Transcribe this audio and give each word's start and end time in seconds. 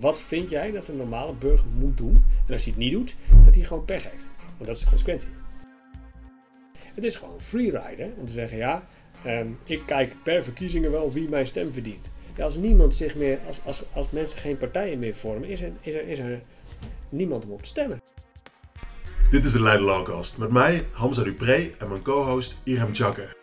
Wat 0.00 0.20
vind 0.20 0.50
jij 0.50 0.70
dat 0.70 0.88
een 0.88 0.96
normale 0.96 1.32
burger 1.32 1.66
moet 1.78 1.96
doen? 1.96 2.24
En 2.46 2.52
als 2.52 2.64
hij 2.64 2.72
het 2.72 2.82
niet 2.82 2.92
doet, 2.92 3.14
dat 3.44 3.54
hij 3.54 3.64
gewoon 3.64 3.84
pech 3.84 4.10
heeft. 4.10 4.24
Want 4.56 4.66
dat 4.66 4.76
is 4.76 4.80
de 4.80 4.88
consequentie. 4.88 5.28
Het 6.94 7.04
is 7.04 7.16
gewoon 7.16 7.40
freeride 7.40 8.10
om 8.16 8.26
te 8.26 8.32
zeggen, 8.32 8.56
ja, 8.56 8.84
ehm, 9.24 9.50
ik 9.64 9.82
kijk 9.86 10.14
per 10.22 10.44
verkiezingen 10.44 10.90
wel 10.90 11.12
wie 11.12 11.28
mijn 11.28 11.46
stem 11.46 11.72
verdient. 11.72 12.06
Ja, 12.36 12.44
als 12.44 12.56
niemand 12.56 12.94
zich 12.94 13.14
meer, 13.14 13.38
als, 13.46 13.60
als, 13.64 13.84
als 13.92 14.10
mensen 14.10 14.38
geen 14.38 14.56
partijen 14.56 14.98
meer 14.98 15.14
vormen, 15.14 15.48
is 15.48 15.60
er, 15.60 15.72
is 15.80 15.94
er, 15.94 16.08
is 16.08 16.18
er 16.18 16.40
niemand 17.08 17.44
om 17.44 17.50
op 17.50 17.62
te 17.62 17.68
stemmen. 17.68 18.02
Dit 19.30 19.44
is 19.44 19.52
de 19.52 19.62
Leiden 19.62 19.86
Lawcast 19.86 20.38
met 20.38 20.50
mij, 20.50 20.84
Hamza 20.92 21.22
Dupré 21.22 21.70
en 21.78 21.88
mijn 21.88 22.02
co-host 22.02 22.56
Irem 22.64 22.92
Jakker. 22.92 23.35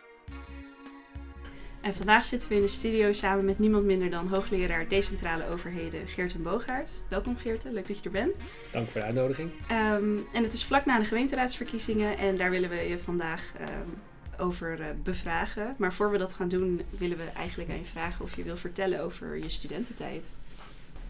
En 1.83 1.93
vandaag 1.93 2.25
zitten 2.25 2.49
we 2.49 2.55
in 2.55 2.61
de 2.61 2.67
studio 2.67 3.13
samen 3.13 3.45
met 3.45 3.59
niemand 3.59 3.85
minder 3.85 4.09
dan 4.09 4.27
hoogleraar 4.27 4.87
decentrale 4.87 5.47
overheden 5.47 6.07
Geerten 6.07 6.43
Boogaard. 6.43 6.91
Welkom 7.09 7.37
Geerten, 7.37 7.73
leuk 7.73 7.87
dat 7.87 7.97
je 7.97 8.03
er 8.03 8.11
bent. 8.11 8.35
Dank 8.71 8.89
voor 8.89 9.01
de 9.01 9.05
uitnodiging. 9.05 9.51
Ehm, 9.67 10.17
en 10.33 10.43
het 10.43 10.53
is 10.53 10.65
vlak 10.65 10.85
na 10.85 10.99
de 10.99 11.05
gemeenteraadsverkiezingen 11.05 12.17
en 12.17 12.37
daar 12.37 12.51
willen 12.51 12.69
we 12.69 12.75
je 12.75 12.97
vandaag 12.97 13.53
ehm, 13.59 14.41
over 14.41 14.79
uh, 14.79 14.85
bevragen. 15.03 15.75
Maar 15.77 15.93
voor 15.93 16.11
we 16.11 16.17
dat 16.17 16.33
gaan 16.33 16.49
doen 16.49 16.81
willen 16.97 17.17
we 17.17 17.23
eigenlijk 17.23 17.69
aan 17.69 17.77
je 17.77 17.85
vragen 17.85 18.25
of 18.25 18.35
je 18.35 18.43
wil 18.43 18.57
vertellen 18.57 19.01
over 19.01 19.37
je 19.37 19.49
studententijd. 19.49 20.33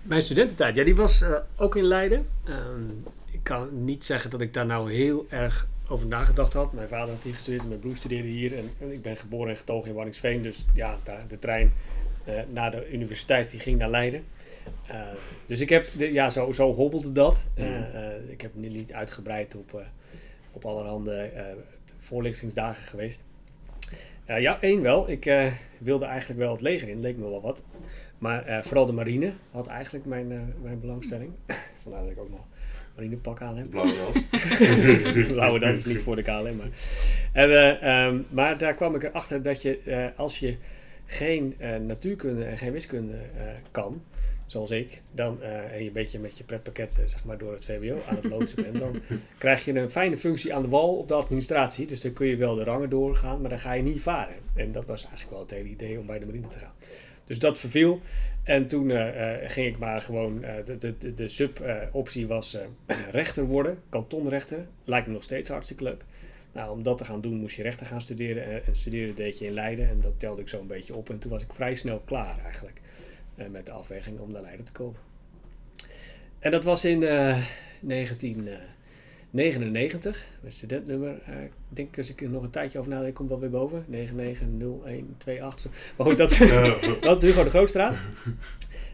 Mijn 0.01 0.21
studententijd, 0.21 0.75
ja 0.75 0.83
die 0.83 0.95
was 0.95 1.21
uh, 1.21 1.35
ook 1.55 1.75
in 1.75 1.83
Leiden. 1.83 2.27
Ehm, 2.43 2.89
ik 3.31 3.43
kan 3.43 3.85
niet 3.85 4.05
zeggen 4.05 4.29
dat 4.29 4.41
ik 4.41 4.53
daar 4.53 4.65
nou 4.65 4.93
heel 4.93 5.25
erg 5.29 5.67
over 5.93 6.07
nagedacht 6.07 6.53
had. 6.53 6.73
Mijn 6.73 6.87
vader 6.87 7.13
had 7.13 7.23
hier 7.23 7.33
gestudeerd 7.33 7.61
en 7.61 7.67
mijn 7.67 7.79
broer 7.79 7.95
studeerde 7.95 8.27
hier. 8.27 8.57
En, 8.57 8.71
en 8.79 8.91
ik 8.91 9.01
ben 9.01 9.15
geboren 9.15 9.49
en 9.49 9.57
getogen 9.57 9.89
in 9.89 9.95
Warningsveen. 9.95 10.41
Dus 10.41 10.65
ja, 10.73 10.97
de, 11.03 11.17
de 11.27 11.39
trein 11.39 11.73
uh, 12.27 12.39
naar 12.49 12.71
de 12.71 12.91
universiteit 12.91 13.49
die 13.49 13.59
ging 13.59 13.79
naar 13.79 13.89
Leiden. 13.89 14.25
Uh, 14.91 15.01
dus 15.45 15.59
ik 15.59 15.69
heb, 15.69 15.87
de, 15.97 16.11
ja, 16.11 16.29
zo, 16.29 16.51
zo 16.51 16.73
hobbelde 16.73 17.11
dat. 17.11 17.45
Uh, 17.55 18.29
ik 18.29 18.41
heb 18.41 18.55
niet 18.55 18.93
uitgebreid 18.93 19.55
op, 19.55 19.81
op 20.51 20.65
allerhande 20.65 21.31
voorlichtingsdagen 21.97 22.83
geweest. 22.83 23.23
ja, 24.25 24.61
één 24.61 24.81
wel. 24.81 25.09
Ik 25.09 25.51
wilde 25.77 26.05
eigenlijk 26.05 26.39
wel 26.39 26.51
het 26.51 26.61
leger 26.61 26.89
in, 26.89 26.99
leek 26.99 27.17
me 27.17 27.29
wel 27.29 27.41
wat. 27.41 27.63
Maar 28.17 28.63
vooral 28.63 28.85
de 28.85 28.91
marine 28.91 29.33
had 29.51 29.67
eigenlijk 29.67 30.05
mijn, 30.05 30.53
mijn 30.61 30.79
belangstelling. 30.79 31.31
Vandaar 31.83 32.01
dat 32.01 32.11
ik 32.11 32.19
ook 32.19 32.29
nog 32.29 32.45
marinepak 32.95 33.41
aan 33.41 33.57
heb. 33.57 33.69
Blauwe 33.69 33.95
jas. 33.95 35.27
Blauwe 35.31 35.59
das 35.59 35.77
is 35.77 35.85
niet 35.85 36.01
voor 36.01 36.15
de 36.15 36.21
KLM. 36.21 36.55
Maar, 36.55 36.69
en, 37.31 37.49
uh, 37.49 38.05
um, 38.05 38.25
maar 38.29 38.57
daar 38.57 38.73
kwam 38.73 38.95
ik 38.95 39.03
erachter 39.03 39.41
dat 39.41 39.61
je, 39.61 39.79
uh, 39.85 40.05
als 40.15 40.39
je 40.39 40.55
geen 41.05 41.55
uh, 41.61 41.75
natuurkunde 41.75 42.43
en 42.43 42.57
geen 42.57 42.71
wiskunde 42.71 43.15
kan, 43.71 44.03
zoals 44.45 44.71
ik, 44.71 45.01
dan 45.11 45.41
en 45.41 45.79
je 45.79 45.87
een 45.87 45.93
beetje 45.93 46.19
met 46.19 46.37
je 46.37 46.43
pretpakket 46.43 46.93
zeg 47.05 47.25
maar, 47.25 47.37
door 47.37 47.53
het 47.53 47.65
VWO 47.65 47.97
aan 48.09 48.15
het 48.15 48.29
loodsen 48.29 48.63
bent, 48.63 48.79
dan 48.79 49.01
krijg 49.37 49.65
je 49.65 49.73
een 49.73 49.89
fijne 49.89 50.17
functie 50.17 50.53
aan 50.53 50.61
de 50.61 50.67
wal 50.67 50.97
op 50.97 51.07
de 51.07 51.13
administratie. 51.13 51.87
Dus 51.87 52.01
dan 52.01 52.13
kun 52.13 52.27
je 52.27 52.35
wel 52.35 52.55
de 52.55 52.63
rangen 52.63 52.89
doorgaan, 52.89 53.41
maar 53.41 53.49
dan 53.49 53.59
ga 53.59 53.73
je 53.73 53.83
niet 53.83 54.01
varen. 54.01 54.35
En 54.55 54.71
dat 54.71 54.85
was 54.85 55.01
eigenlijk 55.01 55.31
wel 55.31 55.39
het 55.39 55.51
hele 55.51 55.69
idee 55.69 55.99
om 55.99 56.05
bij 56.05 56.19
de 56.19 56.25
marine 56.25 56.47
te 56.47 56.59
gaan. 56.59 56.73
Dus 57.25 57.39
dat 57.39 57.59
verviel. 57.59 58.01
En 58.43 58.67
toen 58.67 58.89
uh, 58.89 59.15
uh, 59.15 59.49
ging 59.49 59.67
ik 59.67 59.77
maar 59.77 60.01
gewoon, 60.01 60.43
uh, 60.43 60.49
de, 60.65 60.97
de, 60.97 61.13
de 61.13 61.27
sub-optie 61.27 62.27
was 62.27 62.57
rechter 63.11 63.43
worden, 63.43 63.79
kantonrechter. 63.89 64.65
Lijkt 64.83 65.07
me 65.07 65.13
nog 65.13 65.23
steeds 65.23 65.49
hartstikke 65.49 65.83
leuk. 65.83 66.01
Nou, 66.51 66.71
om 66.71 66.83
dat 66.83 66.97
te 66.97 67.05
gaan 67.05 67.21
doen 67.21 67.37
moest 67.37 67.55
je 67.55 67.63
rechter 67.63 67.85
gaan 67.85 68.01
studeren. 68.01 68.65
En 68.65 68.75
studeren 68.75 69.15
deed 69.15 69.39
je 69.39 69.45
in 69.45 69.53
Leiden. 69.53 69.89
En 69.89 70.01
dat 70.01 70.19
telde 70.19 70.41
ik 70.41 70.49
zo 70.49 70.59
een 70.59 70.67
beetje 70.67 70.95
op. 70.95 71.09
En 71.09 71.19
toen 71.19 71.31
was 71.31 71.43
ik 71.43 71.53
vrij 71.53 71.75
snel 71.75 71.99
klaar 72.05 72.39
eigenlijk. 72.43 72.81
met 73.49 73.65
de 73.65 73.71
afweging 73.71 74.19
om 74.19 74.31
naar 74.31 74.41
Leiden 74.41 74.65
te 74.65 74.71
komen. 74.71 74.99
En 76.39 76.51
dat 76.51 76.63
was 76.63 76.85
in 76.85 77.05
19... 77.79 78.49
99, 79.33 80.25
mijn 80.39 80.53
studentnummer. 80.53 81.21
Uh, 81.29 81.43
ik 81.43 81.51
denk 81.69 81.97
als 81.97 82.09
ik 82.09 82.21
er 82.21 82.29
nog 82.29 82.43
een 82.43 82.49
tijdje 82.49 82.79
over 82.79 82.91
nadenk, 82.91 83.15
komt 83.15 83.29
dat 83.29 83.39
weer 83.39 83.49
boven. 83.49 83.85
990128. 83.87 85.71
Maar 85.97 86.07
goed, 86.07 86.17
dat, 86.17 86.29
dat 87.01 87.21
Hugo 87.21 87.43
de 87.43 87.49
Grootstraat. 87.49 87.95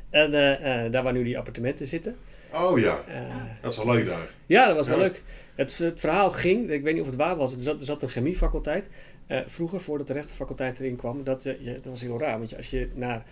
En 0.09 0.33
uh, 0.33 0.85
uh, 0.85 0.91
daar 0.91 1.03
waar 1.03 1.13
nu 1.13 1.23
die 1.23 1.37
appartementen 1.37 1.87
zitten. 1.87 2.15
Oh 2.53 2.79
ja, 2.79 3.03
dat 3.61 3.71
is 3.71 3.77
wel 3.83 3.95
leuk 3.95 4.07
daar. 4.07 4.29
Ja, 4.45 4.67
dat 4.67 4.75
was 4.75 4.87
wel 4.87 4.97
leuk. 4.97 5.23
Het, 5.55 5.77
het, 5.77 5.99
verhaal 5.99 6.29
ging, 6.29 6.69
ik 6.69 6.83
weet 6.83 6.93
niet 6.93 7.01
of 7.01 7.07
het 7.07 7.17
waar 7.17 7.35
was, 7.35 7.53
er 7.53 7.59
zat, 7.59 7.79
er 7.79 7.85
zat 7.85 8.03
een 8.03 8.09
chemiefaculteit. 8.09 8.87
vroeger, 9.45 9.79
voordat 9.81 10.07
de 10.07 10.13
rechtenfaculteit 10.13 10.79
erin 10.79 10.95
kwam, 10.95 11.23
dat, 11.23 11.43
ja, 11.43 11.73
dat 11.73 11.85
was 11.85 12.01
heel 12.01 12.19
raar. 12.19 12.37
Want 12.39 12.57
als 12.57 12.69
je 12.69 12.89
naar 12.93 13.23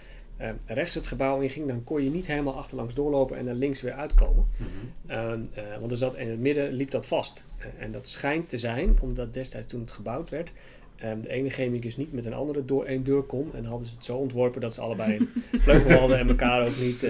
uh, 0.42 0.50
rechts 0.66 0.96
het 0.96 1.08
gebouw 1.08 1.40
in 1.40 1.50
ging, 1.50 1.68
dan 1.68 1.84
kon 1.84 2.04
je 2.04 2.10
niet 2.10 2.28
helemaal 2.28 2.58
achterlangs 2.58 2.94
doorlopen 2.94 3.38
en 3.38 3.46
naar 3.46 3.56
links 3.56 3.82
weer 3.82 3.94
uitkomen. 3.94 4.48
Mm 4.58 4.68
-hmm. 5.08 5.44
uh, 5.58 5.78
want 5.80 5.92
er 5.92 5.98
zat, 5.98 6.16
in 6.16 6.30
het 6.30 6.40
midden 6.40 6.72
liep 6.72 6.92
dat 6.92 7.06
vast. 7.06 7.44
Uh, 7.60 7.66
en 7.84 7.92
dat 7.92 8.08
schijnt 8.08 8.50
te 8.50 8.58
zijn, 8.58 8.98
omdat 9.02 9.34
destijds 9.34 9.68
toen 9.68 9.80
het 9.80 9.92
gebouwd 9.92 10.30
werd, 10.30 10.52
de 11.22 11.30
ene 11.30 11.50
chemicus 11.50 11.98
niet 11.98 12.14
met 12.14 12.26
een 12.26 12.34
andere 12.34 12.66
door 12.66 12.86
één 12.86 13.04
deur 13.04 13.22
kon. 13.22 13.50
En 13.54 13.62
dan 13.62 13.72
hadden 13.72 13.88
ze 13.88 13.96
het 13.96 14.06
zo 14.06 14.18
ontworpen 14.18 14.62
dat 14.62 14.74
ze 14.74 14.82
allebei 14.82 15.18
een 15.52 15.62
vleugel 15.62 16.00
hadden 16.00 16.18
en 16.18 16.28
elkaar 16.28 16.68
ook 16.68 16.80
niet. 16.80 17.02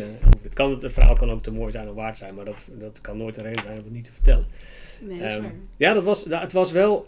het, 0.41 0.53
kan, 0.53 0.71
het 0.79 0.93
verhaal 0.93 1.15
kan 1.15 1.31
ook 1.31 1.41
te 1.41 1.51
mooi 1.51 1.71
zijn 1.71 1.89
of 1.89 1.95
waard 1.95 2.17
zijn, 2.17 2.35
maar 2.35 2.45
dat, 2.45 2.67
dat 2.79 3.01
kan 3.01 3.17
nooit 3.17 3.37
een 3.37 3.43
reden 3.43 3.63
zijn 3.63 3.77
om 3.77 3.83
het 3.83 3.93
niet 3.93 4.03
te 4.03 4.13
vertellen. 4.13 4.45
Nee, 5.01 5.19
dat 5.19 5.33
um, 5.33 5.67
ja, 5.77 5.93
dat 5.93 6.03
was, 6.03 6.25
het 6.25 6.53
was 6.53 6.71
wel, 6.71 7.03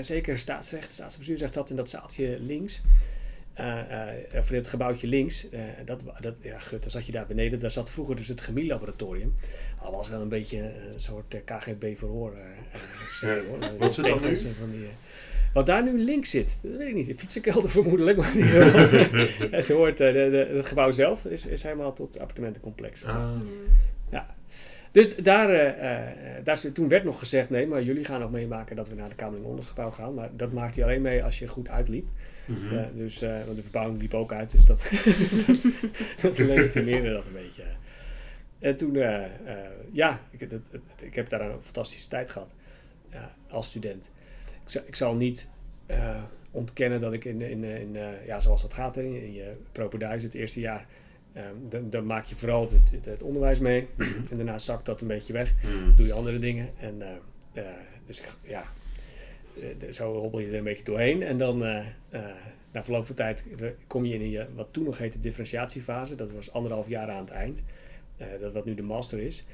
zeker 0.00 0.38
staatsrecht, 0.38 0.92
staatsbestuur 0.92 1.38
zegt 1.38 1.54
dat 1.54 1.70
in 1.70 1.76
dat 1.76 1.90
zaaltje 1.90 2.38
links. 2.40 2.80
Uh, 3.60 3.78
uh, 4.34 4.42
voor 4.42 4.56
dit 4.56 4.66
gebouwtje 4.66 5.06
links, 5.06 5.50
uh, 5.50 5.60
dat, 5.84 6.02
dat, 6.20 6.34
ja, 6.40 6.58
gut, 6.58 6.82
dan 6.82 6.90
zat 6.90 7.06
je 7.06 7.12
daar 7.12 7.26
beneden. 7.26 7.58
Daar 7.58 7.70
zat 7.70 7.90
vroeger 7.90 8.16
dus 8.16 8.28
het 8.28 8.40
chemielaboratorium. 8.40 9.34
Dat 9.82 9.92
was 9.92 10.08
wel 10.08 10.20
een 10.20 10.28
beetje 10.28 10.58
een 10.58 11.00
soort 11.00 11.36
KGB-verhoor. 11.44 12.36
Wat 13.78 13.94
zit 13.94 14.04
dat 14.04 14.20
nu? 14.20 14.36
Van 14.36 14.70
die, 14.70 14.88
wat 15.52 15.66
daar 15.66 15.82
nu 15.82 15.98
links 15.98 16.30
zit, 16.30 16.58
dat 16.62 16.76
weet 16.76 16.88
ik 16.88 16.94
niet. 16.94 17.06
De 17.06 17.16
fietsenkelder 17.16 17.70
vermoedelijk, 17.80 18.16
maar 18.16 18.36
niet 18.36 18.44
het, 19.50 19.68
hoort, 19.68 19.96
de, 19.96 20.12
de, 20.12 20.54
het 20.56 20.66
gebouw 20.66 20.90
zelf 20.90 21.24
is, 21.24 21.46
is 21.46 21.62
helemaal 21.62 21.92
tot 21.92 22.18
appartementencomplex. 22.18 23.04
Ah. 23.04 23.30
Ja. 24.10 24.26
Dus 24.92 25.16
daar, 25.16 25.76
daar, 26.44 26.72
toen 26.72 26.88
werd 26.88 27.04
nog 27.04 27.18
gezegd, 27.18 27.50
nee, 27.50 27.66
maar 27.66 27.82
jullie 27.82 28.04
gaan 28.04 28.20
nog 28.20 28.30
meemaken 28.30 28.76
dat 28.76 28.88
we 28.88 28.94
naar 28.94 29.08
de 29.08 29.14
Kamerling 29.14 29.46
Ondersgebouw 29.46 29.90
gaan. 29.90 30.14
Maar 30.14 30.30
dat 30.36 30.52
maakt 30.52 30.74
hij 30.74 30.84
alleen 30.84 31.02
mee 31.02 31.24
als 31.24 31.38
je 31.38 31.46
goed 31.46 31.68
uitliep. 31.68 32.06
Mm 32.46 32.56
-hmm. 32.56 32.78
uh, 32.78 32.84
dus, 32.94 33.22
uh, 33.22 33.44
want 33.44 33.56
de 33.56 33.62
verbouwing 33.62 34.00
liep 34.00 34.14
ook 34.14 34.32
uit, 34.32 34.50
dus 34.50 34.64
dat, 34.64 34.90
dat 36.22 36.38
legitimeerde 36.38 37.12
dat 37.12 37.26
een 37.26 37.32
beetje. 37.32 37.62
En 38.58 38.76
toen, 38.76 38.94
uh, 38.94 39.22
ja, 39.92 40.20
ik, 40.30 40.50
dat, 40.50 40.60
ik 41.02 41.14
heb 41.14 41.28
daar 41.28 41.40
een 41.40 41.62
fantastische 41.62 42.08
tijd 42.08 42.30
gehad 42.30 42.52
als 43.48 43.66
student. 43.66 44.10
Ik, 44.46 44.70
zal, 44.70 44.82
ik 44.86 44.94
zal 44.94 45.14
niet 45.14 45.48
ontkennen 46.50 47.00
dat 47.00 47.12
ik 47.12 47.24
in, 47.24 47.40
in, 47.40 47.64
in 47.64 47.96
ja, 48.26 48.40
zoals 48.40 48.62
dat 48.62 48.74
gaat, 48.74 48.96
in, 48.96 49.22
in 49.22 49.32
je 49.32 49.52
propeduis 49.72 50.22
het 50.22 50.34
eerste 50.34 50.60
jaar, 50.60 50.86
dan, 51.68 51.90
dan, 51.90 52.06
maak 52.06 52.24
je 52.24 52.34
vooral 52.34 52.62
het, 52.62 52.90
het, 52.90 53.04
het 53.04 53.22
onderwijs 53.22 53.58
mee. 53.58 53.88
Mm 53.96 54.04
-hmm. 54.04 54.24
En 54.30 54.36
daarna 54.36 54.58
zakt 54.58 54.86
dat 54.86 55.00
een 55.00 55.06
beetje 55.06 55.32
weg. 55.32 55.54
Mm 55.62 55.82
-hmm. 55.82 55.96
Doe 55.96 56.06
je 56.06 56.12
andere 56.12 56.38
dingen. 56.38 56.70
En 56.80 57.02
dus 58.06 58.22
ja, 58.42 58.64
zo 59.90 60.14
hobbel 60.14 60.40
je 60.40 60.46
er 60.46 60.54
een 60.54 60.64
beetje 60.64 60.84
doorheen. 60.84 61.22
En 61.22 61.36
dan, 61.36 61.62
uh, 61.62 61.78
uh, 62.10 62.20
na 62.72 62.84
verloop 62.84 63.06
van 63.06 63.14
tijd, 63.14 63.44
kom 63.86 64.04
je 64.04 64.14
in 64.14 64.30
je, 64.30 64.46
wat 64.54 64.68
toen 64.70 64.84
nog 64.84 64.98
heette 64.98 65.20
differentiatiefase. 65.20 66.14
Dat 66.14 66.32
was 66.32 66.52
anderhalf 66.52 66.88
jaar 66.88 67.08
aan 67.08 67.24
het 67.24 67.30
eind. 67.30 67.62
Dat 68.40 68.52
wat 68.52 68.64
nu 68.64 68.74
de 68.74 68.82
master 68.82 69.18
is. 69.18 69.44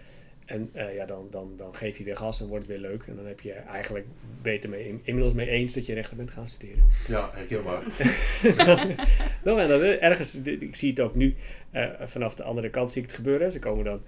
En 0.45 0.71
ja, 0.95 1.07
dan, 1.07 1.27
dan, 1.31 1.53
dan 1.57 1.75
geef 1.75 1.99
je 1.99 2.05
weer 2.05 2.17
gas 2.17 2.41
en 2.41 2.47
wordt 2.47 2.67
het 2.67 2.73
weer 2.73 2.91
leuk. 2.91 3.05
En 3.07 3.17
dan 3.17 3.27
heb 3.27 3.41
je 3.41 3.53
eigenlijk 3.53 4.07
beter 4.43 4.71
mee, 4.71 5.01
inmiddels 5.03 5.35
mee 5.35 5.49
eens 5.49 5.75
dat 5.75 5.87
je 5.87 5.95
rechter 5.95 6.17
bent 6.17 6.31
gaan 6.31 6.49
studeren. 6.49 6.85
Ja, 7.09 7.31
herkenbaar. 7.35 7.83
dan, 9.45 9.59
en 9.61 9.69
dan, 9.69 9.81
ergens, 9.81 10.35
ik 10.43 10.77
zie 10.77 10.91
het 10.91 11.01
ook 11.01 11.15
nu, 11.15 11.35
vanaf 12.05 12.35
de 12.35 12.43
andere 12.43 12.71
kant 12.71 12.93
zie 12.93 13.03
ik 13.03 13.09
het 13.09 13.17
gebeuren. 13.17 13.53
Ze 13.53 13.59
komen 13.59 13.85
dan 13.85 14.03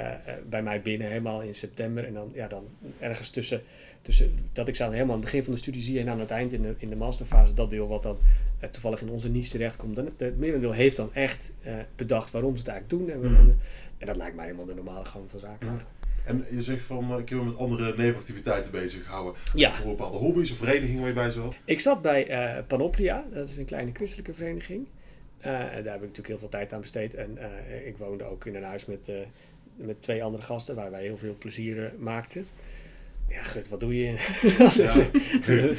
uh, 0.00 0.34
bij 0.48 0.62
mij 0.62 0.82
binnen 0.82 1.08
helemaal 1.08 1.42
in 1.42 1.54
september. 1.54 2.04
En 2.04 2.14
dan, 2.14 2.30
ja, 2.34 2.46
dan 2.46 2.68
ergens 2.98 3.30
tussen, 3.30 3.62
tussen 4.06 4.38
dat 4.52 4.68
ik 4.68 4.76
zou 4.76 4.92
helemaal 4.92 5.14
aan 5.14 5.20
het 5.20 5.30
begin 5.30 5.44
van 5.44 5.52
de 5.52 5.58
studie 5.58 5.82
zie 5.82 6.00
en 6.00 6.08
aan 6.08 6.20
het 6.20 6.30
eind 6.30 6.52
in 6.52 6.62
de, 6.62 6.74
in 6.78 6.88
de 6.88 6.96
masterfase 6.96 7.54
dat 7.54 7.70
deel 7.70 7.88
wat 7.88 8.02
dan 8.02 8.18
uh, 8.62 8.68
toevallig 8.68 9.00
in 9.00 9.08
onze 9.08 9.28
niche 9.28 9.50
terechtkomt. 9.50 9.96
Dan, 9.96 10.08
het 10.16 10.38
merendeel 10.38 10.72
heeft 10.72 10.96
dan 10.96 11.14
echt 11.14 11.50
uh, 11.66 11.72
bedacht 11.96 12.30
waarom 12.30 12.52
ze 12.56 12.58
het 12.58 12.68
eigenlijk 12.68 13.00
doen. 13.00 13.14
En, 13.14 13.30
mm. 13.30 13.36
en, 13.36 13.58
en, 13.98 14.06
dat 14.06 14.16
lijkt 14.16 14.36
mij 14.36 14.44
helemaal 14.44 14.66
de 14.66 14.74
normale 14.74 15.04
gang 15.04 15.30
van 15.30 15.38
zaken. 15.40 15.66
Ja. 15.66 15.76
En 16.24 16.44
je 16.50 16.62
zegt 16.62 16.82
van, 16.82 17.18
ik 17.18 17.28
heb 17.28 17.38
me 17.38 17.44
met 17.44 17.56
andere 17.56 17.96
nevenactiviteiten 17.96 18.70
bezig 18.70 19.04
gehouden. 19.04 19.34
Ja. 19.54 19.72
Voor 19.72 19.86
bepaalde 19.86 20.18
hobby's 20.18 20.50
of 20.50 20.56
verenigingen 20.56 21.00
waar 21.00 21.08
je 21.08 21.14
bij 21.14 21.30
zat? 21.30 21.58
Ik 21.64 21.80
zat 21.80 22.02
bij 22.02 22.26
Panoplia, 22.66 23.24
dat 23.32 23.48
is 23.48 23.56
een 23.56 23.64
kleine 23.64 23.90
christelijke 23.92 24.34
vereniging. 24.34 24.86
daar 25.40 25.72
heb 25.72 25.94
ik 25.94 26.00
natuurlijk 26.00 26.26
heel 26.26 26.38
veel 26.38 26.48
tijd 26.48 26.72
aan 26.72 26.80
besteed. 26.80 27.14
En 27.14 27.38
ik 27.84 27.96
woonde 27.96 28.24
ook 28.24 28.46
in 28.46 28.54
een 28.54 28.62
huis 28.62 28.86
met 28.86 29.10
met 29.76 30.02
twee 30.02 30.24
andere 30.24 30.42
gasten 30.42 30.74
waar 30.74 30.90
wij 30.90 31.02
heel 31.02 31.18
veel 31.18 31.36
plezier 31.38 31.92
maakten. 31.98 32.46
Ja, 33.28 33.42
gut, 33.42 33.68
wat 33.68 33.80
doe 33.80 33.96
je? 33.96 34.12
dat 34.58 34.78
is, 34.78 34.94
dat 35.46 35.78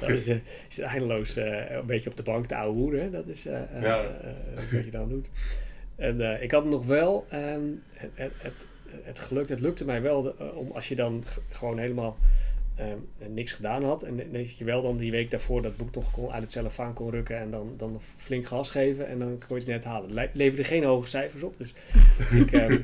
dat 0.00 0.08
is, 0.08 0.28
is 0.68 0.78
eindeloos 0.78 1.36
uh, 1.36 1.70
een 1.70 1.86
beetje 1.86 2.10
op 2.10 2.16
de 2.16 2.22
bank 2.22 2.46
te 2.46 2.56
ouwe 2.56 2.74
hoeren. 2.74 3.12
Dat 3.12 3.26
is, 3.26 3.46
uh, 3.46 3.60
ja. 3.80 4.02
dat 4.54 4.62
is 4.62 4.70
wat 4.70 4.84
je 4.84 4.90
dan 4.90 5.08
doet. 5.08 5.30
En 5.96 6.20
eh, 6.20 6.42
ik 6.42 6.50
had 6.50 6.64
nog 6.64 6.86
wel 6.86 7.26
ehm, 7.28 7.62
het, 7.92 8.10
het, 8.14 8.32
het, 8.36 8.66
het 9.02 9.18
geluk, 9.18 9.48
het 9.48 9.60
lukte 9.60 9.84
mij 9.84 10.02
wel 10.02 10.38
eh, 10.38 10.56
om 10.56 10.70
als 10.70 10.88
je 10.88 10.94
dan 10.94 11.24
gewoon 11.50 11.78
helemaal 11.78 12.16
ehm, 12.76 13.32
niks 13.34 13.52
gedaan 13.52 13.84
had. 13.84 14.02
En 14.02 14.20
dat 14.32 14.58
je 14.58 14.64
wel 14.64 14.82
dan 14.82 14.96
die 14.96 15.10
week 15.10 15.30
daarvoor 15.30 15.62
dat 15.62 15.76
boek 15.76 15.94
nog 15.94 16.10
kon, 16.10 16.32
uit 16.32 16.42
het 16.42 16.52
cellofaan 16.52 16.92
kon 16.92 17.10
rukken 17.10 17.38
en 17.38 17.50
dan, 17.50 17.74
dan 17.76 18.00
flink 18.16 18.46
gas 18.46 18.70
geven. 18.70 19.08
En 19.08 19.18
dan 19.18 19.38
kon 19.46 19.56
je 19.56 19.62
het 19.62 19.66
net 19.72 19.84
halen. 19.84 20.04
Het 20.04 20.14
le- 20.14 20.30
leverde 20.32 20.64
geen 20.64 20.84
hoge 20.84 21.06
cijfers 21.06 21.42
op. 21.42 21.54
Dus 21.58 21.72
ik, 22.40 22.52
ehm, 22.52 22.78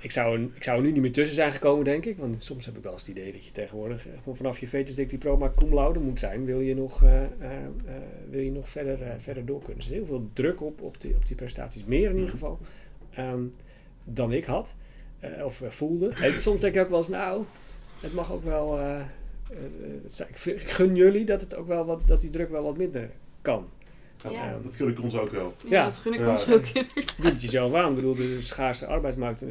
ik, 0.00 0.10
zou 0.10 0.38
er, 0.38 0.48
ik 0.54 0.62
zou 0.62 0.76
er 0.78 0.84
nu 0.84 0.92
niet 0.92 1.02
meer 1.02 1.12
tussen 1.12 1.34
zijn 1.34 1.52
gekomen, 1.52 1.84
denk 1.84 2.04
ik. 2.04 2.16
Want 2.18 2.42
soms 2.42 2.66
heb 2.66 2.76
ik 2.76 2.82
wel 2.82 2.92
eens 2.92 3.02
het 3.06 3.10
idee 3.10 3.32
dat 3.32 3.44
je 3.44 3.50
tegenwoordig 3.50 4.06
eh, 4.06 4.12
vanaf 4.32 4.58
je 4.58 4.68
vetusdik 4.68 5.10
diploma 5.10 5.52
cum 5.56 5.74
laude 5.74 5.98
moet 6.00 6.18
zijn. 6.18 6.44
Wil 6.44 6.60
je 6.60 6.74
nog, 6.74 7.02
eh, 7.02 7.22
eh, 7.22 7.28
wil 8.30 8.40
je 8.40 8.52
nog 8.52 8.68
verder, 8.68 8.98
verder 9.18 9.46
door 9.46 9.58
kunnen. 9.62 9.84
Er 9.84 9.90
is 9.90 9.96
heel 9.96 10.06
veel 10.06 10.28
druk 10.32 10.60
op, 10.62 10.80
op, 10.80 11.00
die, 11.00 11.14
op 11.14 11.26
die 11.26 11.36
prestaties. 11.36 11.84
Meer 11.84 12.08
in 12.10 12.14
ieder 12.14 12.30
geval 12.30 12.58
ehm, 13.10 13.42
dan 14.04 14.32
ik 14.32 14.44
had. 14.44 14.74
of 15.44 15.62
voelde. 15.68 16.08
En 16.08 16.40
soms 16.40 16.60
denk 16.60 16.74
ik 16.74 16.82
ook 16.82 16.88
wel 16.88 16.98
eens, 16.98 17.08
nou, 17.08 17.44
het 18.00 18.14
mag 18.14 18.32
ook 18.32 18.44
wel... 18.44 18.78
ik, 20.28 20.38
vind- 20.38 20.60
ik 20.60 20.68
gun 20.68 20.96
jullie 20.96 21.24
dat, 21.24 21.40
het 21.40 21.54
ook 21.56 21.66
wel 21.66 21.84
wat, 21.84 22.00
dat 22.06 22.20
die 22.20 22.30
druk 22.30 22.50
wel 22.50 22.62
wat 22.62 22.76
minder 22.76 23.08
kan. 23.42 23.66
Ja, 24.22 24.30
Ja. 24.30 24.58
Dat 24.62 24.76
gun 24.76 24.88
ik 24.88 25.00
ons 25.02 25.16
ook 25.18 25.30
wel. 25.30 25.54
Ja, 25.64 25.68
Ja. 25.70 25.84
dat 25.84 25.94
gun 25.94 26.12
ik 26.12 26.20
Ja. 26.20 26.30
ons 26.30 26.48
ook. 26.50 26.64
Doe 27.20 27.30
het 27.30 27.42
jezelf 27.42 27.74
aan. 27.74 27.88
Ik 27.88 27.94
bedoel, 27.94 28.14
de 28.14 28.36
schaarse 28.40 28.86
arbeidsmarkt. 28.86 29.42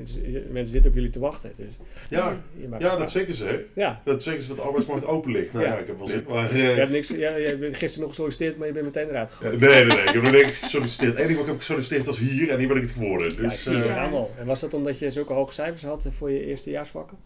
Mensen 0.51 0.65
zitten 0.65 0.89
op 0.91 0.95
jullie 0.95 1.09
te 1.11 1.19
wachten. 1.19 1.51
Dus 1.55 1.77
Ja, 2.09 2.41
ja 2.79 2.95
dat 2.97 3.11
zeggen 3.11 3.33
ze. 3.33 3.65
Ja, 3.73 4.01
Dat 4.05 4.23
zeggen 4.23 4.41
ze 4.43 4.47
dat 4.49 4.57
de 4.57 4.63
arbeidsmarkt 4.63 5.05
open 5.05 5.31
ligt. 5.31 5.53
Nou 5.53 5.65
ja, 5.65 5.73
Ja. 5.73 5.79
ik 5.79 5.87
heb 5.87 5.97
wel 5.97 6.07
zin. 6.07 6.23
Maar, 6.29 6.57
je 6.57 6.69
eh, 6.69 6.75
hebt, 6.75 6.91
niks, 6.91 7.07
ja, 7.07 7.35
je 7.35 7.45
hebt 7.47 7.77
gisteren 7.77 7.99
nog 7.99 8.09
gesolliciteerd, 8.09 8.57
maar 8.57 8.67
je 8.67 8.73
bent 8.73 8.85
meteen 8.85 9.09
eruit 9.09 9.29
ja, 9.29 9.35
gegooid. 9.35 9.59
nee, 9.59 9.69
nee, 9.69 9.85
nee. 9.85 10.05
Ik 10.05 10.13
heb 10.13 10.21
nog 10.23 10.31
niks 10.31 10.57
gesolliciteerd. 10.57 11.11
Het 11.11 11.19
enige 11.19 11.33
wat 11.35 11.43
ik 11.43 11.49
heb 11.51 11.59
gesolliciteerd 11.59 12.05
was 12.05 12.19
hier 12.19 12.49
en 12.49 12.57
hier 12.59 12.67
ben 12.67 12.77
ik 12.77 12.83
het 12.83 12.91
geworden. 12.91 13.35
Dus 13.35 13.63
zie 13.63 13.75
je, 13.77 13.83
eh, 13.83 14.01
allemaal. 14.01 14.31
En 14.39 14.45
was 14.45 14.59
dat 14.59 14.73
omdat 14.73 14.99
je 14.99 15.09
zulke 15.09 15.33
hoge 15.33 15.53
cijfers 15.53 15.83
had 15.83 16.03
voor 16.09 16.31
je 16.31 16.45
eerstejaarsvakken? 16.45 17.17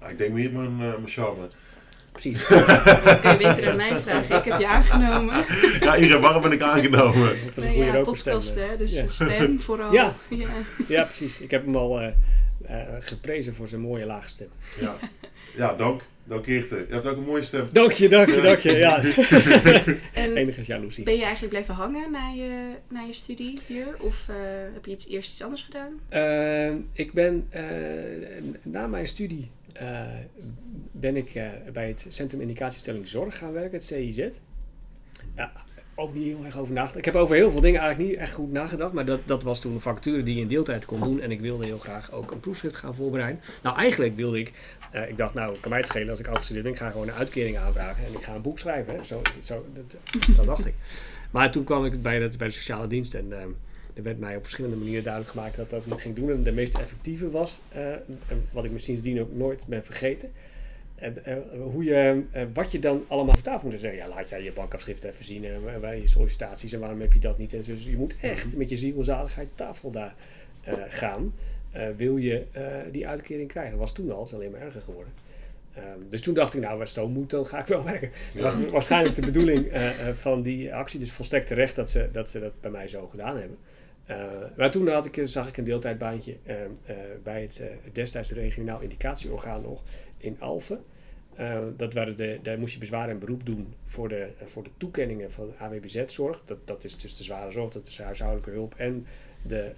nou, 0.00 0.12
ik 0.12 0.18
denk 0.18 0.32
meer 0.32 0.50
mijn, 0.52 0.70
eh, 0.70 0.78
mijn 0.78 1.08
charme. 1.08 1.46
Precies. 2.12 2.48
Dat 2.48 3.20
kun 3.20 3.30
je 3.30 3.36
beter 3.36 3.70
aan 3.70 3.76
mij 3.76 3.92
vragen. 4.00 4.36
Ik 4.36 4.44
heb 4.44 4.58
je 4.60 4.66
aangenomen. 4.66 5.44
Ja, 5.80 5.96
Irene, 5.96 6.18
waarom 6.20 6.42
ben 6.42 6.52
ik 6.52 6.60
aangenomen? 6.60 7.28
Dat 7.44 7.54
was 7.54 7.64
een 7.64 7.70
Nee, 7.70 7.82
goede 7.82 7.98
ja, 7.98 8.04
podcast, 8.04 8.54
hè. 8.54 8.76
Dus 8.76 8.94
Ja. 8.94 9.08
stem 9.08 9.60
vooral. 9.60 9.92
Ja. 10.00 10.14
ja. 10.28 10.48
Ja, 10.88 11.04
precies. 11.04 11.40
Ik 11.40 11.50
heb 11.50 11.64
hem 11.64 11.76
al 11.76 12.00
eh, 12.00 12.06
eh, 12.66 12.76
geprezen 13.00 13.54
voor 13.54 13.68
zijn 13.68 13.80
mooie 13.80 14.04
lage 14.06 14.28
stem. 14.28 14.48
Ja, 14.80 14.96
ja 15.56 15.74
dank. 15.74 16.02
Dank 16.24 16.46
Eerte. 16.46 16.84
Je 16.88 16.94
hebt 16.94 17.06
ook 17.06 17.16
een 17.16 17.24
mooie 17.24 17.42
stem. 17.44 17.68
Dank 17.72 17.92
je, 17.92 18.08
dank 18.08 18.28
je, 18.28 18.40
dank 18.40 18.58
je. 18.58 18.72
Ja. 18.76 19.02
En 20.12 20.36
Enige 20.36 20.62
jaloezie. 20.64 21.04
ben 21.04 21.14
je 21.16 21.22
eigenlijk 21.22 21.48
blijven 21.52 21.74
hangen 21.74 22.10
na 22.10 22.28
je, 22.28 22.70
na 22.88 23.00
je 23.00 23.12
studie 23.12 23.58
hier? 23.66 23.86
Of 23.98 24.24
eh, 24.28 24.34
heb 24.74 24.84
je 24.84 24.90
iets, 24.90 25.08
eerst 25.08 25.30
iets 25.30 25.42
anders 25.42 25.62
gedaan? 25.62 26.00
Eh, 26.08 26.74
ik 26.92 27.12
ben 27.12 27.46
eh, 27.50 27.62
na 28.62 28.86
mijn 28.86 29.06
studie 29.06 29.50
eh, 29.80 30.00
ben 30.92 31.16
ik 31.16 31.34
eh, 31.34 31.48
bij 31.72 31.88
het 31.88 32.06
Centrum 32.08 32.40
Indicatiestelling 32.40 33.08
Zorg 33.08 33.38
gaan 33.38 33.52
werken, 33.52 33.72
het 33.72 33.84
CIZ. 33.84 34.28
Ja, 35.36 35.52
ook 35.94 36.14
niet 36.14 36.24
heel 36.24 36.44
erg 36.44 36.58
over 36.58 36.74
nagedacht. 36.74 36.98
Ik 36.98 37.04
heb 37.04 37.14
over 37.14 37.36
heel 37.36 37.50
veel 37.50 37.60
dingen 37.60 37.80
eigenlijk 37.80 38.10
niet 38.10 38.20
echt 38.20 38.32
goed 38.32 38.52
nagedacht, 38.52 38.92
maar 38.92 39.04
dat, 39.04 39.20
dat 39.24 39.42
was 39.42 39.60
toen 39.60 39.72
een 39.72 39.80
vacature 39.80 40.22
die 40.22 40.34
je 40.34 40.40
in 40.40 40.48
deeltijd 40.48 40.84
kon 40.84 41.00
doen 41.00 41.20
en 41.20 41.30
ik 41.30 41.40
wilde 41.40 41.64
heel 41.64 41.78
graag 41.78 42.12
ook 42.12 42.30
een 42.30 42.40
proefschrift 42.40 42.76
gaan 42.76 42.94
voorbereiden. 42.94 43.42
Nou, 43.62 43.76
eigenlijk 43.76 44.16
wilde 44.16 44.38
ik, 44.38 44.52
eh, 44.90 45.08
ik 45.08 45.16
dacht 45.16 45.34
nou, 45.34 45.56
kan 45.60 45.70
mij 45.70 45.78
het 45.78 45.88
schelen 45.88 46.10
als 46.10 46.18
ik 46.18 46.26
afgestudeerd 46.26 46.64
ben, 46.64 46.72
ik 46.72 46.78
ga 46.78 46.90
gewoon 46.90 47.08
een 47.08 47.14
uitkering 47.14 47.56
aanvragen 47.56 48.06
en 48.06 48.12
ik 48.12 48.22
ga 48.22 48.34
een 48.34 48.42
boek 48.42 48.58
schrijven. 48.58 49.06
Zo, 49.06 49.22
zo, 49.40 49.66
dat, 49.74 49.96
dat 50.36 50.46
dacht 50.46 50.66
ik. 50.66 50.74
Maar 51.30 51.50
toen 51.50 51.64
kwam 51.64 51.84
ik 51.84 52.02
bij, 52.02 52.18
dat, 52.18 52.38
bij 52.38 52.46
de 52.46 52.52
sociale 52.52 52.86
dienst 52.86 53.14
en 53.14 53.40
eh, 53.40 53.46
er 54.00 54.06
werd 54.06 54.18
mij 54.18 54.36
op 54.36 54.42
verschillende 54.42 54.76
manieren 54.76 55.04
duidelijk 55.04 55.32
gemaakt 55.32 55.56
dat 55.56 55.70
dat 55.70 55.80
ook 55.80 55.86
niet 55.86 56.00
ging 56.00 56.14
doen. 56.14 56.30
En 56.30 56.42
de 56.42 56.52
meest 56.52 56.78
effectieve 56.78 57.30
was, 57.30 57.60
eh, 57.68 57.82
wat 58.52 58.64
ik 58.64 58.70
me 58.70 58.78
sindsdien 58.78 59.20
ook 59.20 59.32
nooit 59.32 59.66
ben 59.66 59.84
vergeten, 59.84 60.30
en, 60.94 61.24
eh, 61.24 61.36
hoe 61.60 61.84
je, 61.84 62.22
wat 62.52 62.72
je 62.72 62.78
dan 62.78 63.04
allemaal 63.08 63.34
voor 63.34 63.42
tafel 63.42 63.68
moet 63.68 63.80
zeggen. 63.80 63.98
Ja, 63.98 64.08
laat 64.08 64.28
jij 64.28 64.42
je 64.42 64.52
bankafschrift 64.52 65.04
even 65.04 65.24
zien 65.24 65.44
en 65.44 65.80
waar 65.80 65.96
je 65.96 66.08
sollicitaties 66.08 66.72
en 66.72 66.80
waarom 66.80 67.00
heb 67.00 67.12
je 67.12 67.18
dat 67.18 67.38
niet. 67.38 67.52
En 67.52 67.62
dus 67.62 67.84
je 67.84 67.96
moet 67.96 68.14
echt 68.20 68.56
met 68.56 68.68
je 68.68 68.76
ziel 68.76 68.98
en 68.98 69.04
zaligheid 69.04 69.48
tafel 69.54 69.90
daar 69.90 70.14
gaan. 70.88 71.34
wil 71.96 72.16
je 72.16 72.44
die 72.90 73.08
uitkering 73.08 73.48
krijgen. 73.48 73.70
Dat 73.70 73.80
was 73.80 73.92
toen 73.92 74.12
al, 74.12 74.24
is 74.24 74.34
alleen 74.34 74.50
maar 74.50 74.60
erger 74.60 74.80
geworden. 74.80 75.12
Ehm, 75.74 75.98
dus 76.08 76.20
toen 76.20 76.34
dacht 76.34 76.54
ik, 76.54 76.60
nou, 76.60 76.80
het 76.80 76.88
zo 76.88 77.08
moet, 77.08 77.30
dan 77.30 77.46
ga 77.46 77.58
ik 77.58 77.66
wel 77.66 77.84
werken. 77.92 78.10
Dat 78.34 78.54
was 78.54 78.70
waarschijnlijk 78.70 79.14
de 79.14 79.24
bedoeling 79.24 79.68
van 80.12 80.42
die 80.42 80.74
actie. 80.74 81.00
Dus 81.00 81.12
volstrekt 81.12 81.46
terecht 81.46 81.76
dat 81.76 81.90
ze 81.90 82.08
dat, 82.12 82.30
ze 82.30 82.40
dat 82.40 82.60
bij 82.60 82.70
mij 82.70 82.88
zo 82.88 83.06
gedaan 83.06 83.36
hebben. 83.36 83.58
Eh, 84.10 84.16
maar 84.56 84.70
toen 84.70 84.88
had 84.88 85.06
ik, 85.06 85.20
zag 85.24 85.48
ik 85.48 85.56
een 85.56 85.64
deeltijdbaantje 85.64 86.36
eh, 86.42 86.64
eh, 86.64 86.70
bij 87.22 87.42
het 87.42 87.60
eh, 87.60 87.66
destijds 87.92 88.30
regionaal 88.32 88.80
indicatieorgaan 88.80 89.62
nog 89.62 89.82
in 90.16 90.36
Alphen. 90.40 90.84
Eh, 91.34 91.60
dat 91.76 91.94
waren 91.94 92.16
de, 92.16 92.38
daar 92.42 92.58
moest 92.58 92.72
je 92.72 92.78
bezwaar 92.80 93.08
en 93.08 93.18
beroep 93.18 93.46
doen 93.46 93.74
voor 93.84 94.08
de, 94.08 94.28
eh, 94.38 94.46
voor 94.46 94.62
de 94.62 94.70
toekenningen 94.76 95.32
van 95.32 95.52
AWBZ-zorg. 95.58 96.42
Dat, 96.44 96.58
dat 96.66 96.84
is 96.84 96.96
dus 96.98 97.16
de 97.16 97.24
zware 97.24 97.50
zorg, 97.50 97.72
dat 97.72 97.86
is 97.86 97.98
huishoudelijke 97.98 98.50
hulp 98.50 98.74
en 98.76 99.06
de, 99.42 99.72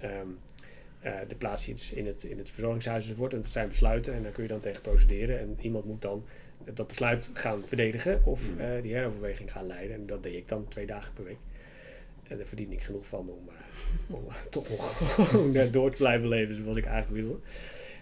eh, 0.99 1.11
de 1.27 1.35
plaats 1.35 1.67
in 1.67 1.73
het, 1.73 1.91
in 1.95 2.05
het, 2.07 2.23
in 2.23 2.37
het 2.37 2.49
verzorgingshuis 2.49 3.03
enzovoort. 3.03 3.33
En 3.33 3.41
dat 3.41 3.49
zijn 3.49 3.67
besluiten 3.67 4.13
en 4.13 4.23
daar 4.23 4.31
kun 4.31 4.43
je 4.43 4.49
dan 4.49 4.59
tegen 4.59 4.81
procederen. 4.81 5.39
En 5.39 5.57
iemand 5.61 5.85
moet 5.85 6.01
dan 6.01 6.25
dat 6.73 6.87
besluit 6.87 7.29
gaan 7.33 7.63
verdedigen 7.65 8.21
of 8.25 8.49
Mm. 8.49 8.59
eh, 8.59 8.81
die 8.81 8.93
heroverweging 8.93 9.51
gaan 9.51 9.65
leiden. 9.67 9.95
En 9.95 10.05
dat 10.05 10.23
deed 10.23 10.35
ik 10.35 10.47
dan 10.47 10.67
twee 10.67 10.85
dagen 10.85 11.13
per 11.13 11.23
week. 11.23 11.37
En 12.27 12.37
daar 12.37 12.45
verdiende 12.45 12.73
ik 12.75 12.81
genoeg 12.81 13.07
van 13.07 13.29
om, 13.29 13.49
eh, 13.49 13.53
om 14.07 14.23
toch 14.49 14.69
nog 14.69 14.97
gewoon, 15.29 15.71
door 15.71 15.91
te 15.91 15.97
blijven 15.97 16.27
leven 16.27 16.55
zoals 16.55 16.77
ik 16.77 16.85
eigenlijk 16.85 17.25
wilde. 17.25 17.39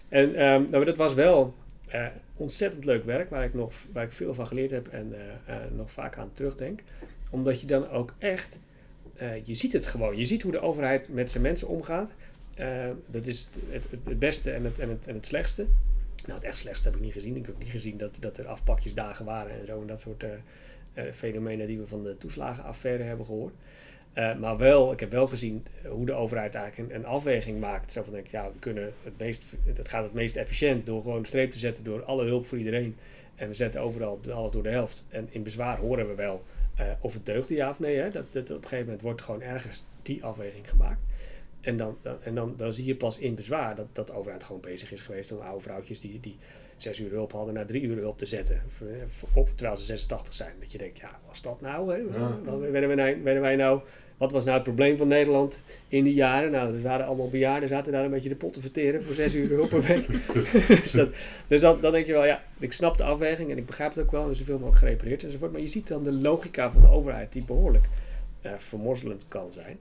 En 0.08 0.34
ehm, 0.34 0.70
nou, 0.70 0.84
dat 0.84 0.96
was 0.96 1.14
wel 1.14 1.54
eh, 1.88 2.06
ontzettend 2.36 2.84
leuk 2.84 3.04
werk 3.04 3.30
waar 3.30 3.44
ik, 3.44 3.54
nog, 3.54 3.72
waar 3.92 4.04
ik 4.04 4.12
veel 4.12 4.34
van 4.34 4.46
geleerd 4.46 4.70
heb 4.70 4.88
en 4.88 5.14
eh, 5.14 5.54
eh, 5.54 5.62
nog 5.76 5.90
vaak 5.90 6.16
aan 6.16 6.30
terugdenk. 6.32 6.82
Omdat 7.30 7.60
je 7.60 7.66
dan 7.66 7.88
ook 7.88 8.14
echt, 8.18 8.58
je 9.44 9.54
ziet 9.54 9.72
het 9.72 9.86
gewoon. 9.86 10.16
Je 10.16 10.24
ziet 10.24 10.42
hoe 10.42 10.52
de 10.52 10.60
overheid 10.60 11.08
met 11.08 11.30
zijn 11.30 11.42
mensen 11.42 11.68
omgaat. 11.68 12.10
Dat 13.06 13.26
is 13.26 13.48
het, 13.68 13.86
het, 14.04 14.18
beste 14.18 14.50
en 14.50 14.64
het, 14.64 14.78
en, 14.78 14.88
het, 14.88 15.06
en 15.06 15.14
het 15.14 15.26
slechtste. 15.26 15.66
Nou, 16.26 16.38
het 16.38 16.44
echt 16.44 16.58
slechtste 16.58 16.88
heb 16.88 16.96
ik 16.96 17.02
niet 17.02 17.12
gezien. 17.12 17.36
Ik 17.36 17.46
heb 17.46 17.58
niet 17.58 17.68
gezien 17.68 17.96
dat, 17.96 18.16
dat 18.20 18.38
er 18.38 18.46
afpakjesdagen 18.46 19.24
waren 19.24 19.60
en 19.60 19.66
zo. 19.66 19.80
En 19.80 19.86
dat 19.86 20.00
soort 20.00 20.24
eh, 20.94 21.12
fenomenen 21.12 21.66
die 21.66 21.78
we 21.78 21.86
van 21.86 22.02
de 22.02 22.18
toeslagenaffaire 22.18 23.02
hebben 23.02 23.26
gehoord. 23.26 23.54
Eh, 24.12 24.34
maar 24.36 24.56
wel, 24.56 24.92
ik 24.92 25.00
heb 25.00 25.10
wel 25.10 25.26
gezien 25.26 25.66
eh, 25.82 25.90
hoe 25.90 26.06
de 26.06 26.12
overheid 26.12 26.54
eigenlijk 26.54 26.90
een, 26.90 26.96
een 26.96 27.06
afweging 27.06 27.60
maakt. 27.60 27.92
Zo 27.92 28.02
van, 28.02 28.12
denk 28.12 28.24
ik, 28.24 28.30
ja, 28.30 28.50
we 28.52 28.58
kunnen 28.58 28.92
het 29.02 29.18
meest, 29.18 29.44
het 29.64 29.88
gaat 29.88 30.04
het 30.04 30.12
meest 30.12 30.36
efficiënt 30.36 30.86
door 30.86 31.02
gewoon 31.02 31.18
een 31.18 31.24
streep 31.24 31.50
te 31.50 31.58
zetten 31.58 31.84
door 31.84 32.04
alle 32.04 32.24
hulp 32.24 32.46
voor 32.46 32.58
iedereen. 32.58 32.96
En 33.34 33.48
we 33.48 33.54
zetten 33.54 33.80
overal 33.80 34.20
alles 34.32 34.52
door 34.52 34.62
de 34.62 34.68
helft. 34.68 35.04
En 35.08 35.28
in 35.30 35.42
bezwaar 35.42 35.78
horen 35.78 36.08
we 36.08 36.14
wel 36.14 36.42
eh, 36.76 36.86
of 37.00 37.12
het 37.14 37.26
deugde, 37.26 37.54
ja 37.54 37.70
of 37.70 37.78
nee. 37.78 37.96
Hè? 37.96 38.10
Dat, 38.10 38.32
dat, 38.32 38.50
op 38.50 38.56
een 38.56 38.62
gegeven 38.62 38.84
moment 38.84 39.02
wordt 39.02 39.22
gewoon 39.22 39.42
ergens 39.42 39.84
die 40.02 40.24
afweging 40.24 40.68
gemaakt. 40.68 41.00
En, 41.60 41.76
dan, 41.76 41.96
en 42.22 42.34
dan, 42.34 42.54
dan 42.56 42.72
zie 42.72 42.84
je 42.84 42.96
pas 42.96 43.18
in 43.18 43.34
bezwaar 43.34 43.76
dat, 43.76 43.86
dat 43.92 44.06
de 44.06 44.12
overheid 44.12 44.44
gewoon 44.44 44.60
bezig 44.60 44.92
is 44.92 45.00
geweest 45.00 45.32
om 45.32 45.38
oude 45.38 45.62
vrouwtjes 45.62 46.00
die, 46.00 46.20
die 46.20 46.36
zes 46.82 47.00
uur 47.00 47.10
hulp 47.10 47.32
hadden 47.32 47.54
naar 47.54 47.66
drie 47.66 47.82
uur 47.82 47.96
hulp 47.96 48.18
te 48.18 48.26
zetten. 48.26 48.62
Voor- 48.68 49.28
Op, 49.34 49.48
terwijl 49.54 49.76
ze 49.76 49.84
86 49.84 50.34
zijn. 50.34 50.52
Dat 50.60 50.72
je 50.72 50.78
denkt, 50.78 50.98
ja, 50.98 51.18
was 51.28 51.42
dat 51.42 51.60
nou? 51.60 51.92
Hè? 51.92 51.98
Ja. 51.98 52.38
Wat 52.44 52.58
werden, 52.60 52.88
we 52.88 52.94
nou 52.94 53.22
werden 53.22 53.42
wij 53.42 53.56
nou? 53.56 53.80
Wat 54.16 54.32
was 54.32 54.44
nou 54.44 54.54
het 54.56 54.64
probleem 54.66 54.96
van 54.96 55.08
Nederland 55.08 55.60
in 55.88 56.04
die 56.04 56.14
jaren? 56.14 56.50
Nou, 56.50 56.74
er 56.74 56.82
waren 56.82 57.06
allemaal 57.06 57.30
bejaarden, 57.30 57.68
zaten 57.68 57.92
daar 57.92 58.04
een 58.04 58.10
beetje 58.10 58.28
de 58.28 58.34
pot 58.34 58.52
te 58.52 58.60
verteren 58.60 59.02
voor 59.02 59.14
zes 59.14 59.34
uur 59.34 59.48
hulp 59.48 59.68
per 59.68 59.80
week. 59.82 60.06
dus 60.82 60.90
dat, 60.92 61.08
dus 61.46 61.60
dan, 61.60 61.80
dan 61.80 61.92
denk 61.92 62.06
je 62.06 62.12
wel, 62.12 62.24
ja, 62.24 62.42
ik 62.58 62.72
snap 62.72 62.96
de 62.98 63.04
afweging 63.04 63.50
en 63.50 63.58
ik 63.58 63.66
begrijp 63.66 63.94
het 63.94 64.04
ook 64.04 64.10
wel. 64.10 64.28
En 64.28 64.34
zoveel 64.34 64.54
mogelijk 64.58 64.78
gerepareerd 64.78 65.24
enzovoort. 65.24 65.52
Maar 65.52 65.60
je 65.60 65.66
ziet 65.66 65.88
dan 65.88 66.02
de 66.02 66.12
logica 66.12 66.70
van 66.70 66.82
de 66.82 66.88
overheid 66.88 67.32
die 67.32 67.44
behoorlijk 67.44 67.84
eh, 68.40 68.52
vermorzelend 68.56 69.24
kan 69.28 69.52
zijn. 69.52 69.78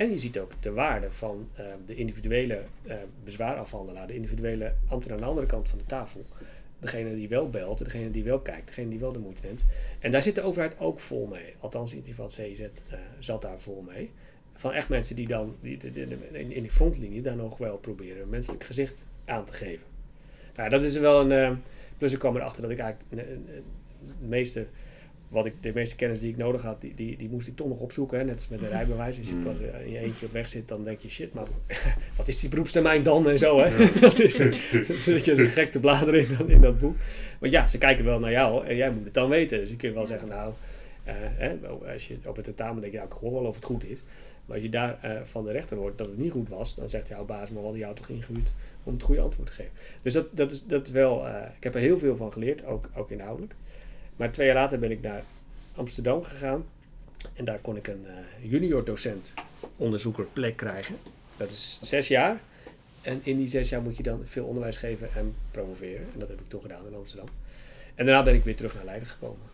En 0.00 0.10
je 0.10 0.18
ziet 0.18 0.38
ook 0.38 0.52
de 0.60 0.72
waarde 0.72 1.10
van 1.12 1.48
eh, 1.54 1.64
de 1.86 1.94
individuele 1.94 2.62
eh, 2.86 2.96
bezwaarafhandelaar, 3.24 4.06
de 4.06 4.14
individuele 4.14 4.72
ambtenaar 4.88 5.16
aan 5.16 5.22
de 5.22 5.28
andere 5.28 5.46
kant 5.46 5.68
van 5.68 5.78
de 5.78 5.84
tafel. 5.86 6.24
Degene 6.78 7.14
die 7.14 7.28
wel 7.28 7.50
belt, 7.50 7.78
degene 7.78 8.10
die 8.10 8.24
wel 8.24 8.38
kijkt, 8.40 8.66
degene 8.66 8.88
die 8.88 8.98
wel 8.98 9.12
de 9.12 9.18
moeite 9.18 9.42
neemt. 9.46 9.64
En 9.98 10.10
daar 10.10 10.22
zit 10.22 10.34
de 10.34 10.42
overheid 10.42 10.78
ook 10.78 11.00
vol 11.00 11.26
mee. 11.26 11.54
Althans, 11.58 11.92
in 11.94 12.02
het 12.16 12.26
CZ 12.32 12.60
eh, 12.60 12.68
zat 13.18 13.42
daar 13.42 13.60
vol 13.60 13.84
mee. 13.94 14.10
Van 14.54 14.72
echt 14.72 14.88
mensen 14.88 15.16
die 15.16 15.26
dan 15.26 15.56
die, 15.60 15.76
de, 15.76 15.92
de- 15.92 16.08
de- 16.08 16.38
in, 16.54 16.62
die 16.62 16.70
frontlinie 16.70 17.22
daar 17.22 17.36
nog 17.36 17.58
wel 17.58 17.76
proberen 17.76 18.22
een 18.22 18.28
menselijk 18.28 18.64
gezicht 18.64 19.04
aan 19.24 19.44
te 19.44 19.52
geven. 19.52 19.86
Nou, 20.56 20.68
dat 20.70 20.82
is 20.82 20.96
wel 20.96 21.20
een. 21.20 21.32
eh, 21.32 21.52
plus 21.98 22.12
ik 22.12 22.18
kwam 22.18 22.36
erachter 22.36 22.62
dat 22.62 22.70
ik 22.70 22.78
eigenlijk 22.78 23.28
het 23.28 24.28
meeste 24.28 24.66
wat 25.30 25.46
ik, 25.46 25.54
de 25.60 25.72
meeste 25.74 25.96
kennis 25.96 26.20
die 26.20 26.30
ik 26.30 26.36
nodig 26.36 26.62
had, 26.62 26.80
die, 26.80 26.94
die, 26.94 27.16
die 27.16 27.28
moest 27.28 27.48
ik 27.48 27.56
toch 27.56 27.68
nog 27.68 27.80
opzoeken. 27.80 28.18
Hè? 28.18 28.24
Net 28.24 28.34
als 28.34 28.48
met 28.48 28.62
een 28.62 28.68
rijbewijs. 28.68 29.18
Als 29.18 29.28
je 29.28 29.34
pas 29.34 29.60
eh, 29.60 29.86
in 29.86 29.92
je 29.92 29.98
eentje 29.98 30.26
op 30.26 30.32
weg 30.32 30.48
zit, 30.48 30.68
dan 30.68 30.84
denk 30.84 31.00
je 31.00 31.10
shit, 31.10 31.32
maar 31.34 31.46
wat 32.16 32.28
is 32.28 32.40
die 32.40 32.48
beroepstermijn 32.48 33.02
dan 33.02 33.28
en 33.28 33.38
zo. 33.38 33.60
Hè? 33.60 33.70
dat 34.00 34.18
is, 34.18 34.36
dan 34.36 34.52
zit 34.98 35.24
je 35.24 35.30
als 35.30 35.40
een 35.40 35.46
gek 35.46 35.72
te 35.72 35.80
bladeren 35.80 36.20
in, 36.20 36.36
dat- 36.38 36.48
in 36.48 36.60
dat 36.60 36.78
boek. 36.78 36.96
Want 37.38 37.52
ja, 37.52 37.66
ze 37.66 37.78
kijken 37.78 38.04
wel 38.04 38.18
naar 38.18 38.30
jou 38.30 38.66
en 38.66 38.76
jij 38.76 38.90
moet 38.90 39.04
het 39.04 39.14
dan 39.14 39.28
weten. 39.28 39.58
Dus 39.58 39.70
je 39.70 39.76
kunt 39.76 39.94
wel 39.94 40.06
zeggen, 40.06 40.28
nou, 40.28 40.52
eh, 41.04 41.14
hè, 41.18 41.56
als 41.92 42.08
je 42.08 42.16
op 42.26 42.36
het 42.36 42.44
tentamen 42.44 42.80
denk 42.80 42.92
je, 42.92 42.98
ja, 42.98 43.04
ik 43.04 43.12
hoor 43.12 43.32
wel 43.32 43.44
of 43.44 43.54
het 43.54 43.64
goed 43.64 43.84
is. 43.90 44.02
Maar 44.44 44.54
als 44.54 44.64
je 44.64 44.70
daar 44.70 44.98
eh, 45.02 45.20
van 45.22 45.44
de 45.44 45.52
rechter 45.52 45.76
hoort 45.76 45.98
dat 45.98 46.06
het 46.06 46.18
niet 46.18 46.32
goed 46.32 46.48
was, 46.48 46.74
dan 46.74 46.88
zegt 46.88 47.08
jouw 47.08 47.24
baas, 47.24 47.50
maar 47.50 47.62
hadden 47.62 47.80
jou 47.80 47.94
toch 47.94 48.08
ingehuurd 48.08 48.52
om 48.84 48.92
het 48.92 49.02
goede 49.02 49.20
antwoord 49.20 49.46
te 49.48 49.54
geven. 49.54 49.72
Dus 50.02 50.12
dat, 50.12 50.26
dat 50.30 50.50
is 50.52 50.64
dat 50.66 50.86
is 50.86 50.92
wel, 50.92 51.26
ik 51.56 51.62
heb 51.64 51.74
er 51.74 51.80
heel 51.80 51.98
veel 51.98 52.16
van 52.16 52.32
geleerd, 52.32 52.64
ook, 52.64 52.90
ook 52.94 53.10
inhoudelijk. 53.10 53.54
Maar 54.20 54.32
twee 54.32 54.46
jaar 54.46 54.56
later 54.56 54.78
ben 54.78 54.90
ik 54.90 55.00
naar 55.00 55.22
Amsterdam 55.74 56.22
gegaan 56.22 56.64
en 57.34 57.44
daar 57.44 57.58
kon 57.58 57.76
ik 57.76 57.86
een 57.86 58.06
eh, 58.06 58.50
junior 58.50 58.84
docent 58.84 59.34
onderzoeker 59.76 60.24
plek 60.24 60.56
krijgen. 60.56 60.96
Dat 61.36 61.50
is 61.50 61.78
zes 61.82 62.08
jaar. 62.08 62.40
En 63.02 63.20
in 63.22 63.36
die 63.36 63.48
zes 63.48 63.68
jaar 63.68 63.82
moet 63.82 63.96
je 63.96 64.02
dan 64.02 64.20
veel 64.24 64.44
onderwijs 64.44 64.76
geven 64.76 65.08
en 65.14 65.34
promoveren. 65.50 66.06
En 66.12 66.18
dat 66.18 66.28
heb 66.28 66.40
ik 66.40 66.48
toen 66.48 66.60
gedaan 66.60 66.86
in 66.86 66.94
Amsterdam. 66.94 67.28
En 67.94 68.06
daarna 68.06 68.22
ben 68.22 68.34
ik 68.34 68.44
weer 68.44 68.56
terug 68.56 68.74
naar 68.74 68.84
Leiden 68.84 69.08
gekomen. 69.08 69.46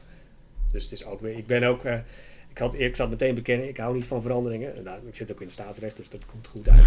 Dus 0.72 0.82
het 0.82 0.92
is 0.92 1.04
ook 1.04 1.20
weer, 1.20 1.36
ik 1.36 1.46
ben 1.46 1.62
ook, 1.62 1.84
eh, 1.84 1.98
ik, 2.56 2.62
had, 2.62 2.74
ik 2.74 2.96
zat 2.96 3.10
meteen 3.10 3.34
bekennen, 3.34 3.68
ik 3.68 3.76
hou 3.76 3.94
niet 3.94 4.04
van 4.04 4.22
veranderingen. 4.22 4.82
Nou, 4.84 5.06
ik 5.06 5.14
zit 5.14 5.32
ook 5.32 5.40
in 5.40 5.50
staatsrecht, 5.50 5.96
dus 5.96 6.08
dat 6.08 6.26
komt 6.26 6.46
goed 6.46 6.68
uit. 6.68 6.86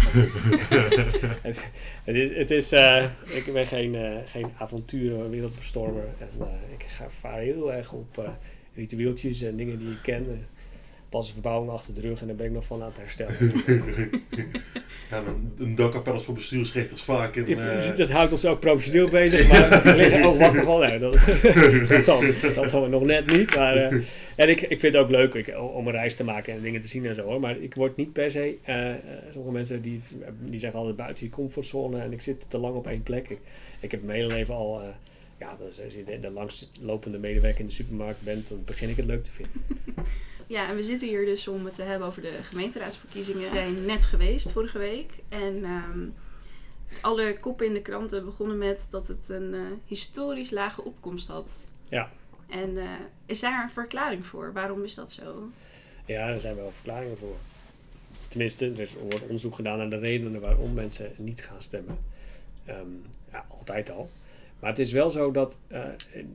het, 1.42 1.62
het 2.04 2.16
is, 2.16 2.36
het 2.36 2.50
is 2.50 2.72
eh, 2.72 3.04
ik 3.24 3.52
ben 3.52 3.66
geen, 3.66 3.94
eh, 3.94 4.16
geen 4.24 4.46
avonturen, 4.58 5.30
wereldbestormer. 5.30 6.04
En 6.18 6.28
eh, 6.40 6.72
ik 6.72 6.82
ga 6.82 7.10
vaar 7.10 7.38
heel 7.38 7.72
erg 7.72 7.92
op 7.92 8.32
ritueeltjes 8.74 9.42
en 9.42 9.56
dingen 9.56 9.78
die 9.78 9.90
ik 9.90 10.02
ken. 10.02 10.46
Pas 11.10 11.26
een 11.26 11.32
verbouwing 11.32 11.70
achter 11.72 11.94
de 11.94 12.00
rug 12.00 12.20
en 12.20 12.26
daar 12.26 12.36
ben 12.36 12.46
ik 12.46 12.52
nog 12.52 12.64
van 12.64 12.82
aan 12.82 12.88
het 12.88 12.96
herstellen. 12.96 13.34
Ja, 15.10 15.24
een, 15.58 15.74
dakkapel 15.74 16.14
is 16.14 16.22
voor 16.22 16.34
bestuursrechters 16.34 17.02
vaak. 17.02 17.36
En, 17.36 17.46
Ja, 17.46 17.72
eh, 17.72 17.96
dat 17.96 18.10
houdt 18.10 18.32
ons 18.32 18.44
ook 18.46 18.60
professioneel 18.60 19.08
bezig, 19.08 19.48
maar 19.48 19.82
we 19.84 19.96
liggen 19.96 20.22
ook 20.24 20.38
wakker 20.38 20.62
van. 20.64 20.80
Nee, 20.80 20.98
dat, 20.98 21.12
dat, 21.88 22.04
dan, 22.04 22.34
dat 22.54 22.70
dan 22.70 22.90
nog 22.90 23.02
net 23.02 23.26
niet. 23.36 23.56
Maar, 23.56 23.76
eh, 23.76 24.02
en 24.36 24.48
ik, 24.48 24.60
ik 24.60 24.80
vind 24.80 24.94
het 24.94 24.96
ook 24.96 25.10
leuk 25.10 25.34
ik, 25.34 25.54
om 25.74 25.86
een 25.86 25.92
reis 25.92 26.14
te 26.14 26.24
maken 26.24 26.52
en 26.54 26.62
dingen 26.62 26.80
te 26.80 26.88
zien 26.88 27.06
en 27.06 27.14
zo 27.14 27.22
hoor. 27.22 27.40
Maar 27.40 27.58
ik 27.58 27.74
word 27.74 27.96
niet 27.96 28.12
per 28.12 28.30
se. 28.30 28.56
eh, 28.64 28.90
sommige 29.30 29.52
mensen 29.54 29.82
die, 29.82 30.00
die 30.40 30.60
zeggen 30.60 30.78
altijd 30.78 30.96
buiten 30.96 31.24
je 31.24 31.30
comfortzone 31.30 32.00
en 32.00 32.12
ik 32.12 32.20
zit 32.20 32.50
te 32.50 32.58
lang 32.58 32.74
op 32.74 32.86
één 32.86 33.02
plek. 33.02 33.28
Ik, 33.28 33.38
ik 33.80 33.90
heb 33.90 34.02
mijn 34.02 34.18
hele 34.20 34.34
leven 34.34 34.54
al. 34.54 34.80
eh, 34.80 34.86
ja, 35.38 35.56
dus 35.66 35.80
als 35.84 35.92
je 35.92 36.04
de, 36.04 36.20
de 36.20 36.30
langstlopende 36.30 37.18
medewerker 37.18 37.60
in 37.60 37.66
de 37.66 37.72
supermarkt 37.72 38.22
bent, 38.22 38.48
dan 38.48 38.62
begin 38.64 38.88
ik 38.88 38.96
het 38.96 39.06
leuk 39.06 39.24
te 39.24 39.32
vinden. 39.32 39.52
Ja, 40.50 40.68
en 40.68 40.76
we 40.76 40.82
zitten 40.82 41.08
hier 41.08 41.24
dus 41.24 41.48
om 41.48 41.64
het 41.64 41.74
te 41.74 41.82
hebben 41.82 42.08
over 42.08 42.22
de 42.22 42.38
gemeenteraadsverkiezingen. 42.42 43.40
Die 43.40 43.50
zijn 43.50 43.84
net 43.84 44.04
geweest 44.04 44.50
vorige 44.52 44.78
week. 44.78 45.12
En 45.28 45.64
ehm, 45.64 46.08
alle 47.00 47.36
koppen 47.40 47.66
in 47.66 47.72
de 47.72 47.82
kranten 47.82 48.24
begonnen 48.24 48.58
met 48.58 48.86
dat 48.90 49.08
het 49.08 49.28
een 49.28 49.54
eh, 49.54 49.60
historisch 49.86 50.50
lage 50.50 50.84
opkomst 50.84 51.28
had. 51.28 51.50
Ja. 51.88 52.10
En 52.48 52.78
eh, 52.78 52.84
is 53.26 53.40
daar 53.40 53.62
een 53.62 53.70
verklaring 53.70 54.26
voor? 54.26 54.52
Waarom 54.52 54.84
is 54.84 54.94
dat 54.94 55.12
zo? 55.12 55.48
Ja, 56.06 56.26
daar 56.26 56.40
zijn 56.40 56.56
wel 56.56 56.70
verklaringen 56.70 57.18
voor. 57.18 57.36
Tenminste, 58.28 58.66
er 58.70 58.80
is- 58.80 58.94
er 58.94 59.00
wordt 59.00 59.22
onderzoek 59.22 59.54
gedaan 59.54 59.78
naar 59.78 59.90
de 59.90 59.98
redenen 59.98 60.40
waarom 60.40 60.74
mensen 60.74 61.12
niet 61.16 61.44
gaan 61.44 61.62
stemmen. 61.62 61.98
Ehm, 62.64 62.86
ja, 63.32 63.46
altijd 63.58 63.90
al. 63.90 64.10
Maar 64.60 64.70
het 64.70 64.78
is 64.78 64.92
wel 64.92 65.10
zo 65.10 65.30
dat 65.30 65.58
eh, 65.66 65.84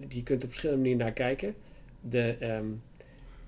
je 0.10 0.24
kunt 0.24 0.43
op 0.43 0.50
verschillende 0.50 0.81
manieren 0.81 1.05
naar 1.05 1.13
kijken. 1.15 1.55
De, 2.01 2.36
ehm, 2.39 2.65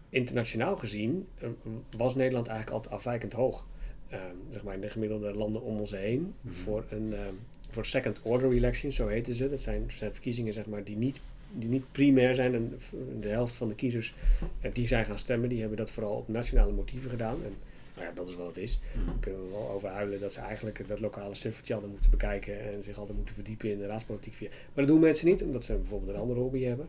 internationaal 0.10 0.78
gezien 0.78 1.28
eh, 1.40 1.50
was 1.98 2.16
Nederland 2.16 2.48
eigenlijk 2.48 2.78
altijd 2.78 2.94
afwijkend 2.96 3.34
hoog. 3.34 3.66
Ehm, 4.10 4.36
zeg 4.50 4.64
maar 4.64 4.74
in 4.74 4.82
de 4.82 4.90
gemiddelde 4.90 5.34
landen 5.34 5.62
om 5.62 5.80
ons 5.80 5.92
heen. 5.92 6.34
Mhm. 6.42 6.54
Voor 6.54 6.86
een 6.90 7.14
ehm, 7.14 7.34
voor 7.70 7.86
second 7.86 8.20
order 8.22 8.52
elections, 8.52 8.96
zo 8.96 9.08
heten 9.08 9.34
ze. 9.34 9.50
Dat 9.50 9.62
zijn, 9.62 9.84
zijn 9.88 10.14
verkiezingen 10.14 10.54
zeg 10.54 10.66
maar, 10.66 10.84
die, 10.84 10.98
niet, 10.98 11.22
die 11.52 11.70
niet 11.70 11.92
primair 11.92 12.36
zijn. 12.36 12.54
En 12.56 12.80
de 13.20 13.28
helft 13.28 13.56
van 13.56 13.68
de 13.68 13.76
kiezers 13.76 14.14
eh, 14.62 14.74
die 14.74 14.88
zijn 14.88 15.06
gaan 15.06 15.20
stemmen, 15.20 15.50
die 15.50 15.60
hebben 15.60 15.78
dat 15.78 15.92
vooral 15.92 16.16
op 16.16 16.28
nationale 16.28 16.72
motieven 16.72 17.10
gedaan. 17.10 17.38
En 17.44 17.54
nou 17.96 18.08
ja, 18.08 18.14
dat 18.16 18.28
is 18.28 18.36
wat 18.36 18.48
het 18.48 18.58
is. 18.58 18.80
Mhm. 18.96 19.06
Daar 19.06 19.16
kunnen 19.20 19.46
we 19.46 19.52
wel 19.52 19.70
over 19.70 19.90
huilen 19.90 20.20
dat 20.20 20.34
ze 20.34 20.40
eigenlijk 20.40 20.88
dat 20.88 21.00
lokale 21.00 21.36
suffertje 21.36 21.74
hadden 21.74 21.92
moeten 21.92 22.10
bekijken 22.10 22.74
en 22.74 22.84
zich 22.84 22.96
hadden 22.96 23.16
moeten 23.16 23.36
verdiepen 23.36 23.72
in 23.72 23.78
de 23.78 23.86
raadspolitiek. 23.86 24.36
Via. 24.36 24.50
Maar 24.50 24.86
dat 24.86 24.88
doen 24.88 25.00
mensen 25.00 25.28
niet, 25.28 25.44
omdat 25.44 25.66
ze 25.66 25.74
bijvoorbeeld 25.74 26.12
een 26.12 26.22
andere 26.22 26.40
hobby 26.40 26.64
hebben. 26.64 26.88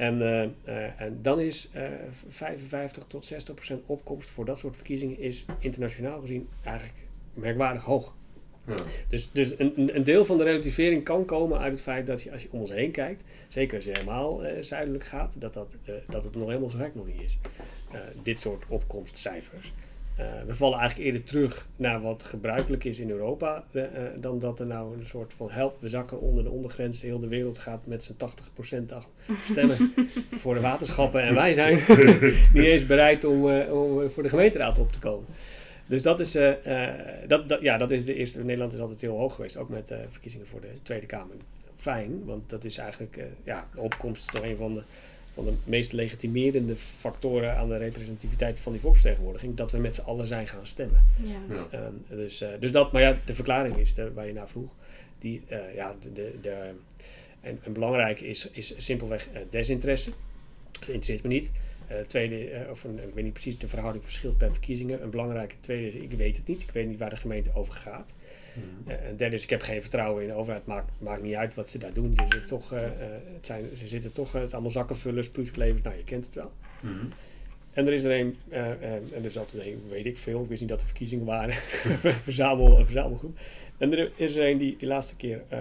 En, 0.00 0.22
eh, 0.22 0.42
eh, 0.64 1.00
en 1.00 1.18
dan 1.22 1.40
is 1.40 1.68
eh 1.72 1.82
55 2.28 3.04
tot 3.04 3.24
60 3.24 3.54
procent 3.54 3.82
opkomst 3.86 4.30
voor 4.30 4.44
dat 4.44 4.58
soort 4.58 4.76
verkiezingen 4.76 5.18
is 5.18 5.44
internationaal 5.58 6.20
gezien 6.20 6.48
eigenlijk 6.64 6.98
merkwaardig 7.34 7.82
hoog. 7.82 8.14
ja. 8.66 8.74
Dus, 9.08 9.30
dus 9.32 9.58
een, 9.58 9.96
een- 9.96 10.04
deel 10.04 10.24
van 10.24 10.38
de 10.38 10.44
relativering 10.44 11.04
kan 11.04 11.24
komen 11.24 11.58
uit 11.58 11.72
het 11.72 11.80
feit 11.82 12.06
dat 12.06 12.22
je 12.22 12.32
als 12.32 12.42
je 12.42 12.48
om 12.50 12.60
ons 12.60 12.70
heen 12.70 12.90
kijkt, 12.90 13.22
zeker 13.48 13.76
als 13.76 13.84
je 13.84 13.90
helemaal 13.92 14.44
eh, 14.44 14.62
zuidelijk 14.62 15.04
gaat, 15.04 15.34
dat, 15.38 15.52
dat, 15.52 15.76
eh, 15.84 15.94
dat 16.08 16.24
het 16.24 16.34
nog 16.34 16.46
helemaal 16.48 16.70
zo 16.70 16.78
gek 16.78 16.94
nog 16.94 17.06
niet 17.06 17.20
is. 17.20 17.38
Eh, 17.92 18.00
dit 18.22 18.40
soort 18.40 18.64
opkomstcijfers. 18.68 19.72
Eh, 20.20 20.26
we 20.46 20.54
vallen 20.54 20.78
eigenlijk 20.78 21.08
eerder 21.08 21.24
terug 21.24 21.66
naar 21.76 22.00
wat 22.00 22.22
gebruikelijk 22.22 22.84
is 22.84 22.98
in 22.98 23.10
Europa, 23.10 23.64
eh, 23.72 23.82
eh, 23.82 23.90
dan 24.16 24.38
dat 24.38 24.60
er 24.60 24.66
nou 24.66 24.98
een 24.98 25.06
soort 25.06 25.34
van 25.34 25.50
help, 25.50 25.76
we 25.80 25.88
zakken 25.88 26.20
onder 26.20 26.44
de 26.44 26.50
ondergrens, 26.50 27.02
heel 27.02 27.20
de 27.20 27.28
wereld 27.28 27.58
gaat 27.58 27.86
met 27.86 28.02
zijn 28.02 28.18
80% 28.18 28.92
af 28.92 29.08
stemmen 29.44 29.76
voor 30.40 30.54
de 30.54 30.60
waterschappen 30.60 31.22
en 31.22 31.34
wij 31.34 31.54
zijn 31.54 31.74
niet 32.54 32.64
eens 32.64 32.86
bereid 32.86 33.24
om, 33.24 33.60
om 33.60 34.10
voor 34.10 34.22
de 34.22 34.28
gemeenteraad 34.28 34.78
op 34.78 34.92
te 34.92 34.98
komen. 34.98 35.26
Dus 35.86 36.02
dat 36.02 36.20
is, 36.20 36.32
dat, 37.26 37.48
dat, 37.48 37.60
ja, 37.60 37.76
dat 37.78 37.90
is 37.90 38.04
de 38.04 38.14
eerste. 38.14 38.44
Nederland 38.44 38.72
is 38.72 38.80
altijd 38.80 39.00
heel 39.00 39.16
hoog 39.16 39.34
geweest, 39.34 39.56
ook 39.56 39.68
met 39.68 39.92
verkiezingen 40.08 40.46
voor 40.46 40.60
de 40.60 40.70
Tweede 40.82 41.06
Kamer. 41.06 41.36
Fijn, 41.76 42.24
want 42.24 42.50
dat 42.50 42.64
is 42.64 42.78
eigenlijk, 42.78 43.20
ja, 43.44 43.68
de 43.74 43.80
opkomst 43.80 44.32
toch 44.32 44.42
een 44.42 44.56
van 44.56 44.74
de, 44.74 44.82
van 45.34 45.44
de 45.44 45.52
meest 45.64 45.92
legitimerende 45.92 46.76
factoren 46.76 47.56
aan 47.56 47.68
de 47.68 47.76
representativiteit 47.76 48.60
van 48.60 48.72
die 48.72 48.80
volksvertegenwoordiging. 48.80 49.56
Dat 49.56 49.72
we 49.72 49.78
met 49.78 49.94
z'n 49.94 50.00
allen 50.00 50.26
zijn 50.26 50.46
gaan 50.46 50.66
stemmen. 50.66 51.04
Ja. 51.22 51.54
Ja. 51.54 51.66
Ehm, 51.70 51.92
dus, 52.08 52.40
eh, 52.40 52.48
dus 52.60 52.72
dat, 52.72 52.92
maar 52.92 53.02
ja, 53.02 53.16
de 53.24 53.34
verklaring 53.34 53.76
is 53.76 53.94
de, 53.94 54.12
waar 54.12 54.26
je 54.26 54.32
naar 54.32 54.48
vroeg. 54.48 54.70
Die, 55.18 55.42
eh, 55.48 55.74
ja, 55.74 55.96
de, 56.00 56.12
de, 56.12 56.34
de, 56.40 56.70
en, 57.40 57.58
en 57.62 57.72
belangrijk 57.72 58.20
is, 58.20 58.50
is 58.50 58.74
simpelweg 58.76 59.28
eh, 59.32 59.40
desinteresse. 59.50 60.10
Dat 60.70 60.88
interesseert 60.88 61.22
me 61.22 61.28
niet. 61.28 61.50
Eh, 61.86 61.96
tweede, 62.00 62.66
of 62.70 62.84
een, 62.84 62.98
ik 63.08 63.14
weet 63.14 63.24
niet 63.24 63.32
precies, 63.32 63.58
de 63.58 63.68
verhouding 63.68 64.04
verschilt 64.04 64.38
per 64.38 64.52
verkiezingen. 64.52 65.02
Een 65.02 65.10
belangrijke 65.10 65.54
tweede 65.60 65.86
is, 65.86 65.94
ik 65.94 66.12
weet 66.12 66.36
het 66.36 66.46
niet. 66.46 66.60
Ik 66.60 66.70
weet 66.70 66.86
niet 66.86 66.98
waar 66.98 67.10
de 67.10 67.16
gemeente 67.16 67.50
over 67.54 67.72
gaat. 67.72 68.14
Mhm. 68.54 68.90
Eh, 68.90 69.08
en 69.08 69.16
derde 69.16 69.34
is, 69.34 69.42
ik 69.42 69.50
heb 69.50 69.62
geen 69.62 69.80
vertrouwen 69.80 70.22
in 70.22 70.28
de 70.28 70.34
overheid. 70.34 70.66
Maakt, 70.66 70.90
maakt 70.98 71.22
niet 71.22 71.34
uit 71.34 71.54
wat 71.54 71.68
ze 71.68 71.78
daar 71.78 71.92
doen. 71.92 72.12
Het 72.16 72.34
is 72.34 72.46
toch, 72.46 72.72
eh, 72.72 72.84
eh, 72.84 72.92
het 73.34 73.46
zijn, 73.46 73.64
ze 73.76 73.88
zitten 73.88 74.12
toch, 74.12 74.26
eh, 74.26 74.32
het 74.32 74.50
zijn 74.50 74.52
allemaal 74.52 74.70
zakkenvullers, 74.70 75.30
plusklevers. 75.30 75.82
Nou, 75.82 75.96
je 75.96 76.04
kent 76.04 76.26
het 76.26 76.34
wel. 76.34 76.52
Mhm. 76.80 77.06
En 77.72 77.86
er 77.86 77.92
is 77.92 78.04
er 78.04 78.20
een, 78.20 78.36
eh, 78.48 78.70
eh, 78.70 78.92
en 78.92 79.10
er 79.14 79.24
is 79.24 79.38
altijd 79.38 79.66
een, 79.66 79.82
weet 79.88 80.06
ik 80.06 80.18
veel, 80.18 80.42
ik 80.42 80.48
wist 80.48 80.60
niet 80.60 80.70
dat 80.70 80.80
er 80.80 80.86
verkiezingen 80.86 81.24
waren, 81.24 81.54
Verzamel, 82.28 82.78
een 82.78 82.84
verzamelgroep. 82.84 83.38
En 83.78 83.92
er 83.92 84.12
is 84.16 84.36
er 84.36 84.48
een 84.48 84.58
die 84.58 84.76
die 84.78 84.88
laatste 84.88 85.16
keer 85.16 85.42
eh, 85.48 85.58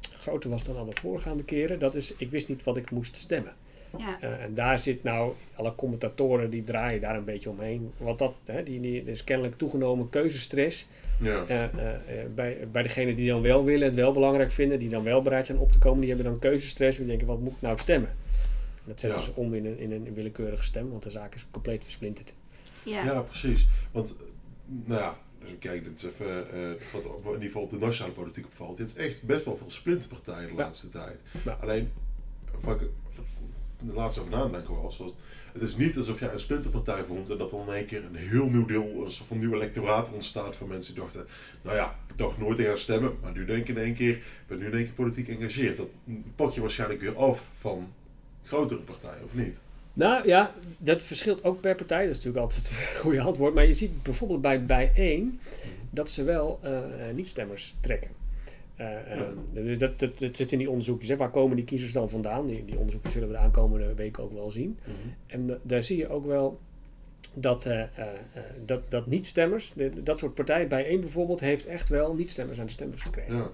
groter 0.00 0.50
was 0.50 0.64
dan 0.64 0.76
alle 0.76 0.94
voorgaande 0.94 1.44
keren. 1.44 1.78
Dat 1.78 1.94
is, 1.94 2.14
ik 2.16 2.30
wist 2.30 2.48
niet 2.48 2.64
wat 2.64 2.76
ik 2.76 2.90
moest 2.90 3.16
stemmen. 3.16 3.52
Ja. 3.98 4.18
Eh, 4.20 4.42
en 4.42 4.54
daar 4.54 4.78
zit 4.78 5.02
nou, 5.02 5.32
alle 5.54 5.74
commentatoren 5.74 6.50
die 6.50 6.64
draaien 6.64 7.00
daar 7.00 7.16
een 7.16 7.24
beetje 7.24 7.50
omheen. 7.50 7.92
Want 7.96 8.18
dat, 8.18 8.34
hè, 8.44 8.62
die, 8.62 8.80
die, 8.80 9.00
er 9.00 9.08
is 9.08 9.24
kennelijk 9.24 9.58
toegenomen 9.58 10.08
keuzestress 10.08 10.86
Ja. 11.20 11.44
eh, 11.46 11.64
eh, 11.64 11.94
eh, 11.94 12.30
bij, 12.34 12.68
bij 12.72 12.82
degenen 12.82 13.16
die 13.16 13.28
dan 13.28 13.42
wel 13.42 13.64
willen, 13.64 13.86
het 13.86 13.96
wel 13.96 14.12
belangrijk 14.12 14.50
vinden, 14.50 14.78
die 14.78 14.88
dan 14.88 15.02
wel 15.04 15.22
bereid 15.22 15.46
zijn 15.46 15.58
op 15.58 15.72
te 15.72 15.78
komen, 15.78 16.00
die 16.00 16.08
hebben 16.08 16.26
dan 16.26 16.38
keuzestress. 16.38 16.98
Die 16.98 17.06
denken, 17.06 17.26
wat 17.26 17.40
moet 17.40 17.52
ik 17.52 17.60
nou 17.60 17.78
stemmen? 17.78 18.10
Dat 18.84 19.00
zetten 19.00 19.18
Ja. 19.20 19.24
ze 19.26 19.32
om 19.34 19.54
in 19.54 19.66
een, 19.66 19.78
in 19.78 19.92
een 19.92 20.14
willekeurige 20.14 20.62
stem, 20.62 20.90
want 20.90 21.02
de 21.02 21.10
zaak 21.10 21.34
is 21.34 21.46
compleet 21.50 21.82
versplinterd. 21.84 22.32
Ja. 22.82 23.04
Ja, 23.04 23.20
precies. 23.20 23.68
Want, 23.92 24.16
nou 24.66 25.00
ja, 25.00 25.18
dus 25.38 25.50
kijk, 25.58 25.84
dit 25.84 25.98
is 25.98 26.04
even 26.04 26.50
eh, 26.52 26.92
wat 26.92 27.06
op, 27.06 27.24
in 27.24 27.30
ieder 27.32 27.46
geval 27.46 27.62
op 27.62 27.70
de 27.70 27.78
nationale 27.78 28.14
politiek 28.14 28.46
opvalt. 28.46 28.76
Je 28.76 28.82
hebt 28.82 28.96
echt 28.96 29.26
best 29.26 29.44
wel 29.44 29.56
veel 29.56 29.70
splinterpartijen 29.70 30.46
de 30.48 30.54
Ja. 30.56 30.62
laatste 30.62 30.88
tijd. 30.88 31.22
Ja. 31.44 31.58
Alleen, 31.60 31.90
de 33.80 33.92
laatste 33.92 34.20
over 34.20 34.32
nadenken 34.32 34.82
was, 34.82 34.96
was, 34.96 35.14
het 35.52 35.62
is 35.62 35.76
niet 35.76 35.96
alsof 35.96 36.20
jij 36.20 36.32
een 36.32 36.40
splinterpartij 36.40 37.04
vormt 37.04 37.30
en 37.30 37.38
dat 37.38 37.50
dan 37.50 37.68
in 37.68 37.74
één 37.74 37.86
keer 37.86 38.04
een 38.04 38.14
heel 38.14 38.46
nieuw 38.46 38.66
deel, 38.66 39.04
een 39.04 39.10
soort 39.10 39.28
van 39.28 39.38
nieuw 39.38 39.54
electoraat 39.54 40.12
ontstaat 40.12 40.56
van 40.56 40.68
mensen 40.68 40.94
die 40.94 41.02
dachten, 41.02 41.26
nou 41.62 41.76
ja, 41.76 41.98
ik 42.08 42.18
dacht 42.18 42.38
nooit 42.38 42.56
te 42.56 42.64
gaan 42.64 42.78
stemmen, 42.78 43.16
maar 43.22 43.32
nu 43.32 43.44
denk 43.44 43.60
ik 43.60 43.76
in 43.76 43.82
één 43.82 43.94
keer, 43.94 44.16
ik 44.16 44.44
ben 44.46 44.58
nu 44.58 44.66
in 44.66 44.72
één 44.72 44.84
keer 44.84 44.94
politiek 44.94 45.26
geëngageerd. 45.26 45.76
Dat 45.76 45.88
pak 46.36 46.52
je 46.52 46.60
waarschijnlijk 46.60 47.00
weer 47.00 47.16
af 47.16 47.50
van 47.58 47.92
grotere 48.44 48.80
partijen, 48.80 49.24
of 49.24 49.34
niet? 49.34 49.58
Nou 49.92 50.26
ja, 50.26 50.54
dat 50.78 51.02
verschilt 51.02 51.44
ook 51.44 51.60
per 51.60 51.74
partij. 51.74 52.06
Dat 52.06 52.16
is 52.16 52.24
natuurlijk 52.24 52.44
altijd 52.44 52.70
een 52.70 53.00
goede 53.00 53.20
antwoord. 53.20 53.54
Maar 53.54 53.66
je 53.66 53.74
ziet 53.74 54.02
bijvoorbeeld 54.02 54.40
bij 54.40 54.64
bijeen 54.66 55.40
dat 55.90 56.10
ze 56.10 56.22
wel 56.22 56.58
eh, 56.62 57.08
eh, 57.08 57.14
niet-stemmers 57.14 57.74
trekken. 57.80 58.10
Eh, 58.78 59.12
eh, 59.12 59.20
dus 59.52 59.78
dat, 59.78 59.98
dat, 59.98 60.18
dat 60.18 60.36
zit 60.36 60.52
in 60.52 60.58
die 60.58 60.70
onderzoekjes. 60.70 61.08
Hè. 61.08 61.16
Waar 61.16 61.30
komen 61.30 61.56
die 61.56 61.64
kiezers 61.64 61.92
dan 61.92 62.10
vandaan? 62.10 62.46
Die, 62.46 62.64
die 62.64 62.76
onderzoekjes 62.78 63.12
zullen 63.12 63.28
we 63.28 63.34
de 63.34 63.40
aankomende 63.40 63.94
weken 63.94 64.22
ook 64.22 64.32
wel 64.32 64.50
zien. 64.50 64.78
En 65.26 65.46
da- 65.46 65.58
daar 65.62 65.82
zie 65.84 65.96
je 65.96 66.08
ook 66.08 66.24
wel 66.24 66.58
dat, 67.34 67.66
eh, 67.66 67.82
dat, 68.64 68.82
dat 68.88 69.06
niet-stemmers, 69.06 69.74
dat 70.02 70.18
soort 70.18 70.34
partijen, 70.34 70.68
bijeen 70.68 71.00
bijvoorbeeld, 71.00 71.40
heeft 71.40 71.66
echt 71.66 71.88
wel 71.88 72.14
niet-stemmers 72.14 72.60
aan 72.60 72.66
de 72.66 72.72
stembus 72.72 73.02
gekregen. 73.02 73.36
Ja. 73.36 73.50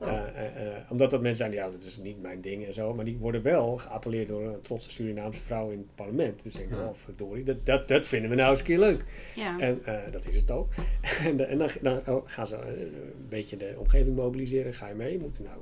Oh. 0.00 0.08
Eh, 0.08 0.18
eh, 0.18 0.66
eh, 0.66 0.76
omdat 0.88 1.10
dat 1.10 1.20
mensen 1.20 1.46
zijn, 1.46 1.52
ja, 1.52 1.70
dat 1.70 1.84
is 1.84 1.96
niet 1.96 2.22
mijn 2.22 2.40
ding 2.40 2.66
en 2.66 2.74
zo. 2.74 2.94
Maar 2.94 3.04
die 3.04 3.16
worden 3.18 3.42
wel 3.42 3.76
geappelleerd 3.76 4.28
door 4.28 4.42
een 4.42 4.60
trotse 4.60 4.90
Surinaamse 4.90 5.40
vrouw 5.40 5.70
in 5.70 5.78
het 5.78 5.94
parlement. 5.94 6.42
Dus 6.42 6.54
denk 6.54 6.70
ik, 6.70 6.76
oh 6.76 6.94
verdorie, 6.94 7.44
dat, 7.44 7.66
dat, 7.66 7.88
dat 7.88 8.06
vinden 8.06 8.30
we 8.30 8.36
nou 8.36 8.50
eens 8.50 8.58
een 8.58 8.64
keer 8.64 8.78
leuk. 8.78 9.04
Ja. 9.34 9.58
En 9.58 9.82
dat 10.10 10.26
is 10.26 10.36
het 10.36 10.50
ook. 10.50 10.68
en 11.48 11.58
dan, 11.58 11.68
dan 11.82 12.00
oh, 12.06 12.22
gaan 12.26 12.46
ze 12.46 12.56
een 12.56 13.26
beetje 13.28 13.56
de 13.56 13.74
omgeving 13.78 14.16
mobiliseren. 14.16 14.74
Ga 14.74 14.88
je 14.88 14.94
mee? 14.94 15.12
Je 15.12 15.18
moet 15.18 15.38
nou 15.38 15.58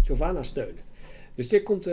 Sylvana 0.00 0.42
steunen. 0.42 0.82
Dus 1.34 1.48
dit 1.48 1.62
komt, 1.62 1.90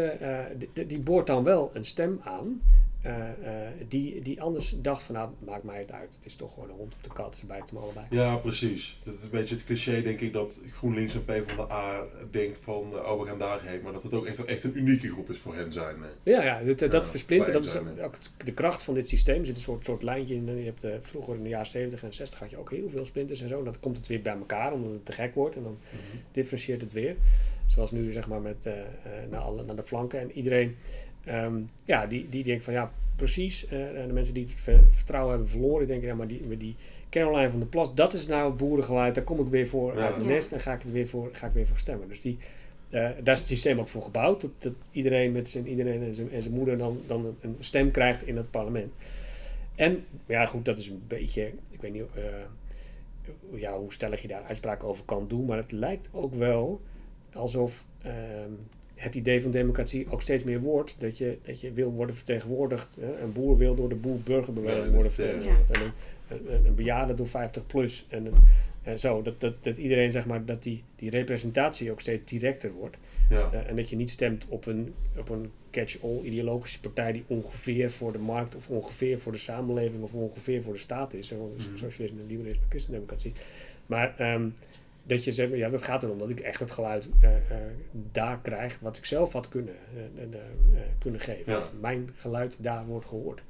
die, 0.74 0.86
die 0.86 1.00
boort 1.00 1.28
dan 1.28 1.44
wel 1.44 1.72
een 1.74 1.84
stem 1.84 2.20
aan. 2.24 2.62
Eh, 3.04 3.66
eh, 3.66 3.72
die, 3.88 4.22
die 4.22 4.42
anders 4.42 4.76
dacht 4.78 5.04
van 5.04 5.16
nou, 5.16 5.30
maakt 5.40 5.64
mij 5.64 5.80
het 5.80 5.92
uit. 5.92 6.16
Het 6.16 6.26
is 6.26 6.36
toch 6.36 6.54
gewoon 6.54 6.70
een 6.70 6.76
hond 6.76 6.94
op 6.94 7.04
de 7.04 7.10
kat. 7.14 7.36
Ze 7.36 7.46
bijten 7.46 7.76
me 7.76 7.82
allebei. 7.82 8.06
Ja, 8.10 8.38
precies. 8.38 9.00
Dat 9.04 9.14
is 9.14 9.24
een 9.24 9.30
beetje 9.30 9.56
het 9.56 9.64
cliché, 9.64 10.02
denk 10.02 10.20
ik, 10.20 10.34
dat 10.34 10.64
GroenLinks 10.72 11.14
en 11.14 11.26
PvdA 11.26 12.06
denkt 12.32 12.60
van, 12.62 12.92
eh, 12.94 13.12
oh, 13.12 13.22
we 13.22 13.28
gaan 13.28 13.40
daarheen. 13.40 13.82
Maar 13.82 13.94
dat 13.94 14.04
het 14.04 14.14
ook 14.14 14.26
echt, 14.26 14.46
echt 14.46 14.64
een 14.64 14.78
unieke 14.78 15.12
groep 15.12 15.30
is 15.30 15.38
voor 15.38 15.56
hen 15.56 15.74
zijn. 15.74 15.96
Ja, 16.24 16.44
ja, 16.44 16.64
dat, 16.64 16.80
dat 16.80 16.92
Ja, 16.92 17.06
versplinteren, 17.06 17.54
dat 17.54 17.64
is 17.64 17.72
zijn, 17.72 18.02
ook 18.02 18.16
de 18.44 18.54
kracht 18.54 18.84
van 18.84 18.94
dit 18.94 19.08
systeem. 19.08 19.40
Er 19.40 19.46
zit 19.46 19.56
een 19.56 19.62
soort, 19.62 19.86
soort 19.86 20.04
lijntje 20.04 20.36
in. 20.36 20.58
Je 20.58 20.74
hebt, 20.76 21.08
vroeger 21.08 21.36
in 21.36 21.44
de 21.44 21.50
jaren 21.50 21.68
70 21.68 22.04
en 22.04 22.14
60 22.14 22.40
had 22.40 22.50
je 22.50 22.58
ook 22.58 22.72
heel 22.72 22.90
veel 22.90 23.06
splinters 23.06 23.42
en 23.42 23.50
zo. 23.50 23.58
En 23.58 23.64
dan 23.64 23.80
komt 23.80 23.98
het 23.98 24.08
weer 24.08 24.22
bij 24.22 24.38
elkaar 24.38 24.74
omdat 24.74 24.92
het 24.92 25.06
te 25.06 25.12
gek 25.12 25.36
wordt. 25.36 25.56
En 25.56 25.64
dan 25.64 25.78
differentieert 26.32 26.82
het 26.82 26.94
weer. 26.94 27.16
Zoals 27.68 27.92
nu 27.92 28.12
zeg 28.12 28.28
maar 28.28 28.42
met, 28.42 28.68
naar, 29.30 29.42
alle, 29.42 29.64
naar 29.64 29.76
de 29.76 29.84
flanken. 29.84 30.20
En 30.20 30.32
iedereen 30.32 30.76
ehm, 31.26 31.54
ja, 31.86 32.06
die, 32.06 32.30
die 32.30 32.44
denkt 32.44 32.64
van 32.64 32.74
ja, 32.74 32.92
precies. 33.16 33.68
eh, 33.68 34.02
en 34.02 34.08
de 34.08 34.14
mensen 34.14 34.34
die 34.34 34.44
het 34.44 34.54
ver- 34.62 34.84
vertrouwen 34.90 35.32
hebben 35.32 35.50
verloren, 35.50 35.88
denken 35.88 36.08
ja, 36.08 36.16
maar 36.16 36.28
die, 36.28 36.58
die 36.58 36.76
Caroline 37.10 37.50
van 37.50 37.60
der 37.60 37.68
Plas, 37.68 37.96
dat 37.96 38.14
is 38.14 38.28
nou 38.28 38.48
het 38.50 38.58
boerengeluid. 38.58 39.16
Daar 39.16 39.24
kom 39.24 39.40
ik 39.40 39.48
weer 39.48 39.68
voor 39.68 39.96
Ja. 39.98 40.06
uit 40.06 40.16
mijn 40.18 40.30
nest 40.30 40.52
en 40.52 40.60
ga 40.60 40.74
ik, 40.74 40.82
het 40.82 40.92
weer 40.92 41.08
voor, 41.08 41.30
ga 41.32 41.48
ik 41.48 41.54
weer 41.54 41.68
voor 41.68 41.78
stemmen. 41.78 42.08
Dus 42.08 42.22
die, 42.22 42.38
eh, 42.90 43.10
daar 43.24 43.34
is 43.34 43.40
het 43.40 43.48
systeem 43.48 43.80
ook 43.80 43.88
voor 43.88 44.02
gebouwd. 44.04 44.42
Dat, 44.42 44.52
dat 44.60 44.74
iedereen 44.92 45.32
met 45.32 45.50
zijn, 45.50 45.68
iedereen 45.68 46.04
en 46.04 46.16
zijn, 46.16 46.32
en 46.32 46.42
zijn 46.44 46.56
moeder 46.56 46.78
dan, 46.78 47.00
dan 47.08 47.26
een, 47.26 47.36
een 47.42 47.56
stem 47.60 47.92
krijgt 47.92 48.28
in 48.28 48.38
het 48.38 48.52
parlement. 48.52 48.92
En 49.76 50.06
ja, 50.26 50.46
goed, 50.46 50.66
dat 50.66 50.78
is 50.78 50.88
een 50.88 51.04
beetje, 51.08 51.52
ik 51.70 51.82
weet 51.82 51.94
niet 51.94 52.04
eh, 52.16 52.24
ja, 53.60 53.78
hoe 53.78 53.94
stellig 53.94 54.22
je 54.22 54.28
daar 54.28 54.44
uitspraken 54.44 54.88
over 54.88 55.04
kan 55.06 55.26
doen, 55.28 55.46
maar 55.46 55.58
het 55.58 55.72
lijkt 55.72 56.10
ook 56.12 56.34
wel 56.34 56.82
alsof 57.34 57.86
ehm, 58.02 58.52
het 59.04 59.16
idee 59.16 59.42
van 59.42 59.52
democratie 59.52 60.06
ook 60.10 60.22
steeds 60.22 60.44
meer 60.44 60.60
wordt 60.60 60.96
dat 61.00 61.18
je, 61.18 61.38
dat 61.42 61.62
je 61.62 61.72
wil 61.72 61.92
worden 61.92 62.16
vertegenwoordigd. 62.16 62.98
Hè? 63.02 63.22
Een 63.22 63.32
boer 63.32 63.58
wil 63.58 63.76
door 63.76 63.90
de 63.90 63.96
boer-burgerbeweging 63.96 64.86
Ja, 64.86 64.92
worden 64.92 65.12
eh, 65.12 65.18
vertegenwoordigd. 65.18 65.72
En 65.72 65.82
een, 65.82 65.92
een, 66.56 66.66
een 66.66 66.76
bejaarde 66.76 67.14
door 67.16 67.28
50 67.28 67.66
plus. 67.66 68.06
En, 68.10 68.26
een- 68.26 68.34
en 68.84 69.00
zo, 69.00 69.22
dat, 69.22 69.40
dat, 69.40 69.54
dat 69.64 69.78
iedereen 69.78 70.12
zeg 70.12 70.26
maar, 70.26 70.46
dat 70.46 70.64
die, 70.64 70.84
die 70.96 71.10
representatie 71.10 71.92
ook 71.92 72.00
steeds 72.00 72.32
directer 72.32 72.72
wordt. 72.72 72.98
Ja. 73.30 73.50
Eh, 73.54 73.70
en 73.70 73.76
dat 73.76 73.90
je 73.90 73.96
niet 73.96 74.10
stemt 74.10 74.46
op 74.48 74.66
een, 74.66 74.94
op 75.18 75.30
een 75.30 75.52
catch-all 75.72 76.20
ideologische 76.24 76.80
partij 76.80 77.12
die 77.12 77.24
ongeveer 77.28 77.92
voor 77.92 78.12
de 78.12 78.18
markt 78.18 78.56
of 78.56 78.70
ongeveer 78.70 79.20
voor 79.20 79.32
de 79.32 79.38
samenleving 79.38 80.04
of 80.04 80.14
ongeveer 80.14 80.62
voor 80.62 80.74
de 80.74 80.80
staat 80.80 81.14
is. 81.14 81.28
Zo- 81.28 81.54
Mhm. 81.58 81.78
Socialisme, 81.78 82.20
liberalisme, 82.28 82.64
christendemocratie. 82.70 83.34
Maar 83.86 84.16
ehm, 84.18 84.48
dat 85.04 85.24
je 85.24 85.32
zegt, 85.32 85.54
ja, 85.56 85.70
dat 85.70 85.82
gaat 85.84 86.04
erom 86.04 86.18
dat 86.20 86.30
ik 86.30 86.40
echt 86.40 86.60
het 86.60 86.72
geluid 86.72 87.10
eh, 87.20 87.36
eh, 87.36 87.42
daar 88.12 88.40
krijg 88.42 88.80
wat 88.80 88.98
ik 88.98 89.06
zelf 89.06 89.34
had 89.34 89.50
kunnen, 89.50 89.74
eh, 89.96 90.24
eh, 90.24 90.34
eh, 90.34 90.82
kunnen 91.00 91.20
geven. 91.20 91.54
Ja. 91.54 91.60
Dat 91.60 91.72
mijn 91.80 92.10
geluid 92.16 92.58
daar 92.60 92.86
wordt 92.86 93.06
gehoord. 93.08 93.42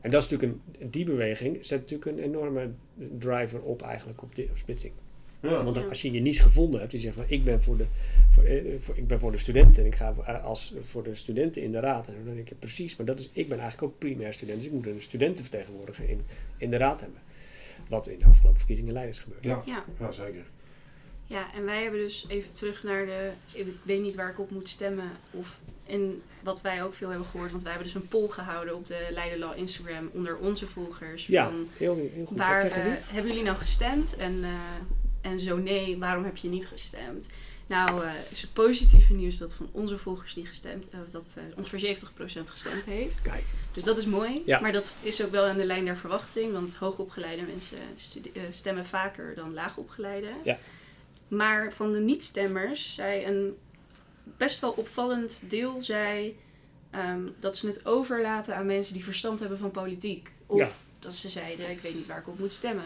En 0.00 0.10
dat 0.10 0.22
is 0.22 0.28
natuurlijk 0.28 0.60
een, 0.78 0.90
die 0.90 1.04
beweging 1.04 1.66
zet 1.66 1.80
natuurlijk 1.80 2.10
een 2.18 2.24
enorme 2.24 2.70
driver 3.18 3.60
op 3.62 3.82
eigenlijk 3.82 4.22
op, 4.22 4.28
op 4.50 4.56
splitsing. 4.58 4.92
Ja. 5.40 5.64
Want 5.64 5.88
als 5.88 6.02
je 6.02 6.10
je 6.12 6.20
niche 6.20 6.42
gevonden 6.42 6.80
hebt, 6.80 6.92
die 6.92 7.00
zegt 7.00 7.14
van 7.14 7.24
ik 7.28 7.44
ben 7.44 7.62
voor 7.62 7.76
de, 7.76 7.86
voor, 8.30 8.44
voor- 8.78 8.96
ik 8.96 9.06
ben 9.06 9.18
voor 9.20 9.32
de 9.32 9.38
studenten 9.38 9.82
en 9.82 9.88
ik 9.88 9.94
ga 9.94 10.10
als, 10.44 10.74
voor 10.82 11.02
de 11.02 11.14
studenten 11.14 11.62
in 11.62 11.72
de 11.72 11.80
raad. 11.80 12.08
En 12.08 12.14
dan 12.24 12.34
denk 12.34 12.48
je 12.48 12.54
precies, 12.54 12.96
maar 12.96 13.06
dat 13.06 13.18
is, 13.20 13.30
ik 13.32 13.48
ben 13.48 13.58
eigenlijk 13.58 13.92
ook 13.92 13.98
primair 13.98 14.34
student, 14.34 14.58
dus 14.58 14.66
ik 14.66 14.72
moet 14.72 14.86
een 14.86 15.00
studentenvertegenwoordiger 15.00 16.08
in, 16.08 16.20
in 16.56 16.70
de 16.70 16.76
raad 16.76 17.00
hebben. 17.00 17.18
Wat 17.88 18.08
in 18.08 18.18
de 18.18 18.24
afgelopen 18.24 18.58
verkiezingen 18.58 18.92
leiders 18.92 19.18
gebeurt. 19.18 19.44
Ja. 19.44 19.62
Ja. 19.66 19.84
ja, 19.98 20.12
zeker. 20.12 20.44
Ja, 21.26 21.52
en 21.54 21.64
wij 21.64 21.82
hebben 21.82 22.00
dus 22.00 22.24
even 22.28 22.54
terug 22.54 22.82
naar 22.82 23.06
de. 23.06 23.30
Ik 23.52 23.66
weet 23.82 24.00
niet 24.02 24.14
waar 24.14 24.30
ik 24.30 24.38
op 24.40 24.50
moet 24.50 24.68
stemmen. 24.68 25.10
Of 25.30 25.58
en 25.86 26.22
wat 26.42 26.60
wij 26.60 26.82
ook 26.82 26.94
veel 26.94 27.08
hebben 27.08 27.26
gehoord. 27.26 27.50
Want 27.50 27.62
wij 27.62 27.72
hebben 27.72 27.92
dus 27.92 28.02
een 28.02 28.08
poll 28.08 28.28
gehouden 28.28 28.74
op 28.74 28.86
de 28.86 29.06
Leiderlaw 29.10 29.58
Instagram 29.58 30.10
onder 30.12 30.36
onze 30.36 30.66
volgers. 30.66 31.26
Ja, 31.26 31.44
Van 31.44 31.68
heel, 31.76 32.10
heel 32.14 32.24
goed. 32.24 32.38
waar 32.38 32.50
Wat 32.50 32.60
zeggen 32.60 32.82
eh, 32.82 33.02
hebben 33.06 33.30
jullie 33.30 33.46
nou 33.46 33.56
gestemd? 33.56 34.16
En, 34.16 34.44
eh, 34.44 35.30
en 35.30 35.40
zo 35.40 35.56
nee, 35.56 35.98
waarom 35.98 36.24
heb 36.24 36.36
je 36.36 36.48
niet 36.48 36.66
gestemd? 36.66 37.28
Nou, 37.66 38.04
eh, 38.04 38.10
is 38.30 38.42
het 38.42 38.52
positieve 38.52 39.12
nieuws 39.12 39.38
dat 39.38 39.54
van 39.54 39.68
onze 39.72 39.98
volgers 39.98 40.34
die 40.34 40.46
gestemd, 40.46 40.88
eh, 40.90 40.98
dat 41.10 41.38
ongeveer 41.56 41.78
70% 41.78 42.50
gestemd 42.50 42.84
heeft. 42.84 43.22
Kijk, 43.22 43.44
Dus 43.72 43.84
dat 43.84 43.96
is 43.96 44.06
mooi. 44.06 44.42
Ja. 44.46 44.60
Maar 44.60 44.72
dat 44.72 44.90
is 45.00 45.24
ook 45.24 45.30
wel 45.30 45.44
aan 45.44 45.56
de 45.56 45.64
lijn 45.64 45.84
der 45.84 45.96
verwachting. 45.96 46.52
Want 46.52 46.74
hoogopgeleide 46.74 47.42
mensen 47.42 47.78
stemmen 48.50 48.86
vaker 48.86 49.34
dan 49.34 49.54
laagopgeleide. 49.54 50.30
Ja. 50.44 50.58
Maar 51.28 51.72
van 51.72 51.92
de 51.92 52.00
niet-stemmers 52.00 52.94
zei 52.94 53.24
een 53.24 53.56
best 54.36 54.60
wel 54.60 54.70
opvallend 54.70 55.42
deel 55.50 55.82
zei, 55.82 56.36
ehm, 56.90 57.20
dat 57.40 57.56
ze 57.56 57.66
het 57.66 57.86
overlaten 57.86 58.56
aan 58.56 58.66
mensen 58.66 58.94
die 58.94 59.04
verstand 59.04 59.40
hebben 59.40 59.58
van 59.58 59.70
politiek. 59.70 60.30
Of 60.46 60.58
Ja. 60.58 60.68
dat 60.98 61.14
ze 61.14 61.28
zeiden, 61.28 61.70
ik 61.70 61.80
weet 61.80 61.94
niet 61.94 62.06
waar 62.06 62.18
ik 62.18 62.28
op 62.28 62.38
moet 62.38 62.50
stemmen. 62.52 62.84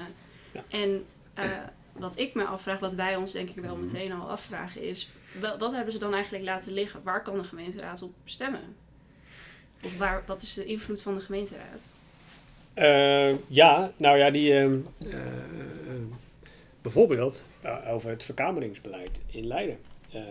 Ja. 0.52 0.64
En 0.68 1.04
eh, 1.34 1.50
wat 1.92 2.18
ik 2.18 2.34
me 2.34 2.44
afvraag, 2.44 2.78
wat 2.78 2.94
wij 2.94 3.16
ons 3.16 3.32
denk 3.32 3.48
ik 3.48 3.56
wel 3.62 3.74
Mhm. 3.76 3.84
meteen 3.84 4.12
al 4.12 4.30
afvragen 4.30 4.82
is... 4.82 5.10
Wel, 5.40 5.58
wat 5.58 5.72
hebben 5.72 5.92
ze 5.92 5.98
dan 5.98 6.14
eigenlijk 6.14 6.44
laten 6.44 6.72
liggen? 6.72 7.00
Waar 7.02 7.22
kan 7.22 7.36
de 7.36 7.44
gemeenteraad 7.44 8.02
op 8.02 8.12
stemmen? 8.24 8.60
Of 9.84 9.98
waar, 9.98 10.22
wat 10.26 10.42
is 10.42 10.54
de 10.54 10.64
invloed 10.64 11.02
van 11.02 11.14
de 11.14 11.20
gemeenteraad? 11.20 11.92
Eh, 12.74 13.46
ja, 13.46 13.92
nou 13.96 14.18
ja, 14.18 14.30
die 14.30 14.54
ehm, 14.54 14.78
eh, 14.98 15.12
eh, 15.14 15.22
bijvoorbeeld 16.92 17.44
eh, 17.60 17.76
over 17.88 18.10
het 18.10 18.22
verkameringsbeleid 18.22 19.20
in 19.26 19.46
Leiden. 19.46 19.78
Eh, 20.10 20.20
eh, 20.20 20.26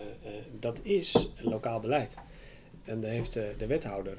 dat 0.60 0.80
is 0.82 1.30
lokaal 1.40 1.80
beleid. 1.80 2.16
En 2.84 3.00
daar 3.00 3.10
heeft 3.10 3.32
de 3.32 3.66
wethouder 3.66 4.16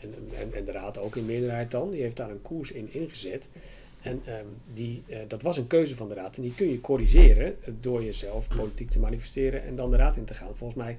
en, 0.00 0.14
en, 0.38 0.52
en 0.54 0.64
de 0.64 0.72
raad 0.72 0.98
ook 0.98 1.16
in 1.16 1.26
meerderheid 1.26 1.70
dan, 1.70 1.90
die 1.90 2.00
heeft 2.00 2.16
daar 2.16 2.30
een 2.30 2.42
koers 2.42 2.72
in 2.72 2.92
ingezet. 2.92 3.48
En 4.02 4.22
ehm, 4.26 4.44
die, 4.72 5.02
dat 5.28 5.42
was 5.42 5.56
een 5.56 5.66
keuze 5.66 5.96
van 5.96 6.08
de 6.08 6.14
raad. 6.14 6.36
En 6.36 6.42
die 6.42 6.54
kun 6.54 6.70
je 6.70 6.80
corrigeren 6.80 7.56
door 7.80 8.04
jezelf 8.04 8.48
politiek 8.48 8.90
te 8.90 8.98
manifesteren 8.98 9.64
en 9.64 9.76
dan 9.76 9.90
de 9.90 9.96
raad 9.96 10.16
in 10.16 10.24
te 10.24 10.34
gaan. 10.34 10.56
Volgens 10.56 10.78
mij, 10.84 10.96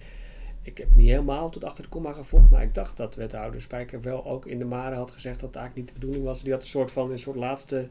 ik 0.66 0.78
heb 0.78 0.88
niet 0.96 1.08
helemaal 1.10 1.50
tot 1.50 1.64
achter 1.64 1.84
de 1.84 1.90
komma 1.90 2.14
gevolgd, 2.14 2.50
maar 2.50 2.64
ik 2.64 2.74
dacht 2.74 2.98
dat 2.98 3.16
wethouder 3.16 3.62
Spijker 3.62 4.02
wel 4.02 4.26
ook 4.26 4.46
in 4.46 4.58
de 4.60 4.66
Mare 4.66 4.96
had 4.96 5.12
gezegd 5.12 5.40
dat 5.40 5.48
het 5.50 5.58
eigenlijk 5.58 5.86
niet 5.88 5.96
de 5.96 6.00
bedoeling 6.00 6.26
was. 6.26 6.44
Die 6.44 6.52
had 6.52 6.62
een 6.62 6.68
soort 6.68 6.92
van 6.92 7.12
een 7.12 7.20
soort 7.20 7.36
laatste. 7.38 7.88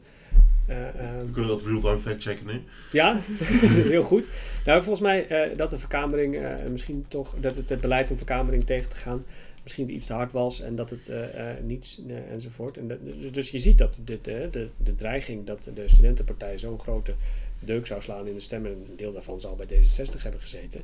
eh, 0.65 0.87
ehm, 0.87 1.25
We 1.25 1.31
kunnen 1.31 1.49
dat 1.51 1.63
real-time 1.63 1.97
fact-checken 1.97 2.45
nu. 2.45 2.61
ja, 2.91 3.19
heel 3.93 4.03
goed. 4.03 4.27
Nou, 4.65 4.79
volgens 4.83 5.03
mij 5.05 5.27
eh, 5.27 5.57
dat 5.57 5.69
de 5.69 5.77
verkamering 5.77 6.35
eh, 6.35 6.53
misschien 6.71 7.05
toch, 7.07 7.35
dat 7.39 7.55
het, 7.55 7.69
het 7.69 7.81
beleid 7.81 8.11
om 8.11 8.17
verkamering 8.17 8.63
tegen 8.63 8.89
te 8.89 8.95
gaan, 8.95 9.23
misschien 9.63 9.93
iets 9.93 10.05
te 10.05 10.13
hard 10.13 10.31
was 10.31 10.61
en 10.61 10.75
dat 10.75 10.89
het 10.89 11.07
eh, 11.07 11.49
eh, 11.51 11.63
niets 11.63 12.01
eh, 12.07 12.31
enzovoort. 12.31 12.77
En 12.77 12.87
dat- 12.87 12.97
dus- 13.03 13.31
dus 13.31 13.49
je 13.51 13.59
ziet 13.59 13.77
dat 13.77 13.99
de, 14.05 14.19
de, 14.21 14.47
de, 14.51 14.67
de 14.77 14.95
dreiging 14.95 15.45
dat 15.45 15.69
de 15.73 15.83
studentenpartij 15.87 16.57
zo'n 16.57 16.79
grote 16.79 17.13
deuk 17.59 17.85
zou 17.87 18.01
slaan 18.01 18.27
in 18.27 18.33
de 18.33 18.39
stemmen, 18.39 18.71
en 18.71 18.77
een 18.89 18.97
deel 18.97 19.13
daarvan 19.13 19.39
zal 19.39 19.55
bij 19.55 19.65
D66 19.65 20.21
hebben 20.21 20.41
gezeten. 20.41 20.81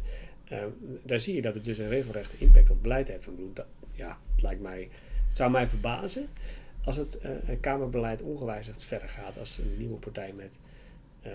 Eh, 0.51 0.63
daar 1.03 1.19
zie 1.19 1.35
je 1.35 1.41
dat 1.41 1.55
het 1.55 1.65
dus 1.65 1.77
een 1.77 1.89
regelrechte 1.89 2.35
impact 2.37 2.69
op 2.69 2.81
beleid 2.81 3.07
heeft. 3.07 3.27
Ik 3.27 3.35
bedoel, 3.35 3.53
dat, 3.53 3.65
ja, 3.91 4.17
het 4.31 4.41
lijkt 4.41 4.61
mij, 4.61 4.89
het 5.27 5.37
zou 5.37 5.51
mij 5.51 5.69
verbazen 5.69 6.27
als 6.83 6.95
het 6.95 7.19
eh, 7.19 7.31
Kamerbeleid 7.61 8.21
ongewijzigd 8.21 8.83
verder 8.83 9.09
gaat 9.09 9.37
als 9.37 9.57
een 9.57 9.75
nieuwe 9.77 9.97
partij 9.97 10.33
met 10.35 10.57
eh, 11.21 11.31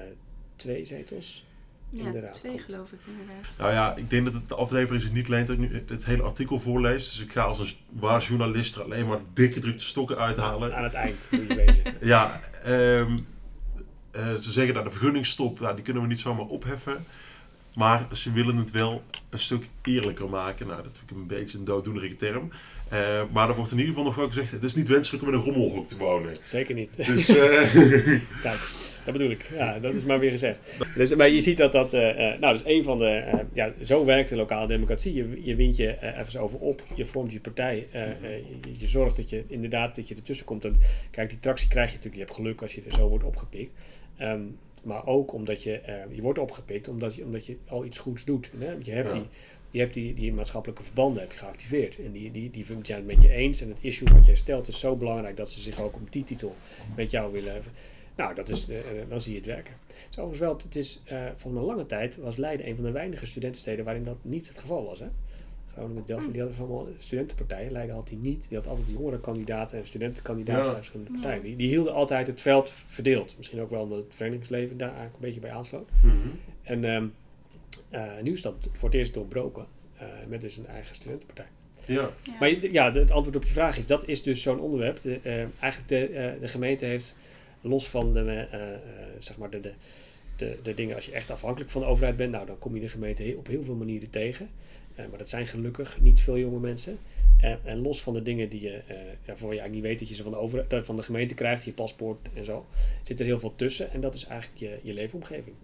twee 0.56 0.84
zetels. 0.84 1.44
Ja, 1.90 2.30
twee 2.30 2.52
komt. 2.52 2.64
geloof 2.64 2.92
ik 2.92 2.98
inderdaad. 3.06 3.44
Nou 3.58 3.72
ja, 3.72 3.96
ik 3.96 4.10
denk 4.10 4.24
dat 4.24 4.34
het 4.34 4.48
de 4.48 4.54
aflevering 4.54 5.02
zich 5.02 5.12
niet 5.12 5.28
leent 5.28 5.46
dat 5.46 5.56
ik 5.58 5.70
nu 5.70 5.84
het 5.88 6.04
hele 6.04 6.22
artikel 6.22 6.60
voorlees. 6.60 7.10
Dus 7.10 7.20
ik 7.20 7.32
ga 7.32 7.42
als 7.42 7.58
een 7.58 7.74
waar 7.88 8.22
journalist 8.22 8.76
er 8.76 8.82
alleen 8.82 9.06
maar 9.06 9.20
dikke 9.32 9.60
drukte 9.60 9.84
stokken 9.84 10.18
uithalen. 10.18 10.76
Aan 10.76 10.84
het 10.84 10.94
eind 10.94 11.28
moet 11.30 11.48
je 11.48 11.54
wezen. 11.54 11.82
Ja, 12.00 12.40
ehm, 12.64 13.18
eh, 14.10 14.34
ze 14.34 14.52
zeggen 14.52 14.74
dat 14.74 14.84
de 14.84 14.90
vergunningsstop, 14.90 15.60
nou, 15.60 15.74
die 15.74 15.84
kunnen 15.84 16.02
we 16.02 16.08
niet 16.08 16.20
zomaar 16.20 16.46
opheffen. 16.46 17.04
Maar 17.76 18.06
ze 18.12 18.32
willen 18.32 18.56
het 18.56 18.70
wel 18.70 19.02
een 19.30 19.38
stuk 19.38 19.68
eerlijker 19.82 20.28
maken. 20.28 20.66
Nou, 20.66 20.82
dat 20.82 20.98
vind 20.98 21.10
ik 21.10 21.16
een 21.16 21.26
beetje 21.26 21.58
een 21.58 21.64
dooddoenerige 21.64 22.16
term. 22.16 22.50
Eh, 22.88 23.22
maar 23.32 23.48
er 23.48 23.54
wordt 23.54 23.70
in 23.70 23.76
ieder 23.78 23.92
geval 23.92 24.06
nog 24.06 24.14
wel 24.16 24.26
gezegd, 24.26 24.50
het 24.50 24.62
is 24.62 24.74
niet 24.74 24.88
wenselijk 24.88 25.22
om 25.22 25.28
in 25.28 25.34
een 25.34 25.44
rommelhok 25.44 25.88
te 25.88 25.96
wonen. 25.96 26.34
Zeker 26.42 26.74
niet. 26.74 26.96
Dus 26.96 27.28
eh, 27.28 27.36
Kijk, 28.42 28.58
dat 29.04 29.12
bedoel 29.12 29.30
ik. 29.30 29.50
Ja, 29.54 29.78
dat 29.78 29.94
is 29.94 30.04
maar 30.04 30.18
weer 30.18 30.30
gezegd. 30.30 30.56
Dus, 30.94 31.14
maar 31.14 31.28
je 31.30 31.40
ziet 31.40 31.56
dat 31.56 31.72
dat... 31.72 31.92
eh, 31.92 32.38
nou, 32.40 32.52
dus 32.52 32.62
een 32.64 32.82
van 32.82 32.98
de... 32.98 33.24
ja, 33.52 33.72
zo 33.82 34.04
werkt 34.04 34.28
de 34.28 34.36
lokale 34.36 34.66
democratie. 34.66 35.14
Je, 35.14 35.40
je 35.44 35.56
wint 35.56 35.76
je 35.76 35.88
ergens 35.90 36.36
over 36.36 36.58
op. 36.58 36.82
Je 36.94 37.04
vormt 37.04 37.32
je 37.32 37.40
partij. 37.40 37.86
eh, 37.92 38.02
je, 38.62 38.74
je 38.78 38.86
zorgt 38.86 39.16
dat 39.16 39.30
je 39.30 39.44
inderdaad 39.48 39.96
dat 39.96 40.08
je 40.08 40.14
ertussen 40.14 40.46
komt. 40.46 40.64
En 40.64 40.76
kijk, 41.10 41.28
die 41.28 41.38
tractie 41.40 41.68
krijg 41.68 41.88
je 41.90 41.96
natuurlijk. 41.96 42.22
Je 42.22 42.26
hebt 42.26 42.40
geluk 42.44 42.62
als 42.62 42.74
je 42.74 42.82
er 42.86 42.92
zo 42.92 43.08
wordt 43.08 43.24
opgepikt. 43.24 43.72
Ehm, 44.16 44.40
maar 44.86 45.06
ook 45.06 45.32
omdat 45.32 45.62
je, 45.62 45.78
eh, 45.78 45.94
je 46.10 46.22
wordt 46.22 46.38
opgepikt 46.38 46.88
omdat 46.88 47.14
je, 47.14 47.24
omdat 47.24 47.46
je 47.46 47.56
al 47.68 47.84
iets 47.84 47.98
goeds 47.98 48.24
doet. 48.24 48.50
Hè? 48.58 48.72
Je 48.82 48.90
hebt, 48.90 49.12
Ja. 49.12 49.18
die, 49.18 49.28
je 49.70 49.80
hebt 49.80 49.94
die, 49.94 50.14
die 50.14 50.32
maatschappelijke 50.32 50.82
verbanden 50.82 51.20
heb 51.22 51.32
je 51.32 51.38
geactiveerd. 51.38 51.98
En 51.98 52.12
die, 52.12 52.30
die, 52.30 52.50
die 52.50 52.64
zijn 52.64 52.98
het 52.98 53.06
met 53.06 53.22
je 53.22 53.30
eens. 53.30 53.60
En 53.60 53.68
het 53.68 53.78
issue 53.80 54.12
wat 54.14 54.26
jij 54.26 54.36
stelt 54.36 54.68
is 54.68 54.78
zo 54.78 54.96
belangrijk 54.96 55.36
dat 55.36 55.50
ze 55.50 55.60
zich 55.60 55.80
ook 55.80 55.94
op 55.94 56.12
die 56.12 56.24
titel 56.24 56.54
met 56.96 57.10
jou 57.10 57.32
willen 57.32 57.52
hebben. 57.52 57.72
Nou, 58.16 58.34
dat 58.34 58.48
is, 58.48 58.68
eh, 58.68 58.78
eh, 58.78 59.08
dan 59.08 59.20
zie 59.20 59.32
je 59.32 59.38
het 59.38 59.46
werken. 59.46 59.74
Is 60.10 60.18
overigens 60.18 60.38
wel, 60.38 60.56
het 60.56 60.76
is, 60.76 61.02
voor 61.34 61.50
een 61.50 61.62
lange 61.62 61.86
tijd 61.86 62.16
was 62.16 62.36
Leiden 62.36 62.68
een 62.68 62.74
van 62.76 62.84
de 62.84 62.90
weinige 62.90 63.26
studentensteden 63.26 63.84
waarin 63.84 64.04
dat 64.04 64.16
niet 64.22 64.48
het 64.48 64.58
geval 64.58 64.84
was. 64.84 64.98
Hè? 64.98 65.06
Groningen, 65.76 66.02
Delft, 66.06 66.32
die 66.32 66.40
hadden 66.40 66.58
allemaal 66.58 66.88
studentenpartijen. 66.98 67.72
Leiden 67.72 67.94
had 67.94 68.08
die 68.08 68.18
niet. 68.18 68.46
Die 68.48 68.58
had 68.58 68.66
altijd 68.66 68.86
jongerenkandidaten 68.88 69.78
en 69.78 69.86
studentenkandidaten 69.86 70.60
Ja. 70.62 70.66
uit 70.68 70.76
verschillende 70.76 71.12
partijen. 71.12 71.42
Die, 71.42 71.56
die 71.56 71.68
hielden 71.68 71.92
altijd 71.94 72.26
het 72.26 72.40
veld 72.40 72.70
verdeeld. 72.70 73.34
Misschien 73.36 73.60
ook 73.60 73.70
wel 73.70 73.82
omdat 73.82 73.98
het 73.98 74.14
verenigingsleven 74.14 74.76
daar 74.76 74.88
eigenlijk 74.88 75.14
een 75.16 75.24
beetje 75.26 75.40
bij 75.40 75.50
aansloot. 75.52 75.88
Mhm. 76.02 76.14
En 76.62 76.84
ehm, 76.84 77.06
eh, 77.90 78.02
nu 78.22 78.32
is 78.32 78.42
dat 78.42 78.54
voor 78.72 78.88
het 78.88 78.98
eerst 78.98 79.14
doorbroken. 79.14 79.66
eh, 79.98 80.06
met 80.28 80.40
dus 80.40 80.56
een 80.56 80.66
eigen 80.66 80.94
studentenpartij. 80.94 81.46
Ja. 81.84 82.10
Ja. 82.22 82.32
Maar 82.40 82.48
ja, 82.72 82.92
het 82.92 83.10
antwoord 83.10 83.36
op 83.36 83.44
je 83.44 83.52
vraag 83.52 83.76
is, 83.76 83.86
dat 83.86 84.08
is 84.08 84.22
dus 84.22 84.42
zo'n 84.42 84.60
onderwerp. 84.60 85.02
De, 85.02 85.18
eh, 85.22 85.34
eigenlijk 85.60 85.88
de, 85.88 86.06
eh, 86.06 86.40
de 86.40 86.48
gemeente 86.48 86.84
heeft, 86.84 87.16
los 87.60 87.88
van 87.88 88.12
de, 88.12 88.20
eh, 88.20 88.62
eh, 88.72 88.78
zeg 89.18 89.36
maar 89.36 89.50
de, 89.50 89.60
de, 89.60 89.72
de, 90.36 90.58
de 90.62 90.74
dingen, 90.74 90.94
als 90.94 91.06
je 91.06 91.12
echt 91.12 91.30
afhankelijk 91.30 91.70
van 91.70 91.80
de 91.80 91.86
overheid 91.86 92.16
bent, 92.16 92.32
nou 92.32 92.46
dan 92.46 92.58
kom 92.58 92.74
je 92.74 92.80
de 92.80 92.88
gemeente 92.88 93.34
op 93.36 93.46
heel 93.46 93.62
veel 93.64 93.74
manieren 93.74 94.10
tegen. 94.10 94.48
Eh, 94.96 95.06
maar 95.08 95.18
dat 95.18 95.28
zijn 95.28 95.46
gelukkig 95.46 96.00
niet 96.00 96.20
veel 96.20 96.38
jonge 96.38 96.58
mensen. 96.58 96.98
En, 97.40 97.58
en 97.64 97.78
los 97.78 98.02
van 98.02 98.14
de 98.14 98.22
dingen 98.22 98.48
die 98.48 98.60
je, 98.60 98.82
eh 98.86 98.96
voor 99.34 99.54
je 99.54 99.60
eigenlijk 99.60 99.72
niet 99.72 99.82
weet 99.82 99.98
dat 99.98 100.08
je 100.08 100.14
ze 100.14 100.22
van 100.22 100.32
de, 100.32 100.38
over, 100.38 100.84
van 100.84 100.96
de 100.96 101.02
gemeente 101.02 101.34
krijgt, 101.34 101.64
je 101.64 101.72
paspoort 101.72 102.28
en 102.34 102.44
zo, 102.44 102.66
zit 103.02 103.20
er 103.20 103.26
heel 103.26 103.38
veel 103.38 103.54
tussen. 103.56 103.92
En 103.92 104.00
dat 104.00 104.14
is 104.14 104.24
eigenlijk 104.24 104.60
je, 104.60 104.78
je 104.82 104.92
leefomgeving. 104.92 105.56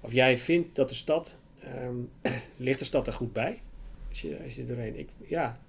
Of 0.00 0.12
jij 0.12 0.38
vindt 0.38 0.76
dat 0.76 0.88
de 0.88 0.94
stad, 0.94 1.36
ehm, 1.62 1.94
ligt 2.56 2.78
de 2.78 2.84
stad 2.84 3.06
er 3.06 3.12
goed 3.12 3.32
bij? 3.32 3.60
Als 4.08 4.20
je, 4.20 4.36
als 4.44 4.54
je 4.54 4.66
doorheen, 4.66 4.98
ik, 4.98 5.08
ja, 5.28 5.60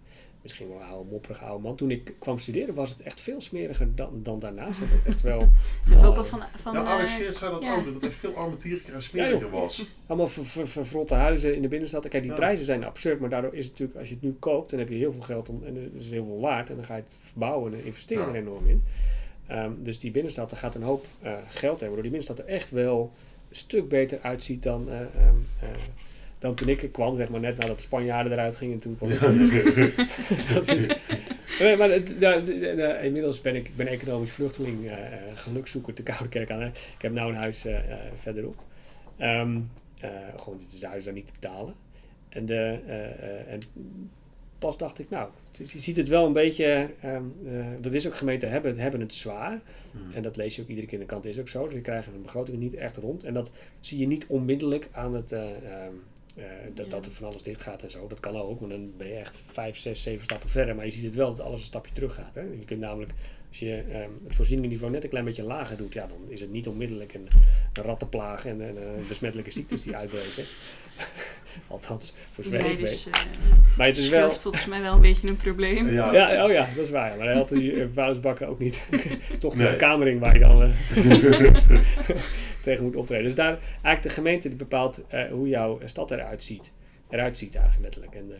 misschien 0.41 0.67
wel 0.67 0.77
een 0.77 0.84
oude 0.88 1.10
mopperige 1.10 1.43
oude 1.43 1.63
man. 1.63 1.75
Toen 1.75 1.91
ik 1.91 2.13
kwam 2.19 2.38
studeren 2.38 2.73
was 2.73 2.89
het 2.89 3.01
echt 3.01 3.21
veel 3.21 3.41
smeriger 3.41 3.95
dan, 3.95 4.19
dan 4.23 4.39
daarnaast. 4.39 4.80
Het 4.80 4.89
is 4.89 5.04
echt 5.13 5.21
wel 5.21 5.39
We 5.86 5.91
hebben 5.91 6.10
ook 6.10 6.17
al 6.17 6.25
van, 6.25 6.41
van 6.56 6.73
Ja, 6.73 6.84
Alex 6.84 7.12
eh, 7.12 7.17
Geert 7.17 7.36
zei 7.36 7.51
dat 7.51 7.62
ja. 7.62 7.75
ook, 7.75 7.86
dat 7.86 7.93
het 7.93 8.04
echt 8.04 8.13
veel 8.13 8.34
armetierlijker 8.36 8.93
en 8.93 9.01
smeriger 9.01 9.49
was. 9.49 9.86
allemaal 10.08 10.27
ver, 10.27 10.45
ver- 10.45 10.67
vervrotte 10.67 11.13
huizen 11.13 11.56
in 11.56 11.62
de 11.62 11.67
binnenstad. 11.67 12.08
Kijk, 12.08 12.23
die 12.23 12.32
Ja. 12.32 12.38
prijzen 12.38 12.65
zijn 12.65 12.84
absurd, 12.84 13.19
maar 13.19 13.30
daardoor 13.30 13.54
is 13.54 13.63
het 13.63 13.71
natuurlijk, 13.73 13.99
als 13.99 14.08
je 14.08 14.13
het 14.13 14.23
nu 14.23 14.34
koopt, 14.39 14.69
dan 14.69 14.80
heb 14.80 14.89
je 14.89 14.95
heel 14.95 15.12
veel 15.12 15.21
geld 15.21 15.49
om, 15.49 15.63
en 15.65 15.75
het 15.75 16.04
is 16.04 16.12
heel 16.12 16.25
veel 16.25 16.39
waard. 16.39 16.69
En 16.69 16.75
dan 16.75 16.86
ga 16.86 16.95
je 16.95 17.01
het 17.01 17.13
verbouwen 17.19 17.73
en 17.73 17.86
investeren 17.86 18.27
er 18.27 18.36
enorm 18.36 18.67
in. 18.69 18.84
Ehm, 19.47 19.71
dus 19.77 19.99
die 19.99 20.12
binnenstad, 20.12 20.49
daar 20.49 20.60
gaat 20.60 20.75
een 20.75 20.82
hoop 20.84 21.06
eh, 21.21 21.32
geld 21.47 21.80
hebben, 21.80 21.80
waardoor 21.80 22.01
die 22.01 22.12
binnenstad 22.12 22.39
er 22.39 22.45
echt 22.45 22.69
wel 22.69 23.12
een 23.49 23.56
stuk 23.56 23.89
beter 23.89 24.19
uitziet 24.21 24.63
dan, 24.63 24.89
eh, 24.89 24.99
ehm, 24.99 25.36
eh, 25.60 25.67
dan 26.41 26.56
toen 26.56 26.67
ik 26.69 26.82
er 26.84 26.89
kwam, 26.89 27.15
zeg 27.17 27.30
maar 27.30 27.39
net 27.39 27.58
nadat 27.58 27.75
de 27.75 27.82
Spanjaarden 27.82 28.32
eruit 28.32 28.56
gingen. 28.56 28.80
Toen 28.80 28.97
kwam 28.97 29.10
ik 29.12 29.19
dat 30.54 30.67
is, 30.67 30.86
nee, 31.60 31.77
maar 31.77 31.89
het- 31.89 32.19
nou, 32.19 32.43
de- 32.43 32.60
de- 32.60 32.75
de- 32.75 32.99
inmiddels 33.06 33.41
ben 33.41 33.56
ik, 33.56 33.71
ben 33.75 33.88
economisch 33.88 34.32
vluchteling, 34.32 34.88
eh, 34.89 34.95
gelukszoeker 35.34 35.93
te 35.93 36.04
Koude 36.04 36.30
Kerk 36.30 36.51
aan. 36.51 36.62
Ik 36.62 37.01
heb 37.01 37.12
nou 37.13 37.30
een 37.32 37.38
huis 37.39 37.65
eh, 37.65 37.77
verderop. 38.13 38.63
Eh, 39.17 39.51
gewoon, 40.38 40.58
dit 40.60 40.71
is 40.73 40.80
de 40.80 40.88
huis 40.88 41.04
daar 41.04 41.13
niet 41.13 41.25
te 41.27 41.34
betalen. 41.39 41.73
En, 42.30 42.45
de, 42.45 42.77
en 43.47 43.60
pas 44.60 44.77
dacht 44.77 44.99
ik, 44.99 45.10
nou, 45.10 45.30
je 45.51 45.80
ziet 45.80 45.97
het 45.97 46.08
wel 46.08 46.25
een 46.25 46.34
beetje, 46.34 46.89
ehm, 47.01 47.23
eh, 47.47 47.65
dat 47.82 47.93
is 47.93 48.08
ook 48.08 48.15
gemeenten 48.15 48.49
hebben, 48.49 48.77
hebben 48.80 48.99
het 48.99 49.13
zwaar. 49.13 49.60
Mhm. 49.91 50.15
En 50.15 50.23
dat 50.23 50.36
lees 50.36 50.56
je 50.56 50.62
ook 50.62 50.67
iedere 50.67 50.88
keer 50.88 50.99
in 50.99 51.06
de 51.06 51.10
kant, 51.12 51.25
is 51.25 51.39
ook 51.39 51.47
zo. 51.49 51.65
Dus 51.65 51.73
we 51.73 51.82
krijgen 51.82 52.13
een 52.13 52.21
begroting 52.21 52.58
niet 52.58 52.73
echt 52.75 52.97
rond. 52.97 53.23
En 53.23 53.34
dat 53.34 53.51
zie 53.80 53.99
je 53.99 54.08
niet 54.08 54.25
onmiddellijk 54.27 54.88
aan 54.91 55.13
het, 55.15 55.32
eh, 55.32 55.41
ehm, 55.43 55.93
eh, 56.36 56.44
dat, 56.74 56.86
Ja. 56.86 56.91
dat 56.91 57.06
er 57.06 57.12
van 57.12 57.28
alles 57.28 57.41
dicht 57.44 57.62
gaat 57.62 57.84
en 57.84 57.91
zo. 57.91 58.08
Dat 58.08 58.20
kan 58.20 58.36
ook, 58.38 58.60
maar 58.60 58.70
dan 58.70 58.94
ben 58.98 59.08
je 59.08 59.13
echt 59.13 59.41
vijf, 59.46 59.78
zes, 59.78 60.04
zeven 60.04 60.24
stappen 60.24 60.50
verder. 60.50 60.76
Maar 60.76 60.86
je 60.86 60.91
ziet 60.91 61.04
het 61.04 61.13
wel 61.15 61.36
dat 61.36 61.46
alles 61.46 61.60
een 61.60 61.65
stapje 61.65 61.94
terug 61.94 62.13
gaat. 62.15 62.36
Hè? 62.36 62.41
Je 62.41 62.65
kunt 62.65 62.80
namelijk, 62.80 63.12
als 63.50 63.60
je 63.60 63.84
ehm, 63.91 64.10
het 64.24 64.36
voorzieningenniveau 64.36 64.91
net 64.94 65.04
een 65.04 65.10
klein 65.10 65.26
beetje 65.26 65.44
lager 65.44 65.78
doet, 65.78 65.94
ja, 65.94 66.08
dan 66.08 66.17
is 66.28 66.39
het 66.41 66.52
niet 66.52 66.67
onmiddellijk 66.67 67.13
een, 67.13 67.28
een 67.74 67.84
rattenplaag 67.84 68.46
en, 68.46 68.62
en 68.62 68.78
eh, 68.78 69.08
besmettelijke 69.08 69.52
ziektes 69.52 69.82
die 69.84 69.96
uitbreken. 69.96 70.44
Althans, 71.68 72.14
voor 72.32 72.44
zover 72.44 72.60
ik 72.60 72.66
weet. 72.66 72.76
Leiders, 72.78 73.06
eh, 73.06 73.14
Maar 73.78 73.88
het 73.88 73.98
is 73.98 74.10
wel... 74.10 74.32
volgens 74.32 74.66
mij 74.66 74.82
wel 74.82 74.94
een 74.94 75.02
beetje 75.02 75.28
een 75.28 75.38
probleem. 75.38 75.90
Ja, 75.90 76.14
Ja, 76.14 76.46
oh 76.46 76.52
ja, 76.52 76.68
dat 76.76 76.86
is 76.86 76.92
waar. 76.92 77.10
Maar 77.18 77.26
dan 77.26 77.36
helpen 77.36 77.58
die 77.60 77.72
uh, 77.74 77.86
vuilnisbakken 77.94 78.48
ook 78.48 78.60
niet. 78.60 78.82
Toch 79.40 79.54
de 79.54 79.60
Nee. 79.60 79.68
verkamering 79.68 80.20
waar 80.20 80.34
je 80.34 80.40
dan 80.40 80.62
eh, 80.64 80.72
tegen 82.62 82.84
moet 82.84 82.96
optreden. 82.96 83.24
Dus 83.26 83.36
daar, 83.36 83.60
eigenlijk 83.72 84.02
de 84.04 84.10
gemeente 84.10 84.48
die 84.48 84.58
bepaalt 84.58 85.02
eh, 85.08 85.30
hoe 85.32 85.48
jouw 85.48 85.80
stad 85.86 86.12
eruit 86.12 86.44
ziet. 86.44 86.72
Eruit 87.10 87.38
ziet 87.38 87.56
eigenlijk 87.56 87.84
letterlijk. 87.84 88.16
En 88.16 88.32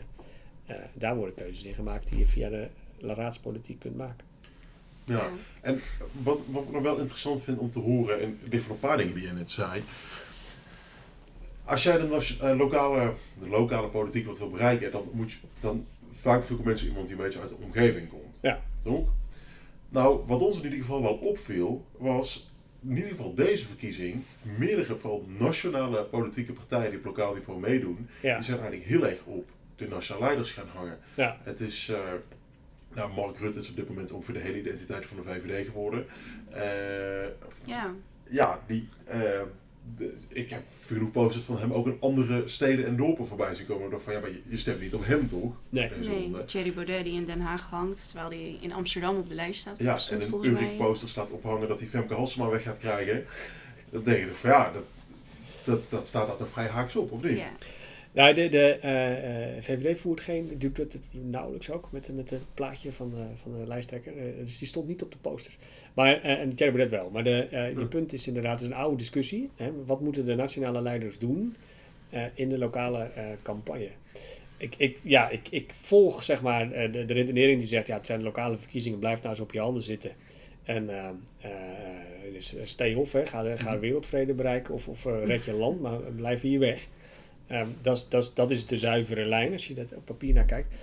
eh, 0.66 0.74
eh, 0.76 0.82
daar 0.94 1.16
worden 1.16 1.34
keuzes 1.34 1.64
in 1.64 1.74
gemaakt 1.74 2.08
die 2.08 2.18
je 2.18 2.26
via 2.26 2.48
de 2.48 2.66
raadspolitiek 3.00 3.80
kunt 3.80 3.96
maken. 3.96 4.24
ja. 5.04 5.28
En 5.60 5.80
wat, 6.12 6.42
wat 6.48 6.62
ik 6.62 6.70
nog 6.70 6.82
wel 6.82 6.98
interessant 6.98 7.44
vind 7.44 7.58
om 7.58 7.70
te 7.70 7.78
horen, 7.78 8.20
en 8.20 8.38
dit 8.44 8.62
van 8.62 8.70
een 8.72 8.80
paar 8.80 8.96
dingen 8.96 9.14
die 9.14 9.26
je 9.26 9.32
net 9.32 9.50
zei. 9.50 9.82
Als 11.64 11.82
jij 11.82 11.96
de, 11.98 12.36
eh, 12.40 12.56
lokale, 12.56 13.12
de 13.40 13.48
lokale 13.48 13.88
politiek 13.88 14.26
wat 14.26 14.38
wil 14.38 14.50
bereiken, 14.50 14.90
dan 14.90 15.08
moet 15.12 15.32
je 15.32 15.38
dan 15.60 15.86
vaak 16.20 16.44
zoeken 16.44 16.66
mensen 16.66 16.88
iemand 16.88 17.06
die 17.08 17.16
een 17.16 17.22
beetje 17.22 17.40
uit 17.40 17.48
de 17.48 17.56
omgeving 17.56 18.08
komt. 18.08 18.38
Ja. 18.42 18.62
Toch? 18.82 19.08
Nou, 19.88 20.26
wat 20.26 20.42
ons 20.42 20.56
in 20.58 20.64
ieder 20.64 20.78
geval 20.78 21.02
wel 21.02 21.14
opviel, 21.14 21.84
was 21.96 22.50
in 22.82 22.96
ieder 22.96 23.10
geval 23.10 23.34
deze 23.34 23.66
verkiezing, 23.66 24.22
meerdere 24.58 24.96
vooral 24.96 25.26
nationale 25.38 26.04
politieke 26.04 26.52
partijen 26.52 26.90
die 26.90 26.98
op 26.98 27.04
lokaal 27.04 27.34
niveau 27.34 27.60
meedoen, 27.60 28.08
Ja, 28.22 28.34
die 28.36 28.44
zijn 28.44 28.58
eigenlijk 28.58 28.88
heel 28.88 29.06
erg 29.06 29.24
op 29.24 29.48
de 29.76 29.88
nationale 29.88 30.24
leiders 30.24 30.52
gaan 30.52 30.68
hangen. 30.74 30.98
ja, 31.14 31.38
Het 31.42 31.60
is, 31.60 31.88
eh, 31.88 31.98
nou, 32.94 33.12
Mark 33.12 33.38
Rutte 33.38 33.58
is 33.58 33.70
op 33.70 33.76
dit 33.76 33.88
moment 33.88 34.12
ongeveer 34.12 34.34
de 34.34 34.40
hele 34.40 34.58
identiteit 34.58 35.06
van 35.06 35.16
de 35.16 35.22
VVD 35.22 35.66
geworden. 35.66 36.06
Eh, 36.50 36.62
Ja. 37.64 37.94
ja, 38.30 38.60
die, 38.66 38.88
eh, 39.04 39.20
de- 39.96 40.14
ik 40.28 40.50
heb 40.50 40.62
genoeg 40.86 41.10
posters 41.10 41.44
van 41.44 41.58
hem 41.58 41.72
ook 41.72 41.86
in 41.86 41.96
andere 42.00 42.42
steden 42.48 42.86
en 42.86 42.96
dorpen 42.96 43.26
voorbij 43.26 43.54
zien 43.54 43.66
komen. 43.66 43.84
Ik 43.84 43.90
dacht 43.90 44.02
van, 44.02 44.12
ja, 44.12 44.20
maar 44.20 44.30
je, 44.30 44.40
je 44.48 44.56
stemt 44.56 44.80
niet 44.80 44.94
op 44.94 45.04
hem 45.06 45.26
toch? 45.28 45.52
nee. 45.68 45.90
Nee. 46.00 46.44
Thierry 46.44 46.72
Baudet 46.72 47.04
die 47.04 47.12
in 47.14 47.24
Den 47.24 47.40
Haag 47.40 47.62
hangt, 47.70 48.08
terwijl 48.10 48.28
hij 48.28 48.58
in 48.60 48.72
Amsterdam 48.72 49.16
op 49.16 49.28
de 49.28 49.34
lijst 49.34 49.60
staat. 49.60 49.78
Ja, 49.78 49.98
en 50.10 50.20
een 50.22 50.52
mij. 50.52 50.74
poster 50.78 51.08
staat 51.08 51.30
ophangen 51.32 51.68
dat 51.68 51.80
hij 51.80 51.88
Femke 51.88 52.14
Halsema 52.14 52.48
weg 52.48 52.62
gaat 52.62 52.78
krijgen. 52.78 53.24
Dan 53.90 54.02
denk 54.02 54.18
je 54.22 54.26
toch 54.26 54.38
van, 54.38 54.50
ja, 54.50 54.70
dat, 54.72 54.84
dat, 55.64 55.90
dat 55.90 56.08
staat 56.08 56.26
daar 56.26 56.36
toch 56.36 56.48
vrij 56.50 56.66
haaks 56.66 56.96
op, 56.96 57.12
of 57.12 57.22
niet? 57.22 57.38
Ja. 57.38 57.50
Nou, 58.12 58.34
de, 58.34 58.48
de 58.48 58.72
eh, 58.72 59.56
eh, 59.56 59.62
VVD 59.62 60.00
voert 60.00 60.20
geen, 60.20 60.50
doet 60.58 60.76
dat 60.76 60.96
nauwelijks 61.10 61.70
ook 61.70 61.88
met, 61.92 62.10
met 62.14 62.30
het 62.30 62.40
plaatje 62.54 62.92
van, 62.92 63.10
de 63.10 63.24
van 63.42 63.52
de 63.60 63.66
lijsttrekker. 63.66 64.12
Eh, 64.18 64.24
dus 64.40 64.58
die 64.58 64.68
stond 64.68 64.88
niet 64.88 65.02
op 65.02 65.12
de 65.12 65.18
posters. 65.20 65.56
Maar, 65.94 66.22
eh, 66.22 66.40
en 66.40 66.54
Thierry 66.54 66.88
wel. 66.88 67.10
Maar 67.10 67.24
de, 67.24 67.46
eh, 67.50 67.68
je 67.68 67.74
Hm. 67.74 67.88
punt 67.88 68.12
is 68.12 68.26
inderdaad, 68.26 68.52
het 68.52 68.60
is 68.60 68.66
een 68.66 68.74
oude 68.74 68.96
discussie. 68.96 69.50
Hè? 69.56 69.70
Wat 69.86 70.00
moeten 70.00 70.24
de 70.26 70.34
nationale 70.34 70.80
leiders 70.80 71.18
doen 71.18 71.56
eh, 72.10 72.22
in 72.34 72.48
de 72.48 72.58
lokale 72.58 72.98
eh, 73.14 73.24
campagne? 73.42 73.88
Ik, 74.56 74.74
ik, 74.76 74.98
ja, 75.02 75.28
ik, 75.30 75.48
ik 75.50 75.72
volg 75.74 76.22
zeg 76.22 76.42
maar 76.42 76.72
eh, 76.72 76.92
de, 76.92 77.04
de 77.04 77.12
redenering 77.12 77.58
die 77.58 77.68
zegt, 77.68 77.86
ja, 77.86 77.96
het 77.96 78.06
zijn 78.06 78.22
lokale 78.22 78.56
verkiezingen, 78.56 78.98
blijf 78.98 79.16
nou 79.18 79.28
eens 79.28 79.40
op 79.40 79.52
je 79.52 79.60
handen 79.60 79.82
zitten. 79.82 80.10
En 80.64 80.90
eh, 80.90 81.08
eh, 81.40 81.50
dus 82.32 82.56
eh, 82.56 82.64
stay 82.64 82.94
off, 82.94 83.12
hè. 83.12 83.26
Ga, 83.26 83.56
ga 83.56 83.78
wereldvrede 83.78 84.32
bereiken 84.34 84.74
of, 84.74 84.88
of 84.88 85.06
eh, 85.06 85.24
red 85.24 85.44
je 85.44 85.52
land, 85.52 85.80
maar 85.80 85.98
blijf 86.16 86.40
hier 86.40 86.58
weg. 86.58 86.86
Ehm, 87.52 87.66
dat, 87.82 88.06
dat, 88.34 88.50
is- 88.50 88.66
de 88.66 88.78
zuivere 88.78 89.24
lijn 89.24 89.52
als 89.52 89.66
je 89.66 89.74
dat 89.74 89.92
op 89.94 90.04
papier 90.04 90.34
naar 90.34 90.44
kijkt. 90.44 90.74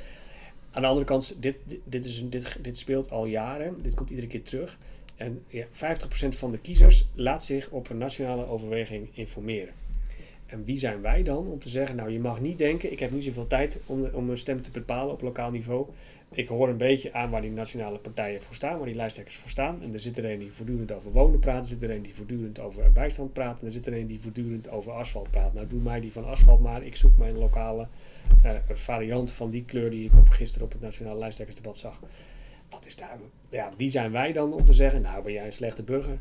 Aan 0.71 0.82
de 0.82 0.88
andere 0.88 1.05
kant, 1.05 1.41
dit, 1.41 1.55
dit, 1.84 2.05
is 2.05 2.23
dit, 2.29 2.58
dit 2.62 2.77
speelt 2.77 3.12
al 3.12 3.25
jaren. 3.25 3.75
Dit 3.82 3.93
komt 3.93 4.10
iedere 4.10 4.27
keer 4.27 4.43
terug. 4.43 4.77
En 5.15 5.43
ja, 5.47 5.65
50% 5.65 6.36
van 6.36 6.51
de 6.51 6.58
kiezers 6.58 7.05
laat 7.15 7.43
zich 7.43 7.69
op 7.69 7.89
een 7.89 7.97
nationale 7.97 8.47
overweging 8.47 9.08
informeren. 9.13 9.73
En 10.45 10.63
wie 10.63 10.77
zijn 10.77 11.01
wij 11.01 11.23
dan 11.23 11.47
om 11.47 11.60
te 11.60 11.69
zeggen, 11.69 11.95
nou 11.95 12.10
je 12.12 12.19
mag 12.19 12.39
niet 12.41 12.58
denken, 12.58 12.91
ik 12.91 12.99
heb 12.99 13.12
niet 13.12 13.23
zoveel 13.23 13.47
tijd 13.47 13.79
om, 13.86 14.05
om 14.13 14.29
een 14.29 14.38
stem 14.38 14.62
te 14.62 14.69
bepalen 14.71 15.13
op 15.13 15.21
lokaal 15.21 15.51
niveau. 15.51 15.88
Ik 16.32 16.48
hoor 16.48 16.70
een 16.70 16.78
beetje 16.78 17.13
aan 17.13 17.30
waar 17.30 17.42
die 17.42 17.52
nationale 17.52 17.98
partijen 17.98 18.42
voor 18.42 18.56
staan, 18.56 18.78
waar 18.78 18.86
die 18.86 18.96
lijsttrekkers 18.96 19.38
voor 19.38 19.50
staan. 19.50 19.82
En 19.82 19.94
er 19.94 20.00
zit 20.00 20.18
er 20.18 20.26
een 20.26 20.39
die 20.39 20.52
voortdurend 20.52 20.92
over 20.92 21.12
wonen 21.12 21.39
praat, 21.39 21.62
er 21.62 21.68
zit 21.68 21.84
er 21.84 21.92
een 21.92 22.02
die 22.02 22.15
voortdurend 22.15 22.60
over 22.60 22.92
bijstand 22.92 23.34
praat, 23.34 23.60
en 23.60 23.65
er 23.65 23.72
zit 23.72 23.88
er 23.88 23.94
een 23.94 24.08
die 24.08 24.20
voortdurend 24.20 24.70
over 24.70 24.92
asfalt 24.92 25.32
praat. 25.32 25.54
Nou 25.54 25.68
doe 25.68 25.82
mij 25.82 26.00
die 26.00 26.12
van 26.12 26.26
asfalt 26.26 26.62
maar, 26.62 26.84
ik 26.84 26.96
zoek 26.96 27.18
mijn 27.18 27.38
lokale 27.38 27.88
eh, 28.44 28.56
variant 28.72 29.32
van 29.32 29.50
die 29.50 29.63
kleur 29.65 29.89
die 29.89 30.06
ik 30.06 30.12
op, 30.18 30.30
gisteren 30.30 30.65
op 30.65 30.72
het 30.72 30.82
nationale 30.82 31.20
lijsttrekkersdebat 31.20 31.78
zag. 31.78 32.00
Wat 32.70 32.86
is 32.86 32.96
daar, 32.96 33.18
ja, 33.50 33.72
wie 33.78 33.89
zijn 33.89 34.12
wij 34.12 34.34
dan 34.34 34.54
om 34.54 34.65
te 34.65 34.74
zeggen, 34.74 35.02
nou 35.02 35.24
ben 35.24 35.34
jij 35.34 35.46
een 35.46 35.54
slechte 35.54 35.84
burger? 35.84 36.18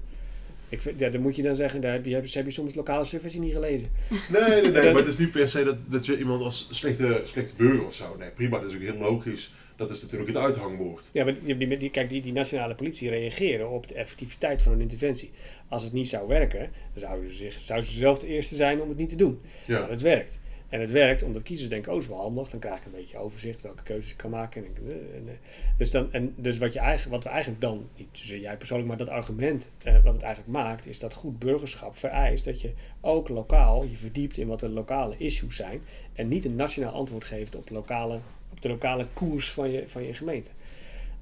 Ik 0.68 0.83
vind, 0.83 0.99
ja, 0.99 1.09
dan 1.09 1.21
moet 1.21 1.37
je 1.37 1.42
dan 1.42 1.57
zeggen, 1.57 1.81
daar 1.81 1.92
heb 1.92 2.05
je, 2.05 2.14
heb 2.14 2.44
je 2.44 2.51
soms 2.51 2.75
lokale 2.75 3.05
suffertie 3.05 3.40
niet 3.40 3.53
gelezen. 3.53 3.90
Nee, 4.29 4.42
nee, 4.42 4.71
nee, 4.71 4.73
maar 4.92 5.01
het 5.01 5.09
is 5.09 5.18
niet 5.18 5.31
per 5.31 5.49
se 5.49 5.64
dat, 5.64 5.77
dat 5.87 6.07
je 6.07 6.18
iemand 6.18 6.40
als 6.40 6.68
slechte, 6.71 7.21
slechte 7.25 7.57
burger 7.57 7.87
of 7.87 7.94
zo. 7.94 8.16
Nee, 8.18 8.31
prima, 8.31 8.59
dat 8.59 8.71
is 8.71 8.77
ook 8.77 8.83
heel 8.83 8.99
logisch. 8.99 9.53
Dat 9.79 9.91
is 9.91 10.03
natuurlijk 10.03 10.31
het 10.31 10.38
uithangbord. 10.38 11.11
Ja, 11.12 11.25
maar 11.25 11.35
die, 11.43 11.77
die, 11.77 11.91
kijk, 11.91 12.09
die, 12.09 12.23
die 12.23 12.33
nationale 12.33 12.75
politie 12.75 13.11
reageren 13.11 13.71
op 13.71 13.88
de 13.88 13.95
effectiviteit 13.95 14.62
van 14.62 14.73
een 14.73 14.81
interventie. 14.81 15.31
Als 15.69 15.83
het 15.83 15.93
niet 15.93 16.09
zou 16.09 16.29
werken, 16.29 16.61
dan 16.93 17.01
zouden 17.01 17.31
ze, 17.31 17.37
zich, 17.37 17.59
zou 17.59 17.81
ze 17.81 17.93
zelf 17.93 18.19
de 18.19 18.27
eerste 18.27 18.55
zijn 18.55 18.81
om 18.81 18.88
het 18.88 18.99
niet 18.99 19.09
te 19.09 19.17
doen. 19.17 19.41
Ja, 19.67 19.81
Maar 19.81 19.91
het 19.91 20.01
werkt. 20.01 20.38
En 20.69 20.81
het 20.81 20.91
werkt 20.91 21.23
omdat 21.23 21.43
kiezers 21.43 21.69
denken, 21.69 21.93
oh, 21.93 21.99
is 21.99 22.09
wel 22.09 22.21
handig. 22.21 22.51
Dan 22.51 22.61
krijg 22.61 22.79
ik 22.79 22.85
een 22.85 22.93
beetje 22.93 23.19
overzicht 23.19 23.62
welke 23.62 23.83
keuzes 23.83 24.11
ik 24.11 24.17
kan 24.17 24.31
maken. 24.31 24.64
En, 24.64 24.73
eh, 24.87 24.93
en, 24.93 25.29
eh, 25.29 25.35
dus 25.79 25.91
dan, 25.91 26.12
en 26.12 26.35
dus 26.37 26.59
wat, 26.59 26.73
je 26.73 26.79
eigenlijk, 26.79 27.11
wat 27.14 27.25
we 27.25 27.31
eigenlijk 27.31 27.61
dan, 27.61 27.88
niet 27.97 28.09
zozeer 28.12 28.41
jij 28.41 28.57
persoonlijk, 28.57 28.88
maar 28.88 28.99
dat 28.99 29.09
argument 29.09 29.69
eh, 29.83 30.05
wat 30.05 30.14
het 30.14 30.23
eigenlijk 30.23 30.53
maakt, 30.53 30.87
is 30.87 30.99
dat 30.99 31.14
goed 31.14 31.38
burgerschap 31.38 31.97
vereist 31.97 32.45
dat 32.45 32.61
je 32.61 32.73
ook 33.01 33.29
lokaal 33.29 33.85
je 33.85 33.97
verdiept 33.97 34.37
in 34.37 34.47
wat 34.47 34.61
de 34.61 34.69
lokale 34.69 35.14
issues 35.19 35.57
zijn. 35.57 35.81
En 36.12 36.29
niet 36.29 36.45
een 36.45 36.57
nationaal 36.57 36.93
antwoord 36.93 37.25
geeft 37.25 37.57
op, 37.57 37.71
lokale, 37.71 38.21
op 38.59 38.62
de 38.64 38.68
lokale 38.68 39.07
koers 39.12 39.51
van 39.53 39.71
je, 39.71 39.83
van 39.88 40.05
je 40.07 40.14
gemeente. 40.14 40.51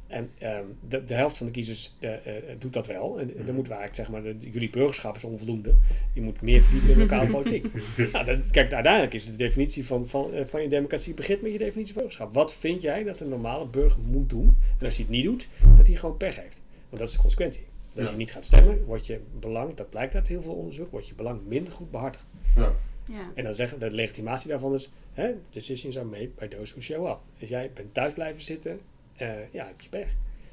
En 0.07 0.31
ehm, 0.39 0.63
de, 0.89 1.05
de 1.05 1.15
helft 1.15 1.37
van 1.37 1.47
de 1.47 1.53
kiezers 1.53 1.95
eh, 2.01 2.13
eh, 2.13 2.19
doet 2.59 2.73
dat 2.73 2.87
wel. 2.87 3.19
En 3.21 3.27
dan 3.27 3.55
moeten 3.55 3.73
we 3.73 3.79
eigenlijk 3.79 3.95
zeggen, 3.95 4.15
maar 4.15 4.23
de- 4.23 4.51
jullie 4.51 4.71
burgerschap 4.71 5.17
is 5.17 5.25
onvoldoende. 5.25 5.75
Je 6.13 6.21
moet 6.21 6.41
meer 6.41 6.61
verdiepen 6.63 6.91
in 6.91 6.99
lokale 6.99 7.31
politiek. 7.41 7.67
nou, 8.13 8.25
dat, 8.25 8.51
kijk, 8.51 8.73
uiteindelijk 8.73 9.15
is 9.15 9.25
de 9.27 9.37
definitie 9.37 9.87
van, 9.87 10.09
van, 10.09 10.35
eh, 10.35 10.45
van 10.45 10.63
je 10.63 10.69
democratie 10.69 11.15
begint 11.15 11.43
met 11.43 11.53
je 11.53 11.59
definitie 11.59 11.93
van 11.93 12.03
burgerschap. 12.03 12.35
Wat 12.35 12.53
vind 12.53 12.83
jij 12.83 13.03
dat 13.05 13.21
een 13.21 13.29
normale 13.29 13.67
burger 13.67 14.01
moet 14.01 14.29
doen? 14.31 14.57
En 14.79 14.85
als 14.85 14.95
hij 14.97 15.05
het 15.05 15.15
niet 15.15 15.25
doet, 15.25 15.49
dat 15.77 15.87
hij 15.87 15.97
gewoon 15.97 16.17
pech 16.17 16.37
heeft. 16.37 16.61
Want 16.89 16.99
dat 17.01 17.09
is 17.09 17.13
de 17.15 17.21
consequentie. 17.21 17.65
Als 17.97 18.05
Ja. 18.05 18.11
je 18.11 18.17
niet 18.17 18.33
gaat 18.33 18.45
stemmen, 18.45 18.85
wordt 18.85 19.07
je 19.07 19.21
belang, 19.41 19.75
dat 19.75 19.91
blijkt 19.91 20.15
uit 20.15 20.29
heel 20.29 20.43
veel 20.43 20.53
onderzoek, 20.55 20.91
wordt 20.91 21.09
je 21.09 21.15
belang 21.15 21.41
minder 21.47 21.73
goed 21.73 21.91
behartigd. 21.91 22.25
ja, 22.57 22.73
Ja. 23.09 23.31
En 23.35 23.45
dan 23.45 23.55
zeggen 23.55 23.79
de 23.79 23.91
legitimatie 23.91 24.49
daarvan 24.51 24.75
is, 24.75 24.91
hè, 25.13 25.31
decisions 25.51 25.97
are 25.97 26.07
made 26.07 26.31
by 26.39 26.47
those 26.49 26.73
who 26.73 26.81
show 26.83 27.07
up. 27.07 27.19
Als 27.41 27.49
jij 27.49 27.71
bent 27.75 27.95
thuis 27.95 28.13
blijven 28.13 28.43
zitten, 28.43 28.81
eh, 29.17 29.53
ja, 29.53 29.67
heb 29.67 29.81
je 29.81 29.89
pech. 29.89 30.09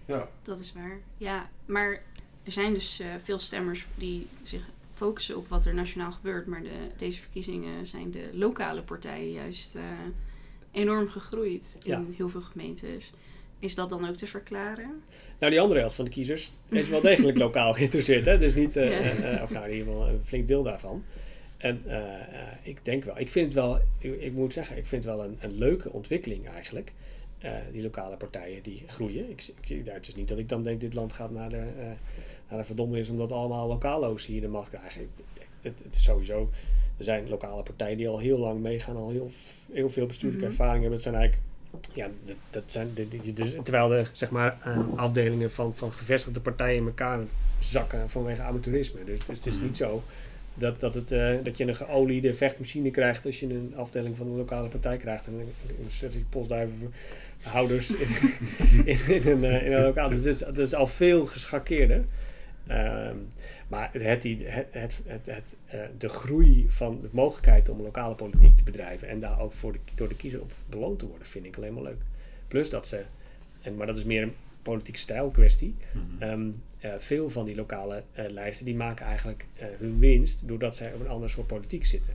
ja. 0.06 0.30
Dat 0.44 0.60
is 0.60 0.74
waar. 0.74 1.00
Ja, 1.18 1.50
maar 1.66 2.02
er 2.44 2.52
zijn 2.52 2.74
dus 2.74 3.00
eh, 3.00 3.08
veel 3.24 3.40
stemmers 3.40 3.88
die 3.96 4.28
zich 4.44 4.62
focussen 4.94 5.38
op 5.38 5.48
wat 5.48 5.66
er 5.66 5.74
nationaal 5.74 6.12
gebeurt. 6.12 6.46
Maar 6.48 6.62
de, 6.64 6.70
deze 6.98 7.20
verkiezingen 7.20 7.86
zijn 7.86 8.12
de 8.12 8.30
lokale 8.34 8.82
partijen 8.82 9.32
juist 9.32 9.76
eh, 9.76 9.82
enorm 10.72 11.08
gegroeid 11.08 11.80
in 11.84 11.92
Ja. 11.92 12.04
heel 12.16 12.30
veel 12.30 12.42
gemeentes. 12.42 13.14
Is 13.60 13.76
dat 13.76 13.90
dan 13.90 14.08
ook 14.08 14.16
te 14.16 14.28
verklaren? 14.28 15.02
Nou, 15.40 15.52
die 15.52 15.62
andere 15.62 15.80
helft 15.80 15.96
van 15.96 16.06
de 16.06 16.12
kiezers 16.12 16.52
is 16.70 16.90
wel 16.90 17.02
degelijk 17.02 17.38
lokaal 17.46 17.74
geïnteresseerd. 17.74 18.26
Hè? 18.26 18.38
Dus 18.40 18.54
niet, 18.54 18.74
Ja. 18.74 19.40
of 19.44 19.50
nou 19.52 19.66
in 19.66 19.72
ieder 19.78 19.88
geval 19.94 20.08
een 20.08 20.22
flink 20.26 20.48
deel 20.48 20.64
daarvan. 20.64 21.04
En 21.64 21.82
eh, 21.86 21.98
eh, 21.98 22.48
ik 22.62 22.78
denk 22.86 23.04
wel, 23.04 23.20
ik 23.20 23.30
vind 23.30 23.46
het 23.46 23.54
wel, 23.54 23.80
ik, 23.98 24.22
ik 24.22 24.34
moet 24.34 24.54
zeggen, 24.54 24.78
ik 24.78 24.88
vind 24.88 25.04
het 25.04 25.16
wel 25.16 25.24
een, 25.26 25.38
een 25.40 25.58
leuke 25.58 25.92
ontwikkeling 25.92 26.48
eigenlijk. 26.50 26.92
eh, 27.40 27.52
die 27.72 27.82
lokale 27.82 28.16
partijen 28.16 28.64
die 28.64 28.84
groeien. 28.88 29.30
Ik, 29.30 29.48
ik, 29.68 29.86
het 29.86 30.08
is 30.08 30.16
niet 30.16 30.28
dat 30.28 30.38
ik 30.38 30.50
dan 30.50 30.64
denk, 30.64 30.80
dit 30.80 30.94
land 30.94 31.14
gaat 31.14 31.32
naar 31.32 31.50
de, 31.50 31.64
naar 32.50 32.60
de 32.60 32.66
verdommenis 32.66 33.10
omdat 33.10 33.32
allemaal 33.32 33.68
lokalo's 33.68 34.26
hier 34.26 34.42
de 34.42 34.48
macht 34.48 34.70
krijgen. 34.70 35.10
Het, 35.62 35.80
het 35.84 35.96
is 35.96 36.04
sowieso, 36.04 36.50
er 36.98 37.04
zijn 37.04 37.30
lokale 37.30 37.64
partijen 37.64 37.98
die 37.98 38.08
al 38.10 38.20
heel 38.20 38.38
lang 38.38 38.62
meegaan, 38.62 38.96
al 38.96 39.10
heel, 39.10 39.32
heel 39.72 39.90
veel 39.90 40.06
bestuurlijke 40.06 40.46
Mhm. 40.46 40.54
ervaring 40.54 40.82
hebben. 40.82 40.94
Het 41.00 41.02
zijn 41.02 41.16
eigenlijk 41.16 41.44
ja, 41.94 42.08
dat, 42.26 42.36
dat 42.50 42.64
zijn 42.66 42.94
de, 42.94 43.08
de- 43.08 43.34
dus, 43.34 43.56
terwijl 43.64 43.88
de 43.88 44.06
zeg 44.12 44.30
maar, 44.30 44.58
afdelingen 44.96 45.52
van, 45.52 45.76
van 45.76 45.92
gevestigde 45.92 46.40
partijen 46.40 46.78
in 46.78 46.86
elkaar 46.86 47.20
zakken 47.60 48.10
vanwege 48.10 48.42
amateurisme. 48.42 49.04
Dus, 49.04 49.26
dus 49.26 49.38
het 49.38 49.46
is 49.46 49.60
niet 49.60 49.78
zo 49.78 50.04
dat, 50.54 50.80
dat, 50.80 50.94
het, 50.94 51.12
eh, 51.12 51.34
dat 51.44 51.58
je 51.58 51.68
een 51.68 51.76
geoliede 51.76 52.34
vechtmachine 52.34 52.92
krijgt 52.92 53.26
als 53.26 53.40
je 53.40 53.50
een 53.50 53.74
afdeling 53.76 54.18
van 54.18 54.28
een 54.28 54.36
lokale 54.36 54.68
partij 54.68 54.98
krijgt. 54.98 55.28
En 55.28 55.34
een, 55.34 56.26
postduivenhouders 56.30 57.96
in, 57.96 58.08
in, 58.92 59.00
in, 59.08 59.28
een, 59.28 59.44
eh, 59.44 59.66
in 59.66 59.72
een 59.72 59.84
lokaal. 59.84 60.10
Dus 60.10 60.24
dat 60.24 60.34
is, 60.34 60.40
dat 60.40 60.58
is 60.58 60.74
al 60.76 60.88
veel 60.88 61.26
geschakeerder. 61.26 62.06
Ehm, 62.68 63.16
maar 63.68 63.90
het, 63.94 64.24
het, 64.24 64.68
het, 64.72 65.02
het, 65.06 65.54
eh, 65.66 65.80
de 65.98 66.10
groei 66.10 66.66
van 66.70 67.02
de 67.02 67.10
mogelijkheid 67.12 67.70
om 67.70 67.82
lokale 67.82 68.16
politiek 68.16 68.56
te 68.56 68.64
bedrijven 68.64 69.08
en 69.08 69.20
daar 69.20 69.40
ook 69.40 69.54
voor 69.54 69.72
de, 69.72 69.80
door 69.96 70.10
de 70.10 70.16
kiezer 70.16 70.42
op 70.42 70.52
beloond 70.70 71.00
te 71.00 71.08
worden, 71.08 71.28
vind 71.28 71.46
ik 71.46 71.58
alleen 71.58 71.74
maar 71.74 71.84
leuk. 71.84 72.02
Plus 72.48 72.70
dat 72.70 72.88
ze, 72.88 73.04
en, 73.62 73.76
maar 73.76 73.88
dat 73.88 73.98
is 73.98 74.04
meer 74.04 74.22
een 74.22 74.34
politiek 74.62 74.98
stijl 74.98 75.30
kwestie. 75.30 75.76
Mhm. 75.92 76.24
Ehm, 76.24 76.48
eh, 76.48 76.56
veel 76.98 77.30
van 77.30 77.46
die 77.46 77.56
lokale 77.56 78.04
eh, 78.12 78.30
lijsten 78.30 78.66
die 78.66 78.76
maken 78.76 79.06
eigenlijk 79.06 79.46
eh, 79.56 79.66
hun 79.78 80.00
winst 80.00 80.48
doordat 80.48 80.76
zij 80.76 80.94
op 80.94 81.00
een 81.00 81.08
ander 81.08 81.30
soort 81.30 81.48
politiek 81.48 81.86
zitten. 81.86 82.14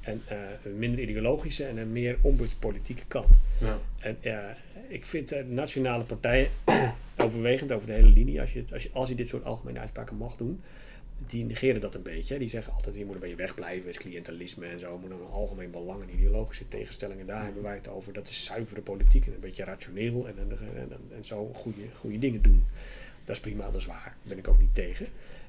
En 0.00 0.22
eh, 0.26 0.36
een 0.64 0.78
minder 0.78 1.00
ideologische 1.00 1.64
en 1.64 1.76
een 1.76 1.92
meer 1.92 2.18
ombudspolitieke 2.20 3.04
kant. 3.08 3.40
ja. 3.60 3.78
En 3.98 4.16
ik 4.90 5.04
vind 5.04 5.32
eh, 5.32 5.44
nationale 5.44 6.04
partijen 6.04 6.50
overwegend 7.16 7.72
over 7.72 7.86
de 7.86 7.92
hele 7.92 8.08
linie, 8.08 8.40
als 8.40 8.52
je, 8.52 8.64
als, 8.72 8.82
je, 8.82 8.90
als 8.92 9.08
je 9.08 9.14
dit 9.14 9.28
soort 9.28 9.44
algemene 9.44 9.78
uitspraken 9.78 10.16
mag 10.16 10.36
doen, 10.36 10.60
die 11.26 11.44
negeren 11.44 11.80
dat 11.80 11.94
een 11.94 12.02
beetje. 12.02 12.38
Die 12.38 12.48
zeggen 12.48 12.72
altijd, 12.72 12.94
je 12.94 13.04
moet 13.04 13.14
er 13.14 13.20
bij 13.20 13.28
je 13.28 13.34
wegblijven, 13.34 13.88
is 13.88 13.98
cliëntelisme 13.98 14.66
en 14.66 14.80
zo, 14.80 14.98
moet 14.98 15.10
een 15.10 15.30
algemeen 15.32 15.70
belang 15.70 16.02
en 16.02 16.14
ideologische 16.14 16.68
tegenstellingen. 16.68 17.26
Daar 17.26 17.44
hebben 17.44 17.62
wij 17.62 17.74
het 17.74 17.88
over. 17.88 18.12
Dat 18.12 18.28
is 18.28 18.44
zuivere 18.44 18.80
politiek 18.80 19.26
en 19.26 19.32
een 19.34 19.40
beetje 19.40 19.64
rationeel 19.64 20.28
en, 20.28 20.34
en, 20.38 20.50
en, 20.50 20.92
en, 20.92 21.00
en 21.16 21.24
zo 21.24 21.50
goede, 21.54 21.82
goede 21.98 22.18
dingen 22.18 22.42
doen. 22.42 22.64
Dat 23.30 23.38
is 23.38 23.50
prima, 23.50 23.64
dat 23.64 23.80
is 23.80 23.86
waar. 23.86 24.02
Daar 24.04 24.14
ben 24.22 24.38
ik 24.38 24.48
ook 24.48 24.58
niet 24.58 24.74
tegen. 24.74 25.06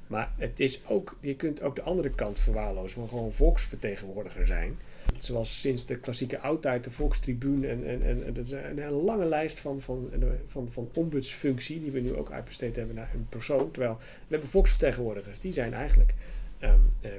Maar 0.07 0.31
het 0.37 0.59
is 0.59 0.81
ook, 0.87 1.15
je 1.19 1.35
kunt 1.35 1.61
ook 1.61 1.75
de 1.75 1.81
andere 1.81 2.09
kant 2.09 2.39
verwaarlozen 2.39 2.99
van 2.99 3.07
gewoon 3.09 3.33
volksvertegenwoordiger 3.33 4.47
zijn. 4.47 4.77
Zoals 5.17 5.61
sinds 5.61 5.85
de 5.85 5.97
klassieke 5.97 6.39
oudtijd 6.39 6.83
de 6.83 6.91
volkstribuun 6.91 7.65
en, 7.65 7.87
en, 7.87 8.03
en, 8.03 8.33
dat 8.33 8.45
is 8.45 8.51
een 8.51 8.79
hele 8.79 8.91
lange 8.91 9.25
lijst 9.25 9.59
van, 9.59 9.81
van, 9.81 10.09
van, 10.47 10.67
van 10.71 10.89
ombudsfunctie 10.93 11.81
die 11.81 11.91
we 11.91 11.99
nu 11.99 12.15
ook 12.15 12.31
uitbesteed 12.31 12.75
hebben 12.75 12.95
naar 12.95 13.11
een 13.13 13.27
persoon. 13.29 13.71
Terwijl 13.71 13.97
we 13.97 14.27
hebben 14.27 14.49
volksvertegenwoordigers, 14.49 15.39
die 15.39 15.53
zijn 15.53 15.73
eigenlijk 15.73 16.13
eh, 16.59 16.73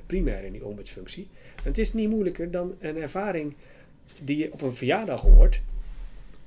primair 0.06 0.44
in 0.44 0.52
die 0.52 0.64
ombudsfunctie. 0.64 1.28
En 1.56 1.62
het 1.64 1.78
is 1.78 1.92
niet 1.92 2.08
moeilijker 2.08 2.50
dan 2.50 2.74
een 2.80 2.96
ervaring 2.96 3.54
die 4.20 4.36
je 4.36 4.52
op 4.52 4.62
een 4.62 4.74
verjaardag 4.74 5.20
hoort. 5.20 5.60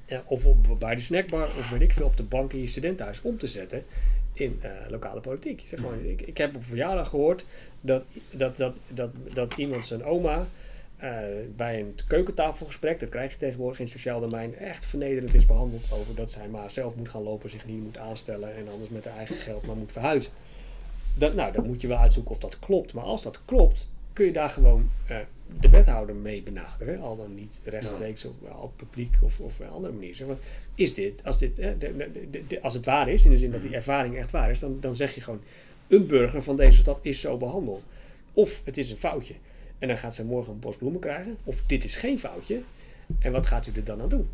Eh, 0.06 0.20
of 0.26 0.46
op, 0.46 0.80
bij 0.80 0.96
de 0.96 1.02
snackbar 1.02 1.48
of 1.58 1.70
weet 1.70 1.82
ik 1.82 1.94
veel 1.94 2.06
op 2.06 2.18
de 2.18 2.24
bank 2.24 2.54
in 2.54 2.62
je 2.62 2.68
studentenhuis 2.68 3.22
om 3.22 3.38
te 3.38 3.48
zetten 3.48 3.86
in 4.34 4.60
eh, 4.62 4.72
lokale 4.90 5.20
politiek. 5.20 5.60
Je 5.60 5.68
zegt 5.68 5.82
gewoon, 5.82 6.06
ik, 6.06 6.22
ik 6.22 6.38
heb 6.38 6.56
op 6.56 6.66
verjaardag 6.66 7.10
gehoord 7.10 7.46
dat, 7.82 8.06
dat, 8.32 8.58
dat, 8.58 8.80
dat, 8.88 9.12
dat 9.34 9.54
iemand 9.54 9.86
zijn 9.86 10.04
oma 10.04 10.48
eh, 10.98 11.12
bij 11.56 11.80
een 11.80 11.96
keukentafelgesprek, 12.08 13.00
dat 13.00 13.10
krijg 13.10 13.32
je 13.32 13.38
tegenwoordig 13.38 13.80
in 13.80 13.86
het 13.86 13.94
sociaal 13.94 14.20
domein, 14.20 14.58
echt 14.58 14.86
vernederend 14.86 15.34
is 15.34 15.46
behandeld 15.46 15.92
over 15.92 16.16
dat 16.16 16.32
zij 16.32 16.48
maar 16.48 16.72
zelf 16.72 16.96
moet 16.96 17.10
gaan 17.10 17.24
lopen, 17.24 17.50
zich 17.50 17.66
niet 17.66 17.84
moet 17.84 17.98
aanstellen 17.98 18.56
en 18.56 18.70
anders 18.72 18.90
met 18.90 19.06
haar 19.06 19.18
eigen 19.18 19.36
geld 19.36 19.66
maar 19.66 19.76
moet 19.76 19.92
verhuizen. 19.92 20.32
Dat, 21.18 21.34
nou, 21.34 21.52
dan 21.52 21.66
moet 21.66 21.82
je 21.82 21.88
wel 21.88 21.98
uitzoeken 21.98 22.32
of 22.32 22.40
dat 22.40 22.60
klopt. 22.60 22.94
Maar 22.94 23.04
als 23.04 23.22
dat 23.22 23.42
klopt, 23.46 23.88
kun 24.16 24.26
je 24.26 24.32
daar 24.32 24.50
gewoon 24.50 24.90
eh, 25.08 25.18
de 25.60 25.70
wethouder 25.70 26.16
mee 26.16 26.42
benaderen. 26.42 27.02
Al 27.02 27.16
dan 27.18 27.36
niet 27.36 27.60
rechtstreeks 27.64 28.26
of 28.26 28.34
wel 28.42 28.58
op 28.62 28.72
publiek 28.76 29.16
of, 29.22 29.40
of 29.40 29.54
op 29.60 29.66
een 29.66 29.72
andere 29.74 29.94
manier. 29.94 30.16
Zeg 30.16 30.28
maar, 30.28 30.36
is 30.76 30.94
dit, 30.94 31.24
als, 31.24 31.38
dit 31.38 31.60
eh, 31.60 31.70
de- 31.80 31.96
de- 31.98 32.28
de- 32.32 32.44
de- 32.48 32.62
als 32.62 32.74
het 32.74 32.86
waar 32.86 33.10
is, 33.10 33.26
in 33.26 33.32
de 33.32 33.38
zin 33.38 33.52
dat 33.52 33.62
die 33.62 33.76
ervaring 33.76 34.16
echt 34.18 34.32
waar 34.32 34.52
is, 34.52 34.60
dan, 34.60 34.78
dan 34.80 34.96
zeg 34.96 35.16
je 35.16 35.22
gewoon, 35.22 35.42
een 35.88 36.08
burger 36.08 36.44
van 36.44 36.56
deze 36.56 36.78
stad 36.78 37.00
is 37.02 37.20
zo 37.20 37.38
behandeld. 37.38 37.84
Of 38.34 38.62
het 38.66 38.78
is 38.78 38.90
een 38.92 38.98
foutje. 38.98 39.34
En 39.80 39.88
dan 39.88 39.98
gaat 39.98 40.16
ze 40.16 40.26
morgen 40.26 40.54
een 40.54 40.60
bos 40.60 40.78
bloemen 40.78 41.02
krijgen. 41.02 41.38
Of 41.44 41.64
dit 41.68 41.84
is 41.84 41.96
geen 41.96 42.20
foutje. 42.20 42.62
En 43.20 43.32
wat 43.32 43.46
gaat 43.46 43.68
u 43.68 43.72
er 43.76 43.84
dan 43.84 44.02
aan 44.02 44.10
doen? 44.10 44.28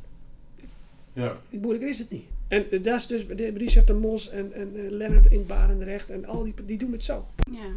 ja. 1.13 1.37
Moeilijker 1.49 1.89
is 1.89 1.99
het 1.99 2.09
niet. 2.11 2.25
En 2.47 2.71
eh, 2.71 2.83
daar 2.83 2.95
is 2.95 3.07
dus 3.07 3.27
de- 3.27 3.53
Richard 3.57 3.87
de 3.87 3.93
Mos 3.93 4.29
en, 4.29 4.53
en 4.53 4.71
eh, 4.75 4.81
Lennart 4.91 5.31
in 5.31 5.45
Barendrecht 5.45 6.09
en 6.09 6.25
al 6.25 6.43
die, 6.43 6.53
die 6.65 6.77
doen 6.77 6.91
het 6.91 7.03
zo. 7.03 7.25
Ja. 7.51 7.67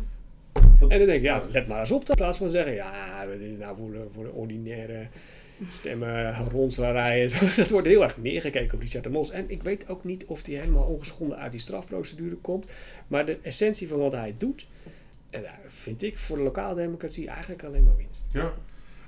En 0.63 0.99
dan 0.99 1.09
denk 1.09 1.11
ik, 1.11 1.23
ja, 1.23 1.43
let 1.51 1.69
maar 1.69 1.81
eens 1.81 1.91
op. 1.91 2.09
In 2.09 2.15
plaats 2.15 2.39
van 2.39 2.51
zeggen, 2.51 2.75
ja, 2.75 3.27
dit 3.27 3.41
is 3.41 3.59
nou 3.59 3.77
voor 3.77 3.91
de, 3.93 4.07
voor 4.13 4.25
de 4.25 4.31
ordinaire 4.31 5.07
stemmen, 5.69 6.49
ronselaarij 6.49 7.23
en 7.23 7.31
zo. 7.35 7.37
Dat 7.57 7.71
wordt 7.71 7.87
heel 7.87 8.03
erg 8.03 8.17
neergekeken 8.17 8.75
op 8.75 8.81
Richard 8.81 9.05
de 9.05 9.11
Mos. 9.11 9.31
En 9.31 9.51
ik 9.51 9.63
weet 9.63 9.89
ook 9.89 10.05
niet 10.05 10.25
of 10.25 10.47
hij 10.47 10.55
helemaal 10.55 10.85
ongeschonden 10.85 11.39
uit 11.39 11.53
die 11.53 11.61
strafprocedure 11.61 12.37
komt. 12.37 12.71
Maar 13.07 13.27
de 13.27 13.39
essentie 13.43 13.89
van 13.89 13.99
wat 13.99 14.13
hij 14.13 14.35
doet, 14.39 14.67
en 15.31 15.43
daar 15.43 15.61
vind 15.67 16.03
ik 16.03 16.19
voor 16.19 16.37
de 16.37 16.43
lokale 16.43 16.75
democratie 16.75 17.29
eigenlijk 17.29 17.65
alleen 17.65 17.85
maar 17.85 17.97
winst. 17.97 18.25
Ja, 18.33 18.53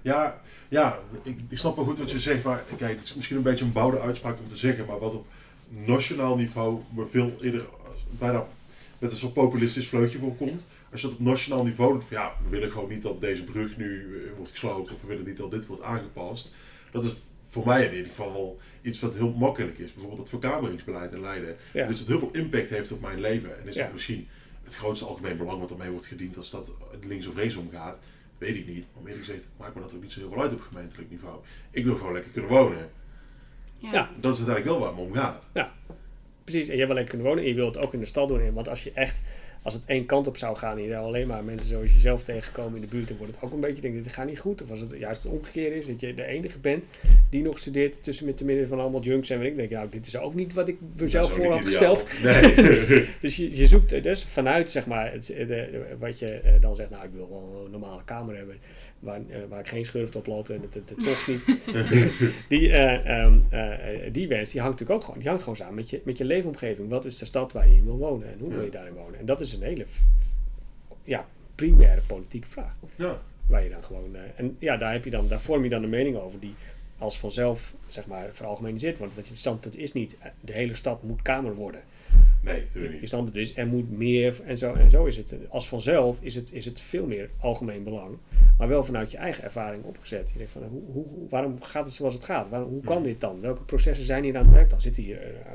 ja, 0.03 0.41
ja 0.69 0.99
ik, 1.23 1.39
ik 1.49 1.59
snap 1.59 1.77
wel 1.77 1.85
goed 1.85 1.99
wat 1.99 2.11
je 2.11 2.21
zegt, 2.21 2.45
maar 2.45 2.65
kijk, 2.77 2.97
het 2.97 3.05
is 3.05 3.15
misschien 3.15 3.37
een 3.37 3.43
beetje 3.43 3.65
een 3.65 3.73
bouwde 3.73 4.01
uitspraak 4.01 4.39
om 4.39 4.49
te 4.49 4.57
zeggen, 4.57 4.87
maar 4.87 4.99
wat 4.99 5.15
op 5.15 5.27
nationaal 5.69 6.37
niveau 6.37 6.81
me 6.95 7.07
veel 7.07 7.33
eerder 7.41 7.67
bijna 8.11 8.47
met 8.99 9.11
een 9.11 9.17
soort 9.17 9.33
populistisch 9.33 9.89
vleugje 9.89 10.19
voorkomt. 10.19 10.69
Als 10.97 11.05
je 11.05 11.11
dat 11.11 11.21
op 11.21 11.27
nationaal 11.27 11.65
niveau 11.65 11.93
doet, 11.93 12.05
van 12.05 12.17
ja, 12.17 12.33
we 12.45 12.49
willen 12.49 12.71
gewoon 12.73 12.89
niet 12.89 13.03
dat 13.03 13.21
deze 13.21 13.45
brug 13.45 13.77
nu 13.77 14.17
eh, 14.25 14.33
wordt 14.37 14.51
gesloopt 14.51 14.93
of 14.93 15.01
we 15.01 15.07
willen 15.07 15.25
niet 15.25 15.37
dat 15.37 15.51
dit 15.51 15.67
wordt 15.67 15.83
aangepast. 15.83 16.55
Dat 16.91 17.05
is 17.05 17.15
voor 17.49 17.67
mij 17.67 17.85
in 17.87 17.91
ieder 17.95 18.07
geval 18.09 18.33
wel 18.33 18.59
iets 18.83 19.01
wat 19.01 19.17
heel 19.17 19.33
makkelijk 19.33 19.79
is. 19.79 19.93
Bijvoorbeeld 19.93 20.19
het 20.21 20.29
verkameringsbeleid 20.29 21.13
in 21.13 21.21
Leiden. 21.21 21.57
Ja. 21.73 21.87
Dus 21.87 21.99
dat 21.99 22.07
heel 22.09 22.19
veel 22.19 22.31
impact 22.33 22.71
heeft 22.71 22.93
op 22.93 23.01
mijn 23.01 23.21
leven. 23.21 23.59
En 23.61 23.69
is 23.69 23.77
Ja. 23.77 23.83
dat 23.85 23.93
misschien 23.93 24.29
het 24.63 24.75
grootste 24.77 25.05
algemeen 25.07 25.37
belang 25.37 25.61
wat 25.61 25.71
ermee 25.71 25.91
wordt 25.91 26.07
gediend, 26.07 26.37
als 26.37 26.51
dat 26.51 26.77
links 27.07 27.27
of 27.27 27.35
rechts 27.37 27.57
omgaat, 27.57 28.01
weet 28.39 28.57
ik 28.57 28.67
niet. 28.67 28.85
Maar 28.93 29.01
om 29.03 29.07
eerlijk 29.07 29.25
gezegd, 29.25 29.49
maakt 29.57 29.75
me 29.75 29.81
dat 29.81 29.95
ook 29.95 30.03
niet 30.03 30.13
zo 30.13 30.21
heel 30.21 30.31
veel 30.31 30.43
uit 30.43 30.53
op 30.53 30.61
gemeentelijk 30.61 31.11
niveau. 31.11 31.39
Ik 31.71 31.85
wil 31.85 31.97
gewoon 31.97 32.13
lekker 32.13 32.33
kunnen 32.33 32.51
wonen. 32.51 32.91
Ja. 33.81 33.93
Ja. 33.93 34.11
Dat 34.21 34.35
is 34.35 34.47
uiteindelijk 34.47 34.65
wel 34.67 34.79
waar 34.79 34.89
het 34.89 34.99
me 34.99 35.05
om 35.07 35.13
gaat. 35.15 35.51
Precies, 36.45 36.69
en 36.69 36.77
jij 36.77 36.87
wil 36.87 36.95
lekker 36.95 37.15
kunnen 37.15 37.31
wonen 37.31 37.45
en 37.45 37.51
je 37.51 37.57
wilt 37.57 37.75
het 37.75 37.85
ook 37.85 37.93
in 37.93 38.01
de 38.01 38.07
stad 38.07 38.29
doen. 38.29 38.53
Want 38.53 38.69
als 38.69 38.85
je 38.85 38.93
echt, 38.93 39.21
als 39.67 39.75
het 39.75 39.83
één 39.87 40.07
kant 40.07 40.27
op 40.27 40.37
zou 40.37 40.57
gaan 40.57 40.77
en 40.77 40.83
je 40.83 40.89
daar 40.89 41.03
alleen 41.03 41.27
maar 41.27 41.45
mensen 41.45 41.69
zoals 41.69 41.93
jezelf 41.93 42.23
tegenkomen 42.23 42.75
in 42.75 42.81
de 42.81 42.87
buurt, 42.87 43.09
dan 43.09 43.17
wordt 43.17 43.35
het 43.35 43.43
ook 43.45 43.53
een 43.53 43.61
beetje, 43.61 43.83
denk 43.83 43.95
ik, 43.95 44.05
dit 44.05 44.13
gaat 44.13 44.27
niet 44.27 44.39
goed. 44.39 44.63
Of 44.63 44.71
als 44.71 44.81
het 44.81 44.95
juist 44.99 45.23
het 45.23 45.33
omgekeerde 45.33 45.77
is, 45.77 45.87
dat 45.87 46.01
je 46.01 46.15
de 46.15 46.25
enige 46.25 46.59
bent 46.59 46.85
die 47.31 47.43
nog 47.43 47.59
studeert 47.59 48.03
tussen 48.05 48.27
met 48.27 48.37
te 48.37 48.45
midden 48.45 48.69
van 48.69 48.81
allemaal 48.81 49.01
junks 49.01 49.31
en 49.31 49.39
weet 49.39 49.51
ik, 49.51 49.57
denk 49.57 49.71
nou, 49.71 49.89
dit 49.91 50.07
is 50.07 50.19
ook 50.19 50.35
niet 50.35 50.53
wat 50.55 50.69
ik 50.69 50.77
mezelf 50.97 51.33
voor 51.33 51.47
had 51.53 51.65
ideaal. 51.65 51.95
gesteld. 51.95 52.23
Nee. 52.23 53.05
Dus 53.21 53.37
je, 53.37 53.57
je 53.57 53.67
zoekt 53.67 54.03
dus 54.03 54.25
vanuit, 54.25 54.71
zeg 54.71 54.87
maar, 54.87 55.13
het, 55.13 55.27
de, 55.27 55.47
de- 55.47 55.87
wat 55.99 56.19
je 56.19 56.27
eh, 56.27 56.53
dan 56.61 56.77
zegt, 56.77 56.91
nou, 56.91 57.05
ik 57.05 57.11
wil 57.13 57.29
wel 57.29 57.63
een 57.65 57.71
normale 57.71 58.05
kamer 58.05 58.37
hebben, 58.37 58.57
waar, 59.07 59.21
eh, 59.29 59.39
waar 59.49 59.61
ik 59.61 59.69
geen 59.69 59.85
schurft 59.85 60.17
op 60.17 60.27
loop 60.27 60.49
en 60.49 60.61
het, 60.61 60.75
het, 60.75 60.89
het 60.89 61.05
tocht 61.05 61.27
niet. 61.29 61.45
die, 62.49 62.71
eh, 62.71 63.23
ehm, 63.23 63.39
eh, 63.51 64.13
die 64.13 64.29
wens, 64.29 64.51
die 64.51 64.61
hangt 64.61 64.79
natuurlijk 64.79 65.01
ook 65.01 65.05
gewoon, 65.05 65.19
die 65.19 65.29
hangt 65.29 65.43
gewoon 65.43 65.57
samen 65.57 65.75
met 65.75 65.91
je, 65.91 66.01
met 66.05 66.19
je 66.19 66.25
leefomgeving. 66.25 66.89
Wat 66.89 67.05
is 67.05 67.19
de 67.19 67.25
stad 67.25 67.53
waar 67.53 67.69
je 67.69 67.75
in 67.75 67.85
wil 67.85 67.97
wonen 67.97 68.29
en 68.33 68.39
hoe 68.39 68.53
wil 68.53 68.65
je 68.65 68.71
daarin 68.71 68.95
wonen? 68.95 69.19
En 69.19 69.27
dat 69.27 69.41
is 69.41 69.53
een 69.53 69.63
hele, 69.63 69.87
ja, 71.05 71.27
primaire 71.55 72.01
politieke 72.07 72.49
vraag. 72.49 72.77
ja. 72.95 73.23
Waar 73.47 73.63
je 73.63 73.71
dan 73.71 73.85
gewoon, 73.85 74.17
en 74.37 74.57
ja, 74.59 74.77
daar, 74.77 74.93
heb 74.93 75.05
je 75.05 75.11
dan, 75.11 75.29
daar 75.29 75.41
vorm 75.41 75.63
je 75.63 75.71
dan 75.71 75.83
een 75.83 75.89
mening 75.89 76.17
over 76.17 76.41
die 76.41 76.55
als 76.99 77.19
vanzelf, 77.19 77.75
zeg 77.89 78.07
maar, 78.07 78.29
veralgemeniseerd 78.33 78.99
wordt. 78.99 79.15
Want 79.15 79.27
je 79.27 79.37
standpunt 79.37 79.77
is 79.77 79.93
niet, 79.93 80.17
de 80.41 80.53
hele 80.53 80.75
stad 80.75 81.03
moet 81.03 81.23
kamer 81.23 81.55
worden. 81.55 81.81
Nee, 82.43 82.61
natuurlijk 82.61 83.01
niet. 83.01 83.09
standpunt 83.09 83.37
is, 83.37 83.57
er 83.57 83.67
moet 83.67 83.91
meer 83.91 84.41
en 84.45 84.57
zo, 84.57 84.73
en 84.75 84.91
zo 84.91 85.05
is 85.05 85.17
het. 85.17 85.35
Als 85.49 85.69
vanzelf 85.69 86.19
is 86.21 86.35
het, 86.35 86.53
is 86.53 86.65
het 86.65 86.81
veel 86.81 87.07
meer 87.07 87.31
algemeen 87.39 87.85
belang, 87.85 88.17
maar 88.59 88.69
wel 88.69 88.85
vanuit 88.85 89.11
je 89.11 89.17
eigen 89.17 89.45
ervaring 89.45 89.85
opgezet. 89.85 90.31
Je 90.31 90.39
denkt 90.39 90.53
van, 90.53 90.63
hoe, 90.63 90.83
hoe, 90.93 91.29
waarom 91.29 91.63
gaat 91.63 91.85
het 91.85 91.95
zoals 91.95 92.15
het 92.15 92.25
gaat? 92.25 92.49
Waarom, 92.49 92.69
hoe 92.71 92.85
kan 92.85 93.03
dit 93.03 93.21
dan? 93.21 93.41
Welke 93.41 93.63
processen 93.63 94.05
zijn 94.05 94.25
hier 94.25 94.37
aan 94.37 94.45
het 94.45 94.55
werk 94.55 94.71
dan? 94.71 94.81
Zitten 94.81 95.03
hier 95.03 95.23
eh, 95.23 95.53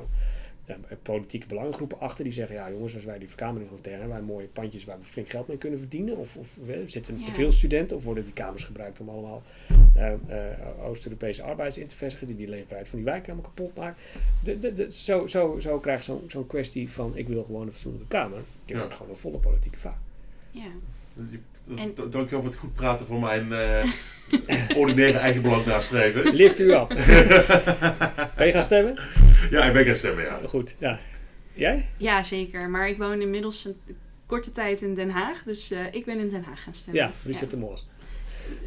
politieke 1.02 1.48
belangengroepen 1.48 2.00
achter 2.00 2.24
die 2.24 2.34
zeggen, 2.34 2.56
ja 2.56 2.70
jongens, 2.72 2.94
als 2.96 3.04
wij 3.04 3.20
die 3.20 3.28
verkamering 3.28 3.68
gewoon 3.68 3.84
tegen 3.84 4.00
hebben, 4.00 4.18
wij 4.18 4.26
mooie 4.28 4.48
pandjes 4.48 4.84
waar 4.86 5.00
we 5.00 5.06
flink 5.06 5.30
geld 5.30 5.48
mee 5.48 5.58
kunnen 5.58 5.80
verdienen? 5.80 6.18
Of, 6.18 6.36
of 6.38 6.58
zitten 6.86 7.14
er 7.14 7.20
Ja. 7.20 7.26
te 7.26 7.32
veel 7.32 7.52
studenten? 7.52 7.98
Of 7.98 8.04
worden 8.04 8.24
die 8.24 8.34
kamers 8.34 8.64
gebruikt 8.64 9.00
om 9.00 9.10
allemaal 9.10 9.42
eh, 9.96 10.12
eh, 10.14 10.18
Oost-Europese 10.86 11.44
arbeiders 11.44 11.78
in 11.78 11.88
te 11.88 11.96
vestigen 11.96 12.28
die 12.28 12.36
die 12.36 12.48
leefbaarheid 12.48 12.88
van 12.88 12.98
die 12.98 13.08
wijk 13.08 13.26
helemaal 13.26 13.52
kapot 13.54 13.76
maken? 13.76 13.98
De, 14.44 14.60
de, 14.60 14.74
de, 14.74 14.92
zo, 14.92 15.28
zo, 15.28 15.60
zo 15.60 15.80
krijg 15.80 15.98
je 16.00 16.06
zo'n 16.06 16.24
zo'n 16.28 16.48
kwestie 16.48 16.90
van 16.92 17.12
ik 17.18 17.28
wil 17.28 17.44
gewoon 17.44 17.66
een 17.66 17.72
fatsoenlijke 17.72 18.08
kamer. 18.08 18.40
Die 18.66 18.76
Ja. 18.76 18.82
wordt 18.82 18.96
gewoon 18.96 19.12
een 19.12 19.18
volle 19.18 19.38
politieke 19.38 19.80
vraag. 19.80 19.98
Ja. 20.52 20.62
Je- 21.30 21.40
En- 21.78 21.94
Dankjewel 21.96 22.28
voor 22.30 22.44
het 22.44 22.56
goed 22.56 22.74
praten 22.74 23.06
van 23.06 23.20
mijn 23.20 23.54
eh 23.54 23.84
ordinaire 24.82 25.18
eigen 25.18 25.42
belang 25.42 25.66
nastreven. 25.66 26.36
Lift 26.36 26.60
u 26.60 26.72
op. 26.72 26.88
ben 28.38 28.46
je 28.46 28.52
gaan 28.52 28.64
stemmen? 28.64 28.98
Ja, 29.50 29.64
ik 29.66 29.74
ben 29.74 29.86
gaan 29.86 29.96
stemmen, 29.96 30.24
ja. 30.24 30.40
Goed, 30.48 30.76
ja. 30.80 31.00
Jij? 31.54 31.86
ja, 31.98 32.24
zeker. 32.24 32.70
Maar 32.70 32.90
ik 32.90 32.98
woon 32.98 33.22
inmiddels 33.22 33.66
een 33.66 33.76
korte 34.26 34.52
tijd 34.52 34.82
in 34.82 34.96
Den 34.96 35.10
Haag. 35.10 35.44
Dus 35.44 35.72
eh, 35.72 35.80
ik 35.92 36.06
ben 36.06 36.20
in 36.20 36.30
Den 36.30 36.44
Haag 36.44 36.64
gaan 36.64 36.74
stemmen. 36.74 37.04
Ja, 37.04 37.12
Richard 37.26 37.52
de 37.52 37.58
Mos. 37.58 37.88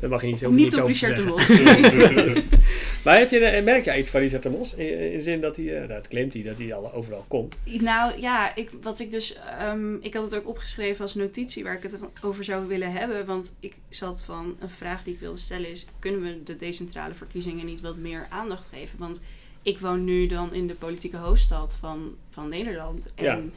Daar 0.00 0.10
mag 0.10 0.20
je 0.20 0.26
niet, 0.26 0.40
je 0.40 0.48
Niet 0.48 0.56
niets 0.56 0.76
op 0.76 0.82
over 0.82 0.92
Richard 0.92 1.16
de 1.16 1.22
zeggen. 1.22 2.24
Mos. 2.24 2.44
Maar 3.04 3.18
heb 3.18 3.30
je, 3.30 3.38
eh, 3.38 3.64
merk 3.64 3.84
jij 3.84 3.98
iets 3.98 4.10
van 4.10 4.20
Richard 4.20 4.42
de 4.42 4.50
Mos? 4.50 4.74
In, 4.74 4.98
in 4.98 5.12
de 5.16 5.20
zin 5.20 5.40
dat 5.40 5.56
hij, 5.56 5.82
eh, 5.82 5.88
dat 5.88 6.08
claimt 6.08 6.34
hij, 6.34 6.42
dat 6.42 6.58
hij 6.58 6.74
al 6.74 6.92
overal 6.92 7.24
komt. 7.28 7.54
Nou 7.64 8.20
ja, 8.20 8.54
ik, 8.54 8.70
wat 8.82 9.00
ik 9.00 9.10
dus. 9.10 9.37
ehm, 9.58 9.94
ik 10.00 10.14
had 10.14 10.30
het 10.30 10.40
ook 10.40 10.48
opgeschreven 10.48 11.02
als 11.02 11.14
notitie 11.14 11.64
waar 11.64 11.74
ik 11.74 11.82
het 11.82 11.98
over 12.22 12.44
zou 12.44 12.66
willen 12.66 12.92
hebben. 12.92 13.26
Want 13.26 13.54
ik 13.60 13.74
zat 13.88 14.24
van. 14.24 14.56
Een 14.60 14.68
vraag 14.68 15.04
die 15.04 15.14
ik 15.14 15.20
wilde 15.20 15.38
stellen 15.38 15.70
is: 15.70 15.87
kunnen 15.98 16.22
we 16.22 16.42
de 16.42 16.56
decentrale 16.56 17.14
verkiezingen 17.14 17.66
niet 17.66 17.80
wat 17.80 17.96
meer 17.96 18.26
aandacht 18.30 18.66
geven? 18.72 18.98
Want 18.98 19.22
ik 19.62 19.78
woon 19.78 20.04
nu 20.04 20.26
dan 20.26 20.54
in 20.54 20.66
de 20.66 20.74
politieke 20.74 21.16
hoofdstad 21.16 21.76
van, 21.80 22.14
van 22.30 22.48
Nederland. 22.48 23.12
En 23.14 23.52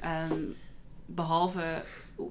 ehm, 0.00 0.42
behalve 1.14 1.82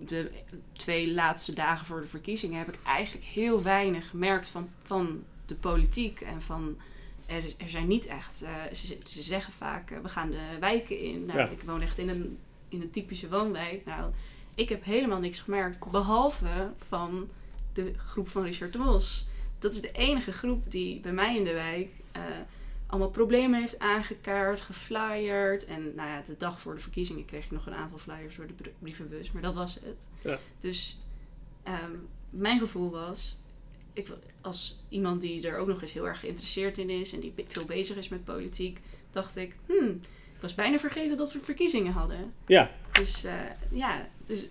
de 0.05 0.31
twee 0.73 1.13
laatste 1.13 1.53
dagen 1.53 1.85
voor 1.85 2.01
de 2.01 2.07
verkiezingen 2.07 2.57
heb 2.57 2.67
ik 2.67 2.79
eigenlijk 2.85 3.25
heel 3.25 3.61
weinig 3.63 4.09
gemerkt 4.09 4.49
van, 4.49 4.69
van 4.83 5.23
de 5.45 5.55
politiek 5.55 6.21
en 6.21 6.41
van. 6.41 6.77
Er, 7.25 7.43
er 7.57 7.69
zijn 7.69 7.87
niet 7.87 8.05
echt. 8.07 8.41
eh, 8.43 8.73
ze, 8.73 8.97
ze 9.07 9.21
zeggen 9.21 9.53
vaak: 9.53 9.91
eh, 9.91 9.99
we 9.99 10.09
gaan 10.09 10.31
de 10.31 10.57
wijken 10.59 10.99
in. 10.99 11.25
Nou, 11.25 11.39
Ja. 11.39 11.47
Ik 11.47 11.61
woon 11.61 11.81
echt 11.81 11.97
in 11.97 12.09
een, 12.09 12.37
in 12.69 12.81
een 12.81 12.91
typische 12.91 13.29
woonwijk. 13.29 13.85
Nou, 13.85 14.11
ik 14.55 14.69
heb 14.69 14.83
helemaal 14.83 15.19
niks 15.19 15.39
gemerkt. 15.39 15.91
Behalve 15.91 16.71
van 16.87 17.27
de 17.73 17.93
groep 17.97 18.29
van 18.29 18.43
Richard 18.43 18.73
de 18.73 18.79
Mos. 18.79 19.27
Dat 19.59 19.73
is 19.73 19.81
de 19.81 19.91
enige 19.91 20.31
groep 20.31 20.71
die 20.71 20.99
bij 20.99 21.11
mij 21.11 21.35
in 21.37 21.43
de 21.43 21.53
wijk. 21.53 21.89
eh, 22.11 22.21
allemaal 22.89 23.09
problemen 23.09 23.59
heeft 23.59 23.79
aangekaart, 23.79 24.61
geflyerd. 24.61 25.65
En 25.65 25.95
nou 25.95 26.09
ja, 26.09 26.21
de 26.21 26.35
dag 26.37 26.61
voor 26.61 26.75
de 26.75 26.81
verkiezingen 26.81 27.25
kreeg 27.25 27.45
ik 27.45 27.51
nog 27.51 27.65
een 27.65 27.73
aantal 27.73 27.97
flyers 27.97 28.35
door 28.35 28.47
de 28.47 28.53
br- 28.53 28.69
brievenbus. 28.79 29.31
Maar 29.31 29.41
dat 29.41 29.55
was 29.55 29.73
het. 29.83 30.07
Ja. 30.23 30.39
Dus 30.59 30.97
ehm, 31.63 31.91
mijn 32.29 32.59
gevoel 32.59 32.91
was, 32.91 33.37
ik, 33.93 34.07
als 34.41 34.83
iemand 34.89 35.21
die 35.21 35.47
er 35.47 35.57
ook 35.57 35.67
nog 35.67 35.81
eens 35.81 35.93
heel 35.93 36.07
erg 36.07 36.19
geïnteresseerd 36.19 36.77
in 36.77 36.89
is 36.89 37.13
en 37.13 37.19
die 37.19 37.33
veel 37.47 37.65
bezig 37.65 37.97
is 37.97 38.09
met 38.09 38.23
politiek, 38.23 38.79
dacht 39.11 39.35
ik, 39.35 39.55
hmm, 39.65 40.01
ik 40.35 40.41
was 40.41 40.55
bijna 40.55 40.79
vergeten 40.79 41.17
dat 41.17 41.33
we 41.33 41.39
verkiezingen 41.39 41.93
hadden. 41.93 42.33
Ja, 42.45 42.71
Dus 42.91 43.23
eh, 43.23 43.33
ja, 43.71 44.07
dus 44.25 44.47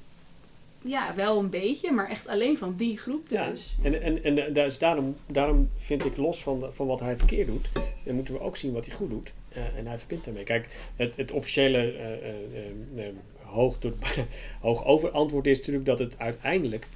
ja, 0.85 1.15
wel 1.15 1.39
een 1.39 1.51
beetje, 1.51 1.93
maar 1.93 2.09
echt 2.11 2.29
alleen 2.29 2.57
van 2.57 2.75
die 2.77 2.99
groep 2.99 3.29
ja. 3.29 3.51
dus. 3.51 3.77
En, 3.83 4.03
en, 4.03 4.25
en 4.25 4.35
da- 4.35 4.49
dus 4.49 4.79
daarom, 4.79 5.17
daarom 5.27 5.71
vind 5.77 6.05
ik 6.05 6.17
los 6.17 6.43
van, 6.43 6.67
van 6.71 6.87
wat 6.87 7.01
hij 7.01 7.17
verkeerd 7.17 7.47
doet, 7.47 7.69
dan 8.05 8.15
moeten 8.15 8.35
we 8.35 8.41
ook 8.41 8.57
zien 8.57 8.73
wat 8.73 8.87
hij 8.87 8.95
goed 8.95 9.11
doet. 9.11 9.33
Eh, 9.49 9.77
en 9.77 9.87
hij 9.87 9.99
verbindt 9.99 10.25
daarmee. 10.25 10.45
Kijk, 10.45 10.91
het, 10.97 11.17
het 11.17 11.33
officiële 11.33 11.93
eh, 11.93 13.05
hoog, 13.43 13.79
door, 13.79 13.93
hoog 14.61 14.85
over 14.85 15.11
antwoord 15.11 15.47
is 15.47 15.59
natuurlijk 15.59 15.87
dat 15.87 15.99
het 15.99 16.19
uiteindelijk 16.19 16.87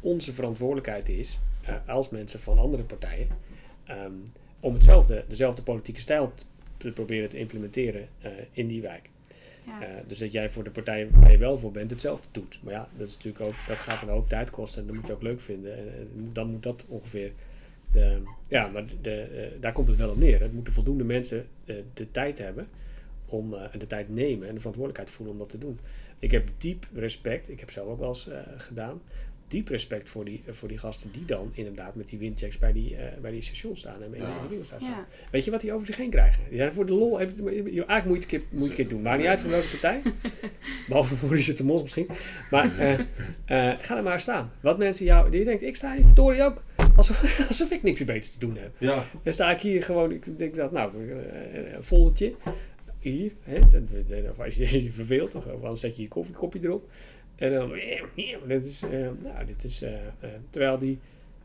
onze 0.00 0.32
verantwoordelijkheid 0.32 1.08
is, 1.08 1.38
als 1.86 2.08
mensen 2.08 2.40
van 2.40 2.58
andere 2.58 2.82
partijen, 2.82 3.28
ehm, 3.84 4.12
om 4.60 4.74
hetzelfde, 4.74 5.24
dezelfde 5.28 5.62
politieke 5.62 6.00
stijl 6.00 6.32
te, 6.34 6.44
te 6.76 6.92
proberen 6.92 7.28
te 7.28 7.38
implementeren 7.38 8.08
in 8.52 8.66
die 8.66 8.82
wijk. 8.82 9.08
Eh, 9.66 9.88
dus 10.06 10.18
dat 10.18 10.32
jij 10.32 10.50
voor 10.50 10.64
de 10.64 10.70
partij 10.70 11.08
waar 11.10 11.30
je 11.30 11.38
wel 11.38 11.58
voor 11.58 11.70
bent 11.72 11.90
hetzelfde 11.90 12.26
doet. 12.30 12.58
Maar 12.62 12.72
ja, 12.72 12.88
dat, 12.96 13.08
is 13.08 13.14
natuurlijk 13.14 13.44
ook, 13.44 13.54
dat 13.68 13.76
gaat 13.76 14.02
een 14.02 14.08
hoop 14.08 14.28
tijd 14.28 14.50
kosten 14.50 14.80
en 14.80 14.86
dat 14.86 14.96
moet 14.96 15.06
je 15.06 15.12
ook 15.12 15.22
leuk 15.22 15.40
vinden. 15.40 15.76
En, 15.76 16.30
dan 16.32 16.50
moet 16.50 16.62
dat 16.62 16.84
ongeveer. 16.88 17.32
eh, 17.92 18.16
ja, 18.48 18.66
maar 18.68 18.84
de, 19.00 19.20
eh, 19.20 19.60
daar 19.60 19.72
komt 19.72 19.88
het 19.88 19.96
wel 19.96 20.10
op 20.10 20.18
neer. 20.18 20.40
Het 20.40 20.52
moeten 20.52 20.72
voldoende 20.72 21.04
mensen 21.04 21.46
eh, 21.64 21.76
de 21.94 22.10
tijd 22.10 22.38
hebben 22.38 22.68
om, 23.26 23.54
en 23.54 23.78
de 23.78 23.86
tijd 23.86 24.08
nemen 24.08 24.48
en 24.48 24.54
de 24.54 24.60
verantwoordelijkheid 24.60 25.10
voelen 25.10 25.34
om 25.34 25.40
dat 25.40 25.50
te 25.50 25.58
doen. 25.58 25.78
Ik 26.18 26.30
heb 26.30 26.48
diep 26.58 26.86
respect, 26.94 27.48
ik 27.48 27.60
heb 27.60 27.70
zelf 27.70 27.88
ook 27.88 27.98
wel 27.98 28.08
eens 28.08 28.28
gedaan, 28.56 29.00
diep 29.48 29.68
respect 29.68 30.08
voor 30.10 30.24
die, 30.24 30.42
voor 30.50 30.68
die 30.68 30.78
gasten 30.78 31.10
die 31.12 31.24
dan 31.24 31.50
inderdaad 31.52 31.94
met 31.94 32.08
die 32.08 32.18
windchecks 32.18 32.58
bij 32.58 32.72
die, 32.72 32.96
eh, 32.96 33.18
bij 33.20 33.30
die 33.30 33.40
stations 33.42 33.80
staan 33.80 34.02
en 34.02 34.10
Ja. 34.14 34.38
die 34.40 34.48
winkelstraat 34.48 34.80
staan. 34.80 34.92
Ja. 34.92 35.06
Weet 35.30 35.44
je 35.44 35.50
wat 35.50 35.60
die 35.60 35.72
over 35.72 35.86
zich 35.86 35.96
heen 35.96 36.10
krijgen? 36.10 36.42
Ja, 36.50 36.72
voor 36.72 36.86
de 36.86 36.92
lol, 36.92 37.18
heb 37.18 37.30
je, 37.36 37.44
eigenlijk 37.44 38.04
moet 38.04 38.16
je 38.16 38.22
het 38.22 38.32
een 38.32 38.48
keer, 38.50 38.58
moet 38.60 38.76
je 38.76 38.86
doen. 38.86 39.02
Maakt 39.02 39.18
niet 39.18 39.26
uit 39.26 39.40
van 39.40 39.50
welke 39.50 39.66
partij. 39.68 40.00
Behalve 40.88 41.16
voor 41.16 41.28
Richard 41.34 41.56
de 41.58 41.64
Mos 41.64 41.82
misschien. 41.82 42.06
Maar 42.50 42.78
eh, 42.78 42.92
eh, 42.92 43.78
ga 43.80 43.96
er 43.96 44.02
maar 44.02 44.20
staan. 44.20 44.52
Wat 44.60 44.78
mensen 44.78 45.04
jou... 45.04 45.30
Die 45.30 45.44
denkt, 45.44 45.62
ik 45.62 45.76
sta 45.76 45.94
hier 45.94 46.04
verdorie 46.04 46.42
ook. 46.42 46.62
Alsof, 46.96 47.38
alsof 47.48 47.70
ik 47.70 47.82
niks 47.82 48.04
beters 48.04 48.30
te 48.30 48.38
doen 48.38 48.56
heb. 48.56 48.70
Ja, 48.78 49.04
Dan 49.22 49.32
sta 49.32 49.50
ik 49.50 49.60
hier 49.60 49.82
gewoon... 49.82 50.12
Ik 50.12 50.38
denk 50.38 50.54
dat, 50.54 50.72
nou, 50.72 50.92
een 51.74 51.82
foldertje. 51.82 52.34
Hier. 52.98 53.32
Hè, 53.42 53.58
of 54.30 54.40
als 54.40 54.54
je 54.54 54.82
je 54.82 54.90
verveelt. 54.90 55.34
Of 55.34 55.46
anders 55.46 55.80
zet 55.80 55.96
je 55.96 56.02
je 56.02 56.08
koffiekopje 56.08 56.60
erop. 56.62 56.90
En 57.36 57.52
dan... 57.52 57.72
Dit 58.46 58.64
is... 58.64 58.82
eh, 58.82 58.90
nou, 59.22 59.44
dit 59.46 59.64
is... 59.64 59.82
eh, 59.82 59.94
eh, 59.94 60.30
terwijl 60.50 60.78
die... 60.78 60.98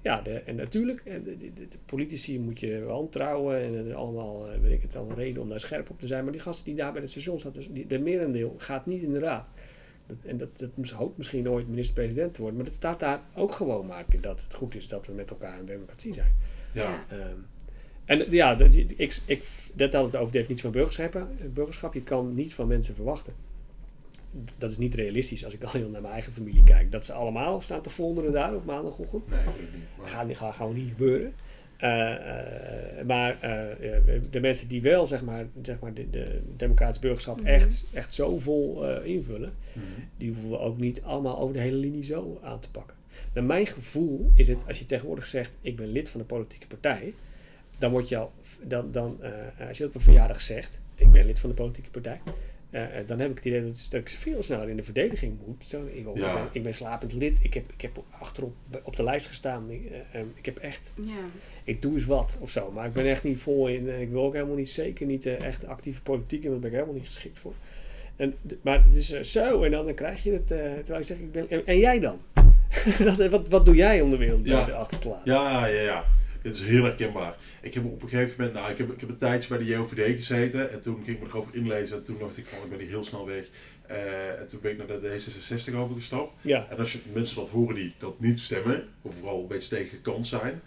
Ja, 0.04 0.22
de, 0.22 0.34
en 0.34 0.56
natuurlijk, 0.56 1.02
eh, 1.06 1.14
de, 1.24 1.38
de, 1.38 1.54
de 1.54 1.78
politici 1.86 2.40
moet 2.40 2.60
je 2.60 2.84
wantrouwen 2.84 3.58
en 3.62 3.74
er 3.90 3.96
allemaal, 3.96 4.52
eh, 4.52 4.60
weet 4.60 4.72
ik 4.72 4.82
het, 4.82 4.96
allemaal 4.96 5.18
reden 5.18 5.42
om 5.42 5.50
daar 5.50 5.60
scherp 5.60 5.90
op 5.90 6.00
te 6.00 6.08
zijn. 6.08 6.24
Maar 6.24 6.32
die 6.32 6.42
gasten 6.42 6.66
die 6.66 6.76
daar 6.76 6.92
bij 6.92 7.02
het 7.02 7.10
station 7.12 7.40
staan, 7.40 7.52
dus 7.52 7.68
die, 7.72 7.88
de 7.88 8.00
merendeel 8.00 8.56
gaat 8.58 8.86
niet 8.86 9.02
in 9.04 9.12
de 9.14 9.20
raad. 9.20 9.50
Dat, 10.08 10.18
en 10.26 10.38
dat, 10.38 10.50
dat 10.60 10.90
hoopt 10.90 11.18
misschien 11.18 11.50
ooit 11.50 11.68
minister-president 11.68 12.34
te 12.34 12.40
worden, 12.42 12.58
maar 12.60 12.68
dat 12.68 12.76
staat 12.78 13.00
daar 13.00 13.22
ook 13.36 13.52
gewoon 13.52 13.86
maar 13.86 14.06
dat 14.22 14.42
het 14.42 14.54
goed 14.56 14.76
is 14.76 14.88
dat 14.88 15.08
we 15.08 15.14
met 15.14 15.30
elkaar 15.30 15.60
een 15.60 15.66
democratie 15.66 16.14
zijn. 16.14 16.34
ja. 16.74 17.06
Ehm, 17.10 17.20
en 18.06 18.26
eh, 18.26 18.32
ja, 18.32 18.56
dat, 18.56 18.76
ik, 18.76 19.22
ik, 19.26 19.44
dat 19.74 19.94
had 19.94 20.06
het 20.06 20.16
over 20.16 20.32
de 20.32 20.38
definitie 20.38 20.64
van 20.64 20.72
burgerschap. 20.72 21.16
eh, 21.16 21.22
burgerschap. 21.54 21.94
Je 21.94 22.04
kan 22.04 22.34
niet 22.34 22.54
van 22.54 22.68
mensen 22.68 22.96
verwachten. 22.96 23.34
Dat 24.58 24.72
is 24.72 24.78
niet 24.78 24.95
realistisch 24.95 25.45
als 25.45 25.53
ik 25.53 25.64
al 25.64 25.72
heel 25.72 25.89
naar 25.89 26.01
mijn 26.01 26.14
eigen 26.14 26.32
familie 26.34 26.64
kijk. 26.64 26.91
Dat 26.91 27.06
ze 27.06 27.14
allemaal 27.14 27.62
staan 27.62 27.82
te 27.82 27.89
folderen 27.89 28.32
daar 28.32 28.56
op 28.56 28.66
maandagochtend. 28.66 29.28
Nee, 29.30 29.39
dat 29.99 30.10
Gaat, 30.10 30.28
niet- 30.28 30.38
gaat 30.38 30.56
gewoon 30.56 30.74
niet 30.76 30.89
gebeuren. 30.89 31.34
Eh, 31.78 32.14
eh, 32.99 33.06
maar 33.06 33.39
eh, 33.41 34.01
de 34.32 34.39
mensen 34.39 34.68
die 34.68 34.82
wel 34.82 35.06
zeg 35.06 35.22
maar, 35.24 35.45
zeg 35.62 35.80
maar 35.80 35.93
de, 35.93 36.10
de 36.10 36.41
democratisch 36.58 36.99
burgerschap 36.99 37.38
Mhm. 37.38 37.45
echt, 37.47 37.86
echt 37.93 38.14
zo 38.14 38.39
vol 38.39 38.88
eh, 38.88 39.06
invullen, 39.06 39.53
Mhm. 39.74 39.86
die 40.18 40.28
hoeven 40.32 40.49
we 40.49 40.60
ook 40.60 40.78
niet 40.78 41.01
allemaal 41.01 41.39
over 41.39 41.53
de 41.53 41.60
hele 41.60 41.76
linie 41.78 42.03
zo 42.03 42.39
aan 42.43 42.60
te 42.60 42.72
pakken. 42.72 42.95
Naar 43.34 43.43
mijn 43.43 43.66
gevoel 43.68 44.32
is 44.36 44.47
het, 44.47 44.64
als 44.68 44.80
je 44.80 44.86
tegenwoordig 44.86 45.26
zegt, 45.26 45.58
ik 45.62 45.76
ben 45.76 45.88
lid 45.88 46.10
van 46.10 46.20
een 46.20 46.26
politieke 46.26 46.68
partij, 46.68 47.14
dan 47.78 47.91
word 47.91 48.10
je 48.10 48.18
al, 48.18 48.32
dan, 48.64 48.91
dan, 48.91 49.18
eh, 49.22 49.68
als 49.68 49.78
je 49.78 49.86
op 49.86 49.95
een 49.95 50.01
verjaardag 50.01 50.41
zegt, 50.41 50.80
ik 50.95 51.12
ben 51.12 51.26
lid 51.26 51.39
van 51.39 51.49
de 51.49 51.56
politieke 51.56 51.89
partij, 51.89 52.22
eh, 52.72 52.99
eh, 52.99 53.07
dan 53.07 53.19
heb 53.19 53.30
ik 53.30 53.36
het 53.36 53.45
idee 53.45 53.63
dat, 53.65 53.88
dat 53.89 54.01
ik 54.01 54.09
veel 54.09 54.43
sneller 54.43 54.69
in 54.69 54.76
de 54.76 54.84
verdediging 54.84 55.34
moet. 55.45 55.65
Zo, 55.65 55.82
ik, 55.93 56.07
ik 56.07 56.17
Ja. 56.17 56.34
ben, 56.34 56.43
ik 56.51 56.63
ben 56.63 56.74
slapend 56.74 57.13
lid, 57.13 57.39
ik 57.41 57.53
heb, 57.53 57.63
ik 57.74 57.82
heb 57.82 58.03
achterop 58.19 58.53
op 58.84 58.95
de 58.95 59.03
lijst 59.03 59.28
gestaan, 59.28 59.69
ik, 59.72 59.82
eh, 59.91 60.19
eh, 60.22 60.26
ik 60.36 60.45
heb 60.45 60.57
echt 60.57 60.91
Ja. 60.95 61.13
ik 61.63 61.82
doe 61.82 61.93
eens 61.93 62.05
wat 62.05 62.38
of 62.39 62.49
zo. 62.49 62.72
Maar 62.72 62.86
ik 62.86 62.93
ben 62.93 63.05
echt 63.05 63.24
niet 63.24 63.38
vol 63.39 63.67
in. 63.67 64.01
Ik 64.01 64.09
wil 64.09 64.24
ook 64.24 64.34
helemaal 64.34 64.55
niet, 64.55 64.69
zeker 64.69 65.05
niet 65.05 65.26
echt 65.26 65.65
actieve 65.65 66.01
politiek. 66.01 66.43
En 66.43 66.49
daar 66.49 66.59
ben 66.59 66.69
ik 66.69 66.76
helemaal 66.76 66.95
niet 66.95 67.05
geschikt 67.05 67.39
voor. 67.39 67.53
En, 68.15 68.36
maar 68.61 68.84
het 68.86 68.95
is 68.95 69.19
zo. 69.22 69.63
En 69.63 69.72
dan, 69.72 69.86
dan 69.86 69.93
krijg 69.93 70.24
je 70.24 70.32
het. 70.32 70.51
eh, 70.51 70.57
terwijl 70.74 70.97
je 70.99 71.03
zegt, 71.03 71.19
ik 71.19 71.32
ben. 71.32 71.49
En, 71.49 71.65
en 71.65 71.78
jij 71.78 71.99
dan? 71.99 72.19
Wat, 73.30 73.49
wat 73.49 73.65
doe 73.65 73.76
jij 73.76 74.01
om 74.01 74.09
de 74.09 74.17
wereld 74.17 74.45
Ja. 74.45 74.59
achter 74.69 74.99
te 74.99 75.07
laten? 75.07 75.34
Ja, 75.34 75.65
ja, 75.67 75.82
ja. 75.82 76.05
Dit 76.42 76.54
is 76.54 76.62
heel 76.62 76.84
herkenbaar. 76.84 77.36
Ik 77.62 77.74
heb 77.74 77.86
op 77.86 78.02
een 78.02 78.10
gegeven 78.10 78.36
moment, 78.38 78.56
nou, 78.56 78.72
ik 78.72 78.78
heb, 78.78 78.92
ik 78.92 79.00
heb 79.00 79.10
een 79.10 79.18
tijdje 79.18 79.50
bij 79.50 79.58
de 79.58 79.66
JOVD 79.66 80.16
gezeten 80.16 80.72
en 80.72 80.82
toen 80.82 81.04
ging 81.04 81.18
ik 81.18 81.24
me 81.24 81.30
erover 81.30 81.56
inlezen 81.56 81.98
en 81.98 82.04
toen 82.04 82.20
dacht 82.20 82.38
ik 82.38 82.46
van, 82.46 82.64
ik 82.64 82.70
ben 82.70 82.80
hier 82.80 82.88
heel 82.88 83.04
snel 83.04 83.26
weg. 83.26 83.46
Eh, 83.88 84.39
en 84.39 84.48
toen 84.48 84.60
ben 84.62 84.72
ik 84.72 84.78
naar 84.78 84.88
de 84.88 85.22
D66 85.72 85.76
overgestapt. 85.76 86.34
Ja. 86.42 86.68
En 86.70 86.78
als 86.78 86.92
je 86.92 87.00
mensen 87.14 87.36
dat 87.36 87.50
horen 87.50 87.76
die 87.76 87.94
dat 87.98 88.20
niet 88.20 88.39
stemmen, 88.39 88.88
of 89.02 89.14
vooral 89.20 89.42
een 89.42 89.48
beetje 89.48 89.88
tegen 90.02 90.26
zijn, 90.26 90.62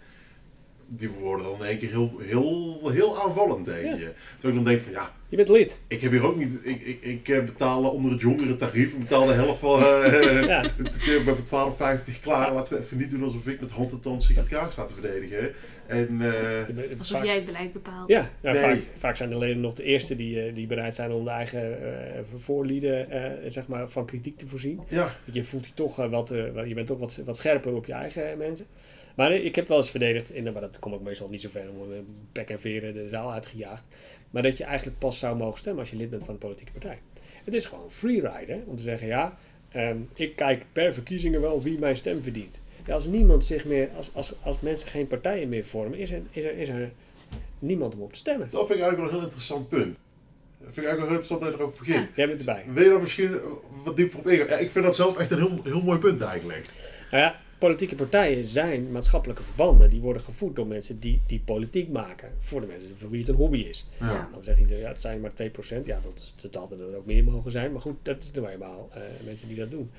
die 0.87 1.09
worden 1.09 1.45
dan 1.45 1.59
in 1.59 1.65
één 1.65 1.77
keer 1.77 1.89
heel, 1.89 2.11
heel, 2.21 2.89
heel 2.89 3.21
aanvallend 3.23 3.65
tegen 3.65 3.89
Ja. 3.89 3.95
je. 3.95 4.11
Terwijl 4.39 4.59
ik 4.59 4.63
dan 4.65 4.73
denk 4.73 4.81
van, 4.81 4.91
ja, 4.91 5.11
Je 5.29 5.35
bent 5.35 5.49
lid. 5.49 5.79
ik 5.87 6.01
heb 6.01 6.11
hier 6.11 6.23
ook 6.25 6.35
niet, 6.37 6.59
ik, 6.63 6.81
ik, 6.81 7.01
ik 7.01 7.29
eh, 7.29 7.43
betaal 7.43 7.89
onder 7.89 8.11
het 8.11 8.21
jongere 8.21 8.55
tarief, 8.55 8.93
ik 8.93 8.99
betaal 8.99 9.25
de 9.25 9.33
helft 9.33 9.59
van, 9.59 9.79
eh 9.83 10.43
Ja. 10.55 10.63
ik 10.63 11.21
ben 11.25 11.37
voor 11.37 11.73
12,50 12.07 12.19
klaar, 12.21 12.53
laten 12.53 12.73
we 12.77 12.83
even 12.83 12.97
niet 12.97 13.09
doen 13.09 13.23
alsof 13.23 13.47
ik 13.47 13.61
met 13.61 13.71
hand 13.71 13.91
en 13.91 13.99
tand 13.99 14.23
Sigrid 14.23 14.47
Kaag 14.47 14.71
sta 14.71 14.85
te 14.85 14.93
verdedigen. 14.93 15.51
En 15.87 16.21
eh, 16.21 16.97
Alsof 16.99 17.17
vaak- 17.17 17.25
jij 17.25 17.35
het 17.35 17.45
beleid 17.45 17.73
bepaalt. 17.73 18.09
Ja, 18.09 18.29
ja 18.41 18.51
Nee. 18.51 18.61
vaak, 18.61 18.77
vaak 18.97 19.15
zijn 19.15 19.29
de 19.29 19.37
leden 19.37 19.59
nog 19.61 19.73
de 19.73 19.83
eerste 19.83 20.15
die, 20.15 20.41
eh, 20.41 20.55
die 20.55 20.67
bereid 20.67 20.95
zijn 20.95 21.11
om 21.11 21.23
de 21.23 21.29
eigen 21.29 21.83
eh, 21.83 22.19
voorlieden 22.37 23.09
eh, 23.11 23.49
zeg 23.49 23.67
maar, 23.67 23.89
van 23.89 24.05
kritiek 24.05 24.37
te 24.37 24.47
voorzien. 24.47 24.79
ja, 24.89 25.15
Je 25.31 25.43
voelt 25.43 25.65
je 25.65 25.73
toch 25.73 25.99
eh, 25.99 26.09
wat, 26.09 26.31
eh, 26.31 26.43
wel- 26.53 26.63
je 26.63 26.73
bent 26.73 26.87
toch 26.87 26.99
wat, 26.99 27.21
wat 27.25 27.37
scherper 27.37 27.73
op 27.73 27.85
je 27.85 27.93
eigen 27.93 28.31
eh, 28.31 28.37
mensen. 28.37 28.65
Maar 29.15 29.31
eh, 29.31 29.45
ik 29.45 29.55
heb 29.55 29.67
wel 29.67 29.77
eens 29.77 29.89
verdedigd, 29.89 30.31
in, 30.31 30.43
maar 30.43 30.61
dat 30.61 30.79
komt 30.79 30.95
ook 30.95 31.01
meestal 31.01 31.29
niet 31.29 31.41
zo 31.41 31.49
ver 31.49 31.69
om 31.69 31.91
eh, 31.91 31.97
pek 32.31 32.49
en 32.49 32.59
veren 32.59 32.93
de 32.93 33.09
zaal 33.09 33.31
uitgejaagd. 33.31 33.83
Maar 34.29 34.43
dat 34.43 34.57
je 34.57 34.63
eigenlijk 34.63 34.99
pas 34.99 35.19
zou 35.19 35.37
mogen 35.37 35.59
stemmen 35.59 35.81
als 35.81 35.89
je 35.89 35.97
lid 35.97 36.09
bent 36.09 36.23
van 36.23 36.33
een 36.33 36.39
politieke 36.39 36.71
partij. 36.71 36.99
Het 37.43 37.53
is 37.53 37.65
gewoon 37.65 37.91
freeride 37.91 38.59
om 38.65 38.75
te 38.75 38.83
zeggen, 38.83 39.07
ja, 39.07 39.37
ehm, 39.71 39.97
ik 40.13 40.35
kijk 40.35 40.65
per 40.71 40.93
verkiezingen 40.93 41.41
wel 41.41 41.61
wie 41.61 41.79
mijn 41.79 41.97
stem 41.97 42.23
verdient. 42.23 42.59
Ja, 42.85 42.93
als 42.93 43.05
niemand 43.05 43.45
zich 43.45 43.65
meer, 43.65 43.89
als, 43.95 44.09
als, 44.13 44.35
als 44.43 44.59
mensen 44.59 44.87
geen 44.87 45.07
partijen 45.07 45.49
meer 45.49 45.65
vormen, 45.65 45.99
is 45.99 46.11
er, 46.11 46.21
is, 46.31 46.43
er, 46.43 46.57
is 46.57 46.69
er 46.69 46.91
niemand 47.59 47.93
om 47.93 48.01
op 48.01 48.13
te 48.13 48.19
stemmen. 48.19 48.47
dat 48.51 48.67
vind 48.67 48.79
ik 48.79 48.85
eigenlijk 48.85 48.97
wel 48.97 49.07
een 49.07 49.15
heel 49.15 49.23
interessant 49.23 49.69
punt. 49.69 49.99
Dat 50.57 50.73
vind 50.73 50.77
ik 50.77 50.91
eigenlijk 50.91 50.99
wel 50.99 51.07
heel 51.07 51.15
interessant 51.15 51.41
dat 51.41 51.49
je 51.49 51.57
erover 51.57 51.79
begint. 51.79 52.09
Jij 52.15 52.27
bent 52.27 52.39
erbij. 52.39 52.63
Wil 52.73 52.83
je 52.83 52.89
daar 52.89 53.01
misschien 53.01 53.33
eh, 53.33 53.41
wat 53.83 53.97
dieper 53.97 54.19
op 54.19 54.27
ingaan? 54.27 54.47
Ja, 54.47 54.55
ik 54.55 54.71
vind 54.71 54.85
dat 54.85 54.95
zelf 54.95 55.17
echt 55.17 55.31
een 55.31 55.37
heel, 55.37 55.59
heel 55.63 55.81
mooi 55.81 55.99
punt 55.99 56.21
eigenlijk. 56.21 56.67
Nou 57.11 57.23
ja, 57.23 57.39
politieke 57.57 57.95
partijen 57.95 58.45
zijn 58.45 58.91
maatschappelijke 58.91 59.43
verbanden. 59.43 59.89
Die 59.89 59.99
worden 60.01 60.21
gevoed 60.21 60.55
door 60.55 60.67
mensen 60.67 60.99
die, 60.99 61.21
die 61.27 61.39
politiek 61.45 61.89
maken. 61.89 62.31
Voor 62.39 62.61
de 62.61 62.67
mensen 62.67 62.89
voor 62.97 63.09
wie 63.09 63.19
het 63.19 63.29
een 63.29 63.35
hobby 63.35 63.57
is. 63.59 63.85
Ja. 63.99 64.29
Dan 64.33 64.43
zegt 64.43 64.59
iedereen, 64.59 64.81
ja, 64.81 64.87
het 64.87 65.01
zijn 65.01 65.21
maar 65.21 65.31
2%. 65.31 65.85
Ja, 65.85 65.99
dat, 66.03 66.11
is, 66.15 66.33
dat 66.41 66.55
hadden 66.55 66.79
er 66.79 66.97
ook 66.97 67.05
meer 67.05 67.23
mogen 67.23 67.51
zijn. 67.51 67.71
Maar 67.71 67.81
goed, 67.81 67.95
dat 68.01 68.23
is 68.23 68.31
nou 68.31 68.47
eenmaal 68.47 68.89
mensen 69.25 69.47
die 69.47 69.57
dat 69.57 69.71
doen. 69.71 69.89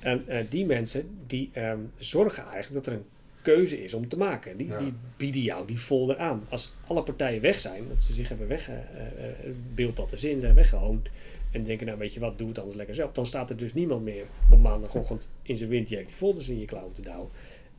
En 0.00 0.28
eh, 0.28 0.44
die 0.48 0.66
mensen, 0.66 1.08
die 1.26 1.50
ehm, 1.52 1.78
zorgen 1.98 2.44
eigenlijk 2.52 2.84
dat 2.84 2.94
er 2.94 3.00
een 3.00 3.06
keuze 3.42 3.84
is 3.84 3.94
om 3.94 4.08
te 4.08 4.16
maken. 4.16 4.56
Die, 4.56 4.66
Ja. 4.66 4.78
die 4.78 4.92
bieden 5.16 5.42
jou 5.42 5.66
die 5.66 5.78
folder 5.78 6.18
aan. 6.18 6.44
Als 6.48 6.72
alle 6.86 7.02
partijen 7.02 7.40
weg 7.40 7.60
zijn, 7.60 7.88
dat 7.88 8.04
ze 8.04 8.12
zich 8.12 8.28
hebben 8.28 8.48
weg, 8.48 8.68
eh, 8.68 8.74
eh, 8.76 9.32
beeld 9.74 9.96
dat 9.96 10.12
er 10.12 10.18
zin, 10.18 10.40
zijn 10.40 10.54
weggehoond. 10.54 11.10
En 11.52 11.64
denken, 11.64 11.86
nou 11.86 11.98
weet 11.98 12.14
je 12.14 12.20
wat, 12.20 12.38
doe 12.38 12.48
het 12.48 12.58
anders 12.58 12.76
lekker 12.76 12.94
zelf. 12.94 13.12
Dan 13.12 13.26
staat 13.26 13.50
er 13.50 13.56
dus 13.56 13.74
niemand 13.74 14.04
meer 14.04 14.24
op 14.50 14.60
maandagochtend 14.60 15.28
in 15.42 15.56
zijn 15.56 15.68
windjack 15.68 16.06
die 16.06 16.14
folders 16.16 16.48
in 16.48 16.58
je 16.58 16.64
klauwen 16.64 16.92
te 16.92 17.02
douwen. 17.02 17.28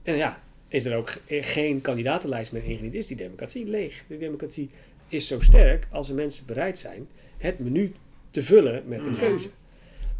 En 0.03 0.15
ja, 0.15 0.41
is 0.67 0.86
er 0.86 0.95
ook 0.97 1.09
ge- 1.09 1.41
geen 1.43 1.82
kandidatenlijst 1.82 2.51
meer 2.51 2.63
ingediend, 2.63 2.93
is 2.93 3.07
die 3.07 3.17
democratie 3.17 3.65
leeg. 3.65 4.03
De 4.07 4.17
democratie 4.17 4.69
is 5.07 5.28
zo 5.28 5.39
sterk 5.39 5.88
als 5.91 6.09
er 6.09 6.15
mensen 6.15 6.45
bereid 6.45 6.80
zijn 6.80 7.07
het 7.38 7.59
menu 7.59 7.93
te 8.32 8.43
vullen 8.43 8.84
met 8.88 9.05
een 9.05 9.11
Ja. 9.13 9.19
keuze. 9.19 9.49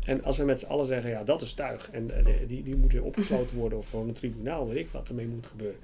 En 0.06 0.24
als 0.24 0.38
we 0.38 0.44
met 0.44 0.60
z'n 0.60 0.66
allen 0.66 0.86
zeggen, 0.86 1.10
ja, 1.10 1.24
dat 1.24 1.42
is 1.42 1.54
tuig. 1.54 1.90
En 1.92 2.18
eh, 2.18 2.26
de- 2.26 2.46
die, 2.48 2.64
die 2.64 2.76
moet 2.76 2.92
weer 2.92 3.04
opgesloten 3.04 3.58
worden 3.58 3.78
of 3.78 3.88
voor 3.88 4.02
een 4.02 4.14
tribunaal, 4.14 4.68
weet 4.68 4.78
ik 4.78 4.90
wat 4.90 5.10
ermee 5.10 5.26
moet 5.28 5.48
gebeuren. 5.48 5.80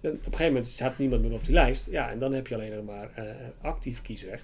En 0.00 0.10
op 0.10 0.16
een 0.16 0.22
gegeven 0.24 0.46
moment 0.46 0.66
staat 0.66 0.98
niemand 0.98 1.22
meer 1.22 1.32
op 1.32 1.44
die 1.44 1.52
lijst. 1.54 1.90
Ja, 1.90 2.10
en 2.10 2.18
dan 2.18 2.32
heb 2.32 2.46
je 2.46 2.54
alleen 2.54 2.74
nog 2.74 2.84
maar 2.84 3.10
eh, 3.14 3.24
actief 3.60 4.02
kiesrecht. 4.02 4.42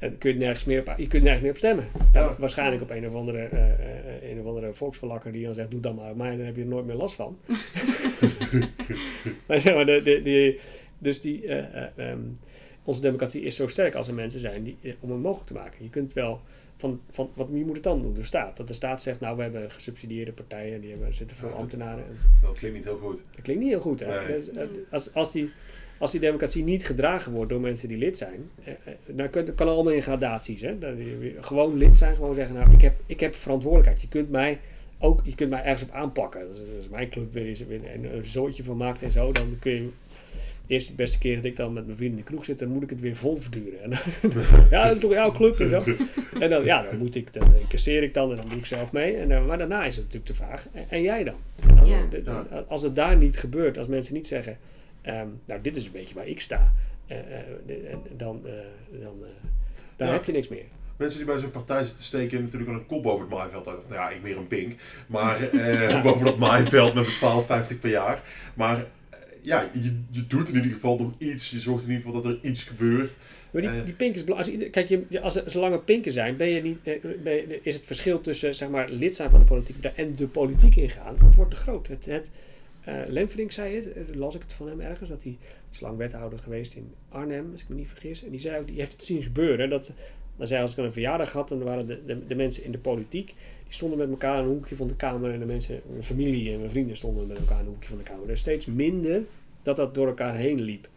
En 0.00 0.18
kun 0.18 0.32
je 0.32 0.38
nergens 0.38 0.64
meer 0.64 0.80
op, 0.80 0.94
je 0.96 1.06
kunt 1.06 1.22
nergens 1.22 1.42
meer 1.42 1.50
op 1.50 1.56
stemmen. 1.56 1.88
Ja. 2.12 2.34
Waarschijnlijk 2.38 2.82
op 2.82 2.90
een 2.90 3.06
of 3.06 3.14
andere, 3.14 3.38
eh, 3.38 4.30
een 4.30 4.40
of 4.40 4.46
andere 4.46 4.72
volksverlakker 4.72 5.32
die 5.32 5.44
dan 5.44 5.54
zegt, 5.54 5.70
doe 5.70 5.80
dan 5.80 5.94
maar 5.94 6.10
op 6.10 6.16
mij, 6.16 6.36
dan 6.36 6.46
heb 6.46 6.56
je 6.56 6.62
er 6.62 6.68
nooit 6.68 6.86
meer 6.86 6.96
last 6.96 7.14
van. 7.14 7.38
maar 9.46 9.60
zeg 9.60 9.74
maar, 9.74 9.86
de, 9.86 10.02
de, 10.02 10.60
dus 10.98 11.20
die, 11.20 11.46
eh, 11.46 11.58
eh, 11.58 11.88
ehm, 11.96 12.20
onze 12.84 13.00
democratie 13.00 13.42
is 13.42 13.56
zo 13.56 13.68
sterk 13.68 13.94
als 13.94 14.08
er 14.08 14.14
mensen 14.14 14.40
zijn 14.40 14.62
die, 14.62 14.78
om 15.00 15.10
het 15.10 15.20
mogelijk 15.20 15.46
te 15.46 15.54
maken. 15.54 15.84
Je 15.84 15.90
kunt 15.90 16.12
wel 16.12 16.40
van, 16.76 17.00
van 17.10 17.30
wat, 17.34 17.48
wie 17.50 17.64
moet 17.64 17.74
het 17.74 17.84
dan 17.84 18.02
doen? 18.02 18.14
De 18.14 18.24
staat. 18.24 18.56
Dat 18.56 18.68
de 18.68 18.74
staat 18.74 19.02
zegt, 19.02 19.20
nou 19.20 19.36
we 19.36 19.42
hebben 19.42 19.70
gesubsidieerde 19.70 20.32
partijen, 20.32 20.80
die 20.80 20.90
hebben, 20.90 21.14
zitten 21.14 21.36
veel 21.36 21.50
ambtenaren. 21.50 22.04
En 22.04 22.16
Dat 22.42 22.58
klinkt 22.58 22.76
niet 22.76 22.86
heel 22.86 22.98
goed. 22.98 23.24
dat 23.32 23.42
klinkt 23.42 23.62
niet 23.62 23.70
heel 23.70 23.80
goed. 23.80 24.00
Hè? 24.00 24.26
Nee. 24.26 24.36
Dus, 24.36 24.50
als, 24.90 25.14
als, 25.14 25.32
die, 25.32 25.50
als 26.00 26.10
die 26.10 26.20
democratie 26.20 26.64
niet 26.64 26.86
gedragen 26.86 27.32
wordt 27.32 27.50
door 27.50 27.60
mensen 27.60 27.88
die 27.88 27.98
lid 27.98 28.16
zijn, 28.18 28.50
eh, 28.64 28.72
eh, 28.84 28.92
dan 29.06 29.30
kan 29.54 29.68
allemaal 29.68 29.92
in 29.92 30.02
gradaties. 30.02 30.60
Hè? 30.60 30.76
Gewoon 31.40 31.76
lid 31.76 31.96
zijn, 31.96 32.14
gewoon 32.14 32.34
zeggen, 32.34 32.54
nou 32.54 32.72
ik 32.74 32.80
heb, 32.80 32.94
ik 33.06 33.20
heb 33.20 33.34
verantwoordelijkheid. 33.34 34.02
Je 34.02 34.08
kunt 34.08 34.30
mij 34.30 34.58
ook, 34.98 35.20
je 35.24 35.34
kunt 35.34 35.50
mij 35.50 35.62
ergens 35.62 35.82
op 35.82 35.90
aanpakken. 35.94 36.40
Dus, 36.48 36.68
als 36.76 36.88
mijn 36.88 37.08
club 37.10 37.32
weer 37.32 37.56
weer 37.68 37.80
een, 37.94 38.14
een 38.16 38.26
zootje 38.26 38.62
van 38.64 38.76
maakt 38.76 39.02
en 39.02 39.12
zo, 39.12 39.32
dan 39.32 39.56
kun 39.60 39.72
je 39.72 39.88
eerst 40.66 40.88
de 40.88 40.94
beste 40.94 41.18
keer 41.18 41.36
dat 41.36 41.44
ik 41.44 41.56
dan 41.56 41.72
met 41.72 41.84
mijn 41.84 41.96
vrienden 41.96 42.18
in 42.18 42.24
de 42.24 42.30
kroeg 42.30 42.44
zit, 42.44 42.58
dan 42.58 42.68
moet 42.68 42.82
ik 42.82 42.90
het 42.90 43.00
weer 43.00 43.16
vol 43.16 43.36
verduren. 43.36 43.82
En 43.82 43.90
dan, 43.90 43.98
ja, 44.70 44.82
dat 44.86 44.94
is 44.96 45.00
toch 45.02 45.12
jouw 45.12 45.32
club 45.32 45.60
en 45.60 45.68
zo. 45.68 45.82
En 46.40 46.50
dan, 46.50 46.64
ja, 46.64 46.82
dan 46.82 46.98
moet 46.98 47.14
ik, 47.14 47.32
dan 47.32 47.54
incasseer 47.60 48.02
ik 48.02 48.14
dan 48.14 48.30
en 48.30 48.36
dan 48.36 48.48
doe 48.48 48.58
ik 48.58 48.66
zelf 48.66 48.92
mee. 48.92 49.16
En, 49.16 49.28
dan- 49.28 49.46
maar 49.46 49.58
daarna 49.58 49.84
is 49.84 49.96
het 49.96 50.04
natuurlijk 50.04 50.26
de 50.38 50.44
vraag, 50.44 50.66
en, 50.72 50.84
en 50.88 51.02
jij 51.02 51.24
dan? 51.24 51.34
En 51.68 51.74
dan- 51.74 51.86
Ja. 51.86 52.06
de- 52.10 52.22
de- 52.22 52.30
Ja. 52.50 52.64
Als 52.68 52.82
het 52.82 52.96
daar 52.96 53.16
niet 53.16 53.36
gebeurt, 53.38 53.78
als 53.78 53.86
mensen 53.88 54.14
niet 54.14 54.26
zeggen, 54.26 54.56
ehm, 55.02 55.26
nou 55.44 55.60
dit 55.60 55.76
is 55.76 55.84
een 55.86 55.92
beetje 55.92 56.14
waar 56.14 56.26
ik 56.28 56.40
sta, 56.40 56.72
eh, 57.06 57.18
eh, 57.18 57.24
dan, 58.16 58.40
eh, 58.46 58.52
dan, 59.02 59.14
dan 59.96 60.06
Ja. 60.06 60.12
heb 60.12 60.24
je 60.24 60.32
niks 60.32 60.48
meer. 60.48 60.64
Mensen 60.96 61.18
die 61.18 61.26
bij 61.26 61.38
zo'n 61.38 61.50
partij 61.50 61.84
zitten 61.84 62.04
steken 62.04 62.42
natuurlijk 62.42 62.70
wel 62.70 62.80
een 62.80 62.86
kop 62.86 63.06
over 63.06 63.20
het 63.20 63.34
maaiveld 63.34 63.68
uit. 63.68 63.76
Of, 63.78 63.88
nou 63.88 64.00
ja, 64.00 64.10
ik 64.10 64.22
meer 64.22 64.36
een 64.36 64.46
pink. 64.46 64.72
Maar 65.06 65.38
boven 66.02 66.24
dat 66.24 66.38
maaiveld 66.38 66.94
met 66.94 67.04
de 67.06 67.12
12,50 67.74 67.80
per 67.80 67.90
jaar. 67.90 68.22
Maar 68.54 68.84
ja, 69.42 69.70
je, 69.72 69.98
je 70.10 70.26
doet 70.26 70.48
in 70.48 70.54
ieder 70.54 70.70
geval 70.70 70.98
nog 70.98 71.12
iets. 71.18 71.50
Je 71.50 71.60
zorgt 71.60 71.84
in 71.84 71.90
ieder 71.90 72.04
geval 72.06 72.22
dat 72.22 72.32
er 72.32 72.38
iets 72.42 72.62
gebeurt. 72.62 73.16
Maar 73.50 73.62
die, 73.62 73.84
die 73.84 73.94
pink 73.94 74.14
is 74.14 74.24
belangrijk. 74.24 74.58
Als, 74.62 74.70
kijk, 74.70 74.88
je, 75.08 75.20
als 75.20 75.36
er, 75.36 75.50
zolang 75.50 75.72
er 75.74 75.80
pinken 75.80 76.12
zijn, 76.12 76.36
ben 76.36 76.48
je 76.48 76.62
niet, 76.62 76.82
ben 76.82 77.32
je- 77.32 77.60
is 77.62 77.74
het 77.74 77.86
verschil 77.86 78.20
tussen 78.20 78.54
zeg 78.54 78.68
maar, 78.68 78.88
lid 78.88 79.16
zijn 79.16 79.30
van 79.30 79.40
de 79.40 79.46
politiek 79.46 79.80
partij 79.80 80.04
en 80.04 80.12
de 80.12 80.26
politiek 80.26 80.76
ingaan, 80.76 81.16
het 81.24 81.34
wordt 81.34 81.50
te 81.50 81.56
groot. 81.56 81.86
Het, 81.86 82.04
het, 82.04 82.30
eh, 82.84 82.94
Lemfrink 83.06 83.52
zei 83.52 83.74
het, 83.74 83.92
eh, 83.92 84.02
las 84.14 84.34
ik 84.34 84.42
het 84.42 84.52
van 84.52 84.68
hem 84.68 84.80
ergens, 84.80 85.08
dat 85.08 85.22
hij 85.22 85.38
is 85.70 85.80
lang 85.80 85.96
wethouder 85.96 86.38
geweest 86.38 86.74
in 86.74 86.92
Arnhem, 87.08 87.48
als 87.52 87.62
ik 87.62 87.68
me 87.68 87.74
niet 87.74 87.88
vergis. 87.88 88.24
En 88.24 88.30
die 88.30 88.40
zei 88.40 88.60
ook, 88.60 88.66
die 88.66 88.78
heeft 88.78 88.92
het 88.92 89.04
zien 89.04 89.22
gebeuren. 89.22 89.70
Dat, 89.70 89.90
dan 90.36 90.46
zei 90.46 90.60
hij, 90.60 90.60
als 90.60 90.72
ik 90.72 90.84
een 90.84 90.92
verjaardag 90.92 91.32
had, 91.32 91.48
dan 91.48 91.62
waren 91.62 91.86
de, 91.86 92.04
de, 92.06 92.26
de 92.26 92.34
mensen 92.34 92.64
in 92.64 92.72
de 92.72 92.78
politiek, 92.78 93.26
die 93.64 93.74
stonden 93.74 93.98
met 93.98 94.08
elkaar 94.10 94.38
in 94.38 94.44
een 94.44 94.50
hoekje 94.50 94.76
van 94.76 94.86
de 94.86 94.96
kamer. 94.96 95.32
En 95.32 95.38
de 95.38 95.44
mensen, 95.44 95.80
mijn 95.90 96.02
familie 96.02 96.52
en 96.52 96.58
mijn 96.58 96.70
vrienden 96.70 96.96
stonden 96.96 97.26
met 97.26 97.38
elkaar 97.38 97.58
in 97.58 97.64
een 97.64 97.70
hoekje 97.70 97.88
van 97.88 97.98
de 97.98 98.04
kamer. 98.04 98.24
Er 98.24 98.30
is 98.30 98.40
steeds 98.40 98.66
minder 98.66 99.22
dat 99.62 99.76
dat 99.76 99.94
door 99.94 100.06
elkaar 100.06 100.34
heen 100.34 100.60
liep. 100.60 100.88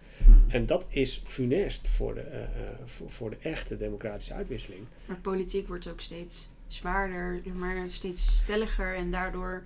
En 0.48 0.66
dat 0.66 0.86
is 0.90 1.22
funest 1.26 1.88
voor 1.88 2.14
de, 2.14 2.22
eh, 2.22 2.42
eh, 2.42 2.48
voor, 2.86 3.12
voor 3.12 3.30
de 3.30 3.38
echte 3.42 3.78
democratische 3.78 4.34
uitwisseling. 4.34 4.82
Maar 5.06 5.18
politiek 5.18 5.68
wordt 5.68 5.88
ook 5.88 6.02
steeds 6.02 6.50
zwaarder, 6.68 7.42
maar 7.54 7.90
steeds 7.90 8.38
stelliger. 8.38 8.96
En 8.96 9.12
daardoor 9.12 9.64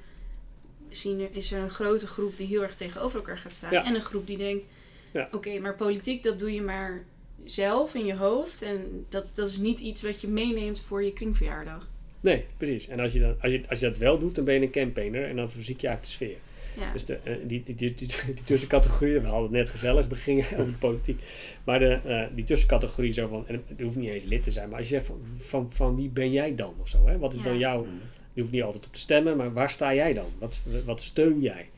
zien 0.89 1.19
er, 1.19 1.27
is 1.31 1.51
er 1.51 1.59
een 1.61 1.69
grote 1.69 2.07
groep 2.07 2.37
die 2.37 2.47
heel 2.47 2.61
erg 2.61 2.75
tegenover 2.75 3.17
elkaar 3.19 3.37
gaat 3.37 3.53
staan. 3.53 3.71
Ja. 3.71 3.85
En 3.85 3.95
een 3.95 4.01
groep 4.01 4.27
die 4.27 4.37
denkt, 4.37 4.67
Ja. 5.13 5.29
oké, 5.31 5.59
maar 5.59 5.75
politiek 5.75 6.23
dat 6.23 6.39
doe 6.39 6.53
je 6.53 6.61
maar 6.61 7.03
zelf 7.43 7.93
in 7.95 8.05
je 8.05 8.15
hoofd. 8.15 8.61
En 8.61 9.05
dat, 9.09 9.25
dat 9.35 9.49
is 9.49 9.57
niet 9.57 9.79
iets 9.79 10.01
wat 10.01 10.21
je 10.21 10.27
meeneemt 10.27 10.81
voor 10.87 11.03
je 11.03 11.13
kringverjaardag. 11.13 11.87
Nee, 12.21 12.45
precies. 12.57 12.87
En 12.87 12.99
als 12.99 13.13
je, 13.13 13.19
dan, 13.19 13.35
als, 13.41 13.51
je, 13.51 13.61
als 13.69 13.79
je 13.79 13.85
dat 13.89 13.97
wel 13.97 14.19
doet, 14.19 14.35
dan 14.35 14.43
ben 14.45 14.53
je 14.53 14.61
een 14.61 14.71
campaigner 14.71 15.23
en 15.29 15.35
dan 15.35 15.51
verziek 15.51 15.81
je 15.81 15.89
uit 15.89 16.01
de 16.01 16.07
sfeer. 16.09 16.35
Ja. 16.77 16.91
Dus 16.91 17.05
de, 17.05 17.17
eh, 17.23 17.33
die, 17.43 17.63
die, 17.65 17.75
die, 17.75 17.95
die, 17.95 18.07
die 18.25 18.43
tussencategorieën, 18.43 19.21
we 19.21 19.27
hadden 19.27 19.43
het 19.43 19.51
net 19.51 19.69
gezellig 19.69 20.07
beginnen 20.07 20.45
over 20.59 20.65
de 20.71 20.77
politiek. 20.77 21.21
Maar 21.63 21.79
de, 21.79 21.99
eh, 22.05 22.23
die 22.35 22.43
tussencategorie 22.43 23.11
zo 23.11 23.27
van, 23.27 23.47
en 23.47 23.63
het 23.67 23.81
hoeft 23.81 23.95
niet 23.95 24.09
eens 24.09 24.23
lid 24.23 24.43
te 24.43 24.51
zijn, 24.51 24.69
maar 24.69 24.77
als 24.77 24.87
je 24.89 24.93
zegt 24.93 25.05
van, 25.05 25.21
van, 25.37 25.71
van 25.71 25.95
wie 25.95 26.09
ben 26.09 26.31
jij 26.31 26.55
dan 26.55 26.73
of 26.79 26.87
zo, 26.87 27.07
hè? 27.07 27.17
Wat 27.17 27.33
is 27.33 27.39
Ja. 27.39 27.45
dan 27.45 27.57
jouw, 27.57 27.83
Mm. 27.83 27.99
Je 28.37 28.43
hoeft 28.43 28.55
niet 28.55 28.63
altijd 28.63 28.85
op 28.85 28.93
te 28.93 28.99
stemmen, 28.99 29.37
maar 29.37 29.53
waar 29.53 29.69
sta 29.69 29.93
jij 29.93 30.13
dan? 30.13 30.25
Wat, 30.39 30.59
wat 30.85 31.01
steun 31.01 31.41
jij? 31.41 31.69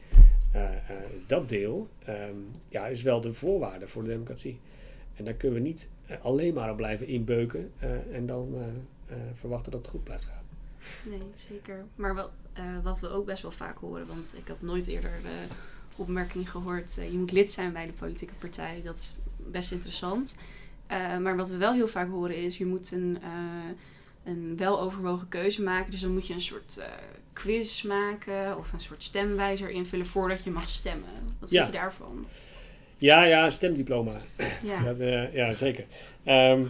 Eh, 0.51 0.63
eh, 0.63 0.79
dat 1.27 1.49
deel 1.49 1.89
ehm, 2.05 2.35
ja, 2.69 2.87
is 2.87 3.01
wel 3.01 3.21
de 3.21 3.33
voorwaarde 3.33 3.87
voor 3.87 4.03
de 4.03 4.09
democratie. 4.09 4.59
En 5.15 5.25
daar 5.25 5.33
kunnen 5.33 5.61
we 5.61 5.67
niet 5.67 5.87
eh, 6.05 6.17
alleen 6.21 6.53
maar 6.53 6.71
op 6.71 6.77
blijven 6.77 7.07
inbeuken 7.07 7.71
en 8.11 8.25
dan 8.25 8.55
verwachten 9.33 9.71
dat 9.71 9.81
het 9.81 9.89
goed 9.89 10.03
blijft 10.03 10.25
gaan. 10.25 10.43
Nee, 11.09 11.19
zeker. 11.35 11.85
Maar 11.95 12.15
wel, 12.15 12.29
wat 12.83 12.99
we 12.99 13.09
ook 13.09 13.25
best 13.25 13.41
wel 13.41 13.51
vaak 13.51 13.77
horen, 13.77 14.07
want 14.07 14.35
ik 14.37 14.47
heb 14.47 14.61
nooit 14.61 14.87
eerder 14.87 15.11
de 15.21 15.55
opmerking 15.95 16.51
gehoord, 16.51 16.97
eh, 16.97 17.11
je 17.11 17.17
moet 17.17 17.31
lid 17.31 17.51
zijn 17.51 17.73
bij 17.73 17.87
de 17.87 17.93
politieke 17.93 18.33
partij. 18.33 18.81
Dat 18.83 18.95
is 18.95 19.15
best 19.37 19.71
interessant. 19.71 20.35
Maar 21.21 21.35
wat 21.35 21.49
we 21.49 21.57
wel 21.57 21.73
heel 21.73 21.87
vaak 21.87 22.09
horen 22.09 22.37
is, 22.37 22.57
je 22.57 22.65
moet 22.65 22.91
een, 22.91 23.17
een 24.23 24.57
weloverwogen 24.57 25.27
keuze 25.27 25.63
maken. 25.63 25.91
Dus 25.91 25.99
dan 26.01 26.13
moet 26.13 26.27
je 26.27 26.33
een 26.33 26.41
soort 26.41 26.77
eh, 26.77 26.85
quiz 27.33 27.81
maken 27.83 28.57
of 28.57 28.73
een 28.73 28.79
soort 28.79 29.03
stemwijzer 29.03 29.69
invullen 29.69 30.05
voordat 30.05 30.43
je 30.43 30.49
mag 30.49 30.69
stemmen. 30.69 31.09
Wat 31.39 31.49
Ja. 31.49 31.61
vind 31.61 31.73
je 31.73 31.79
daarvan? 31.79 32.25
Ja, 32.97 33.23
ja, 33.23 33.49
stemdiploma. 33.49 34.17
Ja, 34.63 34.83
Dat, 34.89 34.99
eh, 34.99 35.33
ja, 35.33 35.53
zeker. 35.53 35.85
Ehm, 36.23 36.65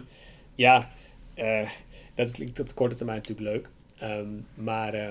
ja, 0.56 0.92
eh, 1.34 1.70
dat 2.16 2.32
klinkt 2.32 2.60
op 2.60 2.68
de 2.68 2.74
korte 2.74 2.96
termijn 2.96 3.18
natuurlijk 3.18 3.50
leuk. 3.50 3.70
Ehm, 3.98 4.30
maar 4.54 4.94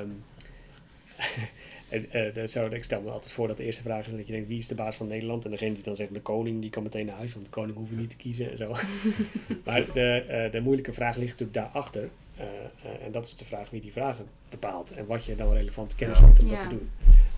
en, 1.88 2.48
zou, 2.48 2.74
ik 2.74 2.84
stel 2.84 3.02
me 3.02 3.10
altijd 3.10 3.32
voor 3.32 3.48
dat 3.48 3.56
de 3.56 3.64
eerste 3.64 3.82
vraag 3.82 4.06
is 4.06 4.12
dat 4.12 4.26
je 4.26 4.32
denkt, 4.32 4.48
wie 4.48 4.58
is 4.58 4.68
de 4.68 4.74
baas 4.74 4.96
van 4.96 5.06
Nederland? 5.06 5.44
En 5.44 5.50
degene 5.50 5.74
die 5.74 5.82
dan 5.82 5.96
zegt 5.96 6.14
de 6.14 6.20
koning, 6.20 6.60
die 6.60 6.70
kan 6.70 6.82
meteen 6.82 7.06
naar 7.06 7.16
huis, 7.16 7.32
want 7.32 7.44
de 7.44 7.50
koning 7.50 7.76
hoef 7.76 7.90
je 7.90 7.96
niet 7.96 8.10
te 8.10 8.16
kiezen 8.16 8.50
en 8.50 8.56
zo. 8.56 8.76
maar 9.64 9.92
de, 9.92 10.48
de 10.52 10.60
moeilijke 10.60 10.92
vraag 10.92 11.16
ligt 11.16 11.30
natuurlijk 11.40 11.58
daarachter. 11.58 12.08
Eh, 12.38 12.44
eh, 12.44 13.04
en 13.04 13.12
dat 13.12 13.24
is 13.26 13.36
de 13.36 13.44
vraag 13.44 13.70
wie 13.70 13.80
die 13.80 13.92
vragen 13.92 14.26
bepaalt 14.50 14.90
en 14.92 15.06
wat 15.06 15.24
je 15.24 15.36
dan 15.36 15.52
relevante 15.52 15.94
kennis 15.94 16.18
Ja. 16.18 16.24
hebt 16.26 16.40
om 16.42 16.46
Ja. 16.48 16.52
dat 16.60 16.62
te 16.62 16.68
doen. 16.76 16.90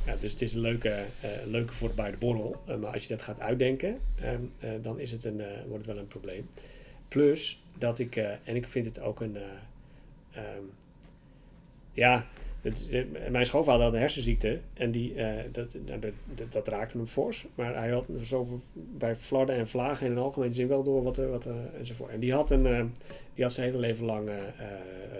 Ja, 0.06 0.16
dus 0.16 0.32
het 0.32 0.42
is 0.42 0.52
een 0.52 0.60
leuke, 0.60 0.90
eh, 1.20 1.30
leuke 1.46 1.72
voor 1.72 1.90
bij 1.94 2.10
de 2.10 2.16
borrel. 2.16 2.62
Maar 2.66 2.90
als 2.92 3.02
je 3.02 3.08
dat 3.08 3.22
gaat 3.22 3.40
uitdenken, 3.40 3.98
ehm, 4.20 4.40
eh, 4.58 4.70
dan 4.82 4.98
is 5.00 5.10
het 5.12 5.24
een, 5.24 5.40
eh, 5.40 5.46
wordt 5.66 5.84
het 5.84 5.94
wel 5.94 5.98
een 6.02 6.08
probleem. 6.08 6.48
Plus 7.08 7.62
dat 7.78 7.98
ik, 7.98 8.16
eh, 8.16 8.30
en 8.44 8.56
ik 8.56 8.66
vind 8.66 8.84
het 8.84 9.00
ook 9.00 9.20
een, 9.20 9.36
eh, 9.36 9.42
ehm, 10.32 10.62
ja, 11.92 12.26
het, 12.62 12.88
eh, 12.90 13.04
mijn 13.30 13.44
schoonvader 13.44 13.82
had 13.84 13.92
een 13.92 13.98
hersenziekte 14.00 14.58
en 14.74 14.90
die, 14.90 15.14
eh, 15.14 15.44
dat, 15.52 15.74
nou, 15.86 16.00
dat, 16.00 16.10
dat, 16.34 16.52
dat 16.52 16.68
raakte 16.68 16.96
hem 16.96 17.06
fors. 17.06 17.46
Maar 17.54 17.74
hij 17.76 17.90
had 17.90 18.04
zo 18.22 18.46
bij 18.74 19.16
flarden 19.16 19.56
en 19.56 19.68
vlagen 19.68 20.06
in 20.06 20.12
een 20.12 20.18
algemene 20.18 20.54
zin 20.54 20.68
wel 20.68 20.82
door 20.82 21.02
wat 21.02 21.16
er, 21.16 21.30
wat 21.30 21.46
enzovoort. 21.78 22.10
En 22.10 22.20
die 22.20 22.32
had, 22.32 22.50
een, 22.50 22.66
eh, 22.66 22.84
die 23.34 23.44
had 23.44 23.52
zijn 23.52 23.66
hele 23.66 23.78
leven 23.78 24.04
lang 24.04 24.30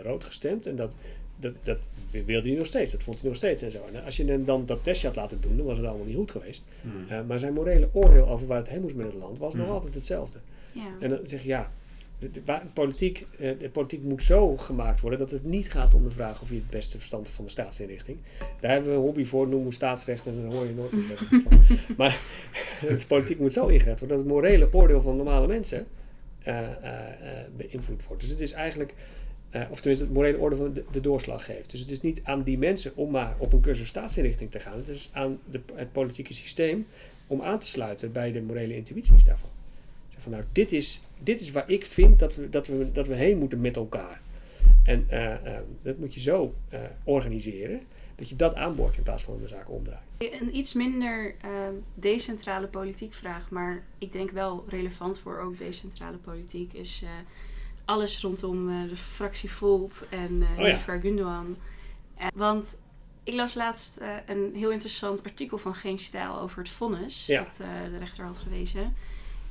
rood 0.02 0.24
gestemd 0.24 0.66
en 0.66 0.76
dat, 0.76 0.92
dat, 1.36 1.52
dat 1.62 1.78
wilde 2.10 2.48
hij 2.48 2.56
nog 2.56 2.66
steeds. 2.66 2.92
Dat 2.92 3.02
vond 3.02 3.18
hij 3.20 3.28
nog 3.28 3.36
steeds 3.36 3.62
en 3.62 3.70
zo. 3.70 3.78
En 3.92 4.04
als 4.04 4.16
je 4.16 4.24
hem 4.24 4.44
dan 4.44 4.66
dat 4.66 4.84
testje 4.84 5.06
had 5.06 5.16
laten 5.16 5.40
doen, 5.40 5.56
dan 5.56 5.66
was 5.66 5.76
het 5.76 5.86
allemaal 5.86 6.06
niet 6.06 6.16
goed 6.16 6.30
geweest. 6.30 6.64
Mm. 6.82 6.92
Eh, 7.08 7.20
maar 7.26 7.38
zijn 7.38 7.52
morele 7.52 7.88
oordeel 7.92 8.28
over 8.28 8.46
waar 8.46 8.58
het 8.58 8.68
heen 8.68 8.80
moest 8.80 8.94
met 8.94 9.06
het 9.06 9.14
land 9.14 9.38
was 9.38 9.54
nog 9.54 9.66
Mhm. 9.66 9.74
altijd 9.74 9.94
hetzelfde. 9.94 10.38
ja. 10.72 10.82
En 11.00 11.08
dan 11.08 11.18
zeg 11.22 11.42
je 11.42 11.48
ja, 11.48 11.72
de, 12.20 12.60
politiek, 12.72 13.26
eh, 13.38 13.58
de 13.58 13.68
politiek 13.68 14.02
moet 14.02 14.22
zo 14.22 14.56
gemaakt 14.56 15.00
worden 15.00 15.18
dat 15.18 15.30
het 15.30 15.44
niet 15.44 15.70
gaat 15.70 15.94
om 15.94 16.02
de 16.02 16.10
vraag 16.10 16.42
of 16.42 16.48
je 16.48 16.54
het 16.54 16.70
beste 16.70 16.96
verstand 16.98 17.22
hebt 17.22 17.36
van 17.36 17.44
de 17.44 17.50
staatsinrichting. 17.50 18.18
Daar 18.60 18.70
hebben 18.70 18.90
we 18.90 18.96
een 18.96 19.02
hobby 19.02 19.24
voor, 19.24 19.48
noemen 19.48 19.68
we 19.68 19.74
staatsrecht 19.74 20.26
en 20.26 20.42
dan 20.42 20.52
hoor 20.52 20.66
je 20.66 20.74
nooit 20.74 20.92
meer 20.92 21.16
van. 21.16 21.62
Maar 21.96 22.20
de 22.80 23.06
politiek 23.06 23.38
moet 23.38 23.52
zo 23.52 23.66
ingericht 23.66 23.98
worden 23.98 24.16
dat 24.16 24.26
het 24.26 24.34
morele 24.34 24.72
oordeel 24.72 25.02
van 25.02 25.16
normale 25.16 25.46
mensen 25.46 25.86
eh, 26.42 26.58
eh, 26.60 27.46
beïnvloed 27.56 28.06
wordt. 28.06 28.22
Dus 28.22 28.30
het 28.30 28.40
is 28.40 28.52
eigenlijk, 28.52 28.94
of 29.70 29.80
tenminste 29.80 30.04
het 30.04 30.12
morele 30.12 30.38
oordeel 30.38 30.58
van 30.58 30.72
de, 30.72 30.84
de 30.90 31.00
doorslag 31.00 31.44
geeft. 31.44 31.70
Dus 31.70 31.80
het 31.80 31.90
is 31.90 32.00
niet 32.00 32.20
aan 32.24 32.42
die 32.42 32.58
mensen 32.58 32.96
om 32.96 33.10
maar 33.10 33.34
op 33.38 33.52
een 33.52 33.60
cursus 33.60 33.88
staatsinrichting 33.88 34.50
te 34.50 34.60
gaan. 34.60 34.76
Het 34.76 34.88
is 34.88 35.10
aan 35.12 35.38
de, 35.50 35.60
het 35.74 35.92
politieke 35.92 36.32
systeem 36.32 36.86
om 37.26 37.42
aan 37.42 37.58
te 37.58 37.66
sluiten 37.66 38.12
bij 38.12 38.32
de 38.32 38.42
morele 38.42 38.76
intuïties 38.76 39.24
daarvan. 39.24 39.50
Zeg 40.08 40.22
van 40.22 40.32
nou, 40.32 40.44
dit 40.52 40.72
is, 40.72 41.00
dit 41.22 41.40
is 41.40 41.50
waar 41.50 41.70
ik 41.70 41.84
vind 41.84 42.18
dat 42.18 42.34
we, 42.34 42.50
dat, 42.50 42.66
we, 42.66 42.92
dat 42.92 43.06
we 43.06 43.14
heen 43.14 43.38
moeten 43.38 43.60
met 43.60 43.76
elkaar. 43.76 44.20
En 44.82 45.06
eh, 45.08 45.32
eh, 45.32 45.62
dat 45.82 45.98
moet 45.98 46.14
je 46.14 46.20
zo 46.20 46.54
eh, 46.68 46.80
organiseren 47.04 47.80
dat 48.14 48.28
je 48.28 48.36
dat 48.36 48.54
aanboort 48.54 48.96
in 48.96 49.02
plaats 49.02 49.22
van 49.22 49.38
de 49.40 49.48
zaak 49.48 49.70
omdraait. 49.70 50.02
Een 50.18 50.56
iets 50.56 50.72
minder 50.72 51.34
ehm, 51.40 51.74
decentrale 51.94 52.66
politiek 52.66 53.14
vraag, 53.14 53.50
maar 53.50 53.82
ik 53.98 54.12
denk 54.12 54.30
wel 54.30 54.64
relevant 54.68 55.18
voor 55.18 55.38
ook 55.38 55.58
decentrale 55.58 56.16
politiek, 56.16 56.72
is 56.72 57.04
alles 57.84 58.20
rondom 58.20 58.88
de 58.88 58.96
fractie 58.96 59.50
Volt 59.50 60.06
en 60.08 60.42
eh 60.42 60.58
Oh 60.58 60.66
ja. 60.66 60.76
Nilüfer 60.76 61.00
Gundogan. 61.00 61.56
Want 62.34 62.78
ik 63.24 63.34
las 63.34 63.54
laatst 63.54 64.00
een 64.26 64.50
heel 64.54 64.70
interessant 64.70 65.24
artikel 65.24 65.58
van 65.58 65.74
Geen 65.74 65.98
Stijl 65.98 66.38
over 66.38 66.58
het 66.58 66.68
vonnis 66.68 67.26
Ja. 67.26 67.42
dat 67.42 67.56
de 67.90 67.98
rechter 67.98 68.24
had 68.24 68.38
gewezen. 68.38 68.94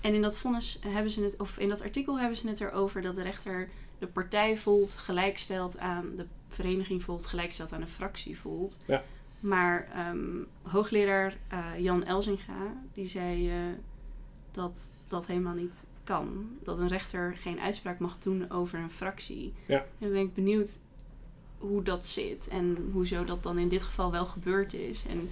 En 0.01 0.13
in 0.13 0.21
dat 0.21 0.37
vonnis 0.37 0.79
hebben 0.87 1.11
ze 1.11 1.23
het, 1.23 1.37
of 1.37 1.57
in 1.57 1.69
dat 1.69 1.81
artikel 1.81 2.19
hebben 2.19 2.37
ze 2.37 2.47
het 2.47 2.61
erover 2.61 3.01
dat 3.01 3.15
de 3.15 3.21
rechter 3.21 3.69
de 3.99 4.07
partij 4.07 4.57
Volt 4.57 4.91
gelijkstelt 4.91 5.77
aan 5.77 6.15
de 6.15 6.25
vereniging 6.47 7.03
Volt 7.03 7.25
gelijkstelt 7.25 7.73
aan 7.73 7.81
de 7.81 7.87
fractie 7.87 8.39
Volt. 8.39 8.81
Ja. 8.85 9.03
Maar 9.39 9.87
ehm, 9.93 10.43
hoogleraar 10.61 11.37
eh, 11.47 11.65
Jan 11.77 12.05
Elzinga 12.05 12.73
die 12.93 13.07
zei 13.07 13.49
eh, 13.49 13.55
dat 14.51 14.91
dat 15.07 15.27
helemaal 15.27 15.53
niet 15.53 15.85
kan. 16.03 16.49
Dat 16.63 16.77
een 16.77 16.87
rechter 16.87 17.37
geen 17.37 17.59
uitspraak 17.59 17.99
mag 17.99 18.19
doen 18.19 18.51
over 18.51 18.79
een 18.79 18.91
fractie. 18.91 19.53
Ja. 19.65 19.85
En 19.99 20.11
ben 20.11 20.21
ik 20.21 20.33
benieuwd 20.33 20.77
hoe 21.57 21.83
dat 21.83 22.05
zit 22.05 22.47
en 22.47 22.89
hoezo 22.91 23.23
dat 23.23 23.43
dan 23.43 23.57
in 23.57 23.67
dit 23.67 23.83
geval 23.83 24.11
wel 24.11 24.25
gebeurd 24.25 24.73
is. 24.73 25.05
En, 25.09 25.29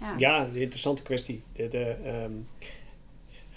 ja. 0.00 0.14
Ja, 0.16 0.44
een 0.44 0.56
interessante 0.56 1.02
kwestie. 1.02 1.42
De, 1.52 1.68
de, 1.68 1.84
ehm, 1.84 2.32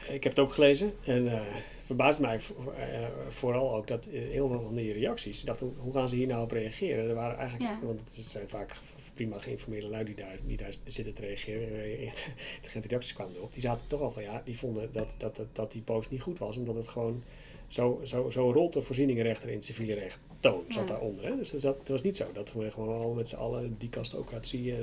ik 0.09 0.23
heb 0.23 0.31
het 0.35 0.39
ook 0.39 0.53
gelezen 0.53 0.93
en 1.03 1.27
eh 1.31 1.41
verbaast 1.83 2.19
mij 2.19 2.35
eh, 2.35 3.05
vooral 3.29 3.75
ook 3.75 3.87
dat 3.87 4.05
eh, 4.05 4.21
heel 4.29 4.47
veel 4.47 4.61
van 4.61 4.75
die 4.75 4.93
reacties, 4.93 5.39
ik 5.39 5.45
dacht, 5.45 5.59
hoe, 5.59 5.93
gaan 5.93 6.09
ze 6.09 6.15
hier 6.15 6.27
nou 6.27 6.43
op 6.43 6.51
reageren? 6.51 7.09
Er 7.09 7.15
waren 7.15 7.37
eigenlijk, 7.37 7.69
Ja. 7.71 7.85
want 7.85 7.99
het 7.99 8.25
zijn 8.25 8.49
vaak 8.49 8.75
prima 9.13 9.39
geïnformeerde 9.39 9.87
lui 9.87 10.03
die 10.05 10.15
daar, 10.15 10.37
die 10.45 10.57
daar 10.57 10.73
zitten 10.85 11.13
te 11.13 11.21
reageren. 11.21 11.69
De 12.81 12.87
reacties 12.87 13.13
kwamen 13.13 13.35
erop. 13.35 13.53
Die 13.53 13.61
zaten 13.61 13.87
toch 13.87 14.01
al 14.01 14.11
van 14.11 14.23
ja, 14.23 14.41
die 14.45 14.57
vonden 14.57 14.89
dat, 14.91 15.15
dat, 15.17 15.35
dat, 15.35 15.47
dat 15.55 15.71
die 15.71 15.81
post 15.81 16.11
niet 16.11 16.21
goed 16.21 16.37
was, 16.39 16.57
omdat 16.57 16.75
het 16.75 16.87
gewoon 16.87 17.23
zo, 17.67 18.01
zo, 18.03 18.29
zo 18.29 18.51
rolt 18.51 18.73
de 18.73 18.81
voorzieningenrechter 18.81 19.49
in 19.49 19.55
het 19.55 19.65
civiele 19.65 19.93
recht. 19.93 20.19
Toon 20.39 20.63
zat 20.67 20.87
Ja. 20.87 20.93
daaronder. 20.93 21.25
Hè? 21.25 21.35
Dus 21.35 21.49
dat, 21.51 21.61
zat- 21.61 21.87
was 21.87 22.01
niet 22.03 22.17
zo. 22.17 22.25
Dat 22.33 22.53
we 22.53 22.71
gewoon 22.71 23.01
al 23.01 23.13
met 23.13 23.29
z'n 23.29 23.35
allen 23.35 23.75
die 23.77 23.89
kastocratie. 23.89 24.71
eh, 24.71 24.79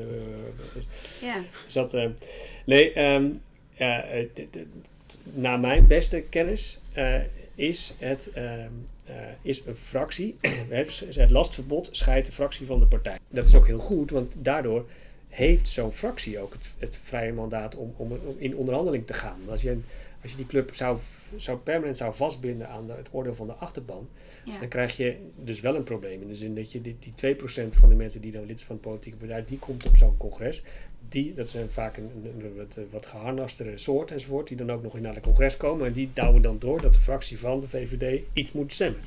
ja. 1.21 1.43
dat, 1.73 1.95
eh, 1.95 2.09
nee, 2.66 2.93
ehm, 2.93 3.31
ja, 3.75 4.05
naar 5.33 5.61
mijn 5.61 5.87
beste 5.87 6.20
kennis 6.20 6.79
eh, 6.93 7.14
is 7.55 7.95
het 7.99 8.31
eh, 8.33 9.14
is 9.43 9.62
een 9.66 9.76
fractie. 9.76 10.37
het 10.70 11.31
lastverbod 11.31 11.89
scheidt 11.93 12.26
de 12.26 12.33
fractie 12.33 12.66
van 12.66 12.81
de 12.81 12.87
partij. 12.87 13.18
Dat 13.29 13.47
is 13.47 13.55
ook 13.55 13.66
heel 13.66 13.79
goed, 13.79 14.11
want 14.11 14.35
daardoor 14.39 14.85
heeft 15.29 15.68
zo'n 15.68 15.93
fractie 15.93 16.39
ook 16.39 16.53
het, 16.53 16.74
het 16.79 17.01
vrije 17.03 17.33
mandaat 17.33 17.76
om, 17.76 17.95
om, 17.97 18.12
om 18.12 18.37
in 18.39 18.57
onderhandeling 18.57 19.07
te 19.07 19.12
gaan. 19.12 19.41
Als 19.49 19.62
je, 19.62 19.79
als 20.22 20.31
je 20.31 20.37
die 20.37 20.47
club 20.47 20.74
zou, 20.74 20.99
zou 21.37 21.59
permanent 21.59 21.97
zou 21.97 22.14
vastbinden 22.14 22.68
aan 22.68 22.87
de- 22.87 22.93
het 22.93 23.09
oordeel 23.11 23.35
van 23.35 23.47
de 23.47 23.53
achterban, 23.53 24.09
ja. 24.45 24.59
dan 24.59 24.68
krijg 24.68 24.97
je 24.97 25.16
dus 25.45 25.61
wel 25.61 25.74
een 25.74 25.83
probleem. 25.83 26.22
In 26.22 26.29
de 26.29 26.35
zin 26.35 26.55
dat 26.55 26.72
je 26.72 26.81
die, 26.81 26.97
die 27.14 27.37
2% 27.37 27.68
van 27.70 27.89
de 27.89 27.95
mensen 27.95 28.20
die 28.20 28.33
dan 28.33 28.47
lid 28.47 28.59
is 28.59 28.64
van 28.64 28.76
de 28.76 28.83
politieke 28.83 29.18
partij, 29.18 29.45
die 29.45 29.59
komt 29.59 29.87
op 29.87 29.97
zo'n 29.97 30.16
congres. 30.16 30.62
Die, 31.09 31.35
dat 31.35 31.49
zijn 31.49 31.71
vaak 31.71 31.97
een, 31.97 32.11
een, 32.25 32.45
een 32.45 32.57
wat, 32.57 32.77
eh, 32.77 32.83
wat 32.91 33.07
geharnastere 33.07 33.79
soort 33.79 34.11
enzovoort, 34.11 34.49
die 34.49 34.57
dan 34.57 34.71
ook 34.71 34.83
nog 34.83 34.97
in 34.97 35.03
naar 35.03 35.15
de 35.15 35.21
congres 35.21 35.57
komen. 35.57 35.87
En 35.87 35.93
die 35.93 36.11
douwen 36.15 36.43
dan 36.43 36.59
door 36.59 36.83
dat 36.83 36.95
de 36.95 37.01
fractie 37.01 37.39
van 37.39 37.61
de 37.61 37.69
VVD 37.69 38.23
iets 38.33 38.53
moet 38.53 38.73
stemmen. 38.73 39.01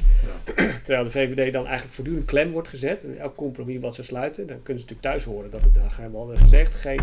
Terwijl 0.86 1.04
de 1.04 1.12
VVD 1.12 1.54
dan 1.54 1.66
eigenlijk 1.66 1.96
voortdurend 1.96 2.26
klem 2.26 2.52
wordt 2.52 2.68
gezet. 2.68 3.04
En 3.04 3.20
elk 3.20 3.36
compromis 3.36 3.80
wat 3.80 3.96
ze 3.96 4.04
sluiten, 4.04 4.48
dan 4.48 4.64
kunnen 4.64 4.84
ze 4.84 4.90
natuurlijk 4.90 5.02
thuis 5.02 5.24
horen 5.24 5.52
dat 5.52 5.64
het, 5.64 5.74
nou, 5.74 5.90
gaan 5.90 6.12
we 6.12 6.18
hadden 6.18 6.38
gezegd, 6.38 6.74
geen 6.74 7.02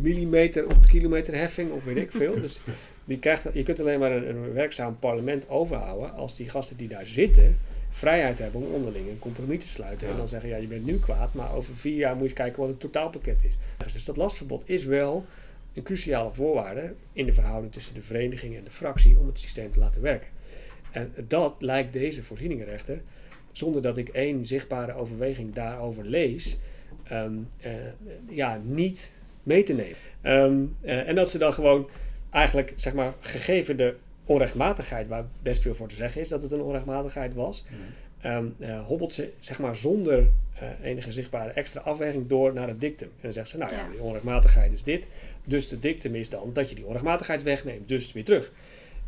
millimeter 0.00 0.64
op 0.64 0.82
de 0.82 0.88
kilometer 0.88 1.34
heffing 1.34 1.70
of 1.70 1.84
weet 1.84 1.96
ik 1.96 2.12
veel. 2.12 2.34
Dus 2.34 2.60
die 3.04 3.18
krijgt, 3.18 3.46
je 3.52 3.62
kunt 3.62 3.80
alleen 3.80 3.98
maar 3.98 4.12
een, 4.12 4.28
een 4.28 4.52
werkzaam 4.52 4.98
parlement 4.98 5.48
overhouden 5.48 6.14
als 6.14 6.36
die 6.36 6.48
gasten 6.48 6.76
die 6.76 6.88
daar 6.88 7.06
zitten 7.06 7.56
vrijheid 7.92 8.38
hebben 8.38 8.60
om 8.60 8.72
onderling 8.72 9.08
een 9.08 9.18
compromis 9.18 9.60
te 9.60 9.68
sluiten. 9.68 10.08
En 10.08 10.16
dan 10.16 10.28
zeggen, 10.28 10.48
ja, 10.48 10.56
je 10.56 10.66
bent 10.66 10.84
nu 10.84 10.98
kwaad, 10.98 11.34
maar 11.34 11.54
over 11.54 11.76
vier 11.76 11.96
jaar 11.96 12.16
moet 12.16 12.28
je 12.28 12.34
kijken 12.34 12.60
wat 12.60 12.68
het 12.68 12.80
totaalpakket 12.80 13.44
is. 13.44 13.56
Dus 13.92 14.04
dat 14.04 14.16
lastverbod 14.16 14.68
is 14.68 14.84
wel 14.84 15.26
een 15.74 15.82
cruciale 15.82 16.32
voorwaarde 16.32 16.94
in 17.12 17.26
de 17.26 17.32
verhouding 17.32 17.72
tussen 17.72 17.94
de 17.94 18.02
vereniging 18.02 18.56
en 18.56 18.64
de 18.64 18.70
fractie 18.70 19.18
om 19.18 19.26
het 19.26 19.38
systeem 19.38 19.70
te 19.70 19.78
laten 19.78 20.02
werken. 20.02 20.28
En 20.90 21.12
dat 21.28 21.62
lijkt 21.62 21.92
deze 21.92 22.22
voorzieningenrechter, 22.22 23.00
zonder 23.52 23.82
dat 23.82 23.96
ik 23.96 24.08
één 24.08 24.44
zichtbare 24.44 24.94
overweging 24.94 25.54
daarover 25.54 26.04
lees, 26.04 26.56
ehm, 27.04 27.32
eh, 27.60 27.72
ja, 28.28 28.60
niet 28.64 29.10
mee 29.42 29.62
te 29.62 29.72
nemen. 29.72 29.96
Ehm, 30.20 30.64
eh, 30.80 31.08
en 31.08 31.14
dat 31.14 31.30
ze 31.30 31.38
dan 31.38 31.52
gewoon 31.52 31.88
eigenlijk, 32.30 32.72
zeg 32.76 32.94
maar, 32.94 33.14
gegeven 33.20 33.76
de 33.76 33.94
onrechtmatigheid, 34.32 35.08
waar 35.08 35.24
best 35.42 35.62
veel 35.62 35.74
voor 35.74 35.88
te 35.88 35.94
zeggen 35.94 36.20
is 36.20 36.28
dat 36.28 36.42
het 36.42 36.52
een 36.52 36.60
onrechtmatigheid 36.60 37.34
was, 37.34 37.64
ehm, 38.20 38.46
eh, 38.58 38.86
hobbelt 38.86 39.12
ze 39.12 39.32
zeg 39.38 39.58
maar 39.58 39.76
zonder 39.76 40.26
eh, 40.52 40.68
enige 40.82 41.12
zichtbare 41.12 41.50
extra 41.50 41.80
afweging 41.80 42.28
door 42.28 42.52
naar 42.52 42.68
het 42.68 42.80
dictum. 42.80 43.08
En 43.08 43.18
dan 43.22 43.32
zegt 43.32 43.48
ze, 43.48 43.58
nou 43.58 43.72
ja, 43.72 43.78
Ja. 43.78 43.88
die 43.90 44.00
onrechtmatigheid 44.00 44.72
is 44.72 44.82
dit, 44.82 45.06
dus 45.44 45.68
de 45.68 45.78
dictum 45.78 46.14
is 46.14 46.30
dan 46.30 46.50
dat 46.52 46.68
je 46.68 46.74
die 46.74 46.84
onrechtmatigheid 46.86 47.42
wegneemt, 47.42 47.88
dus 47.88 48.12
weer 48.12 48.24
terug. 48.24 48.52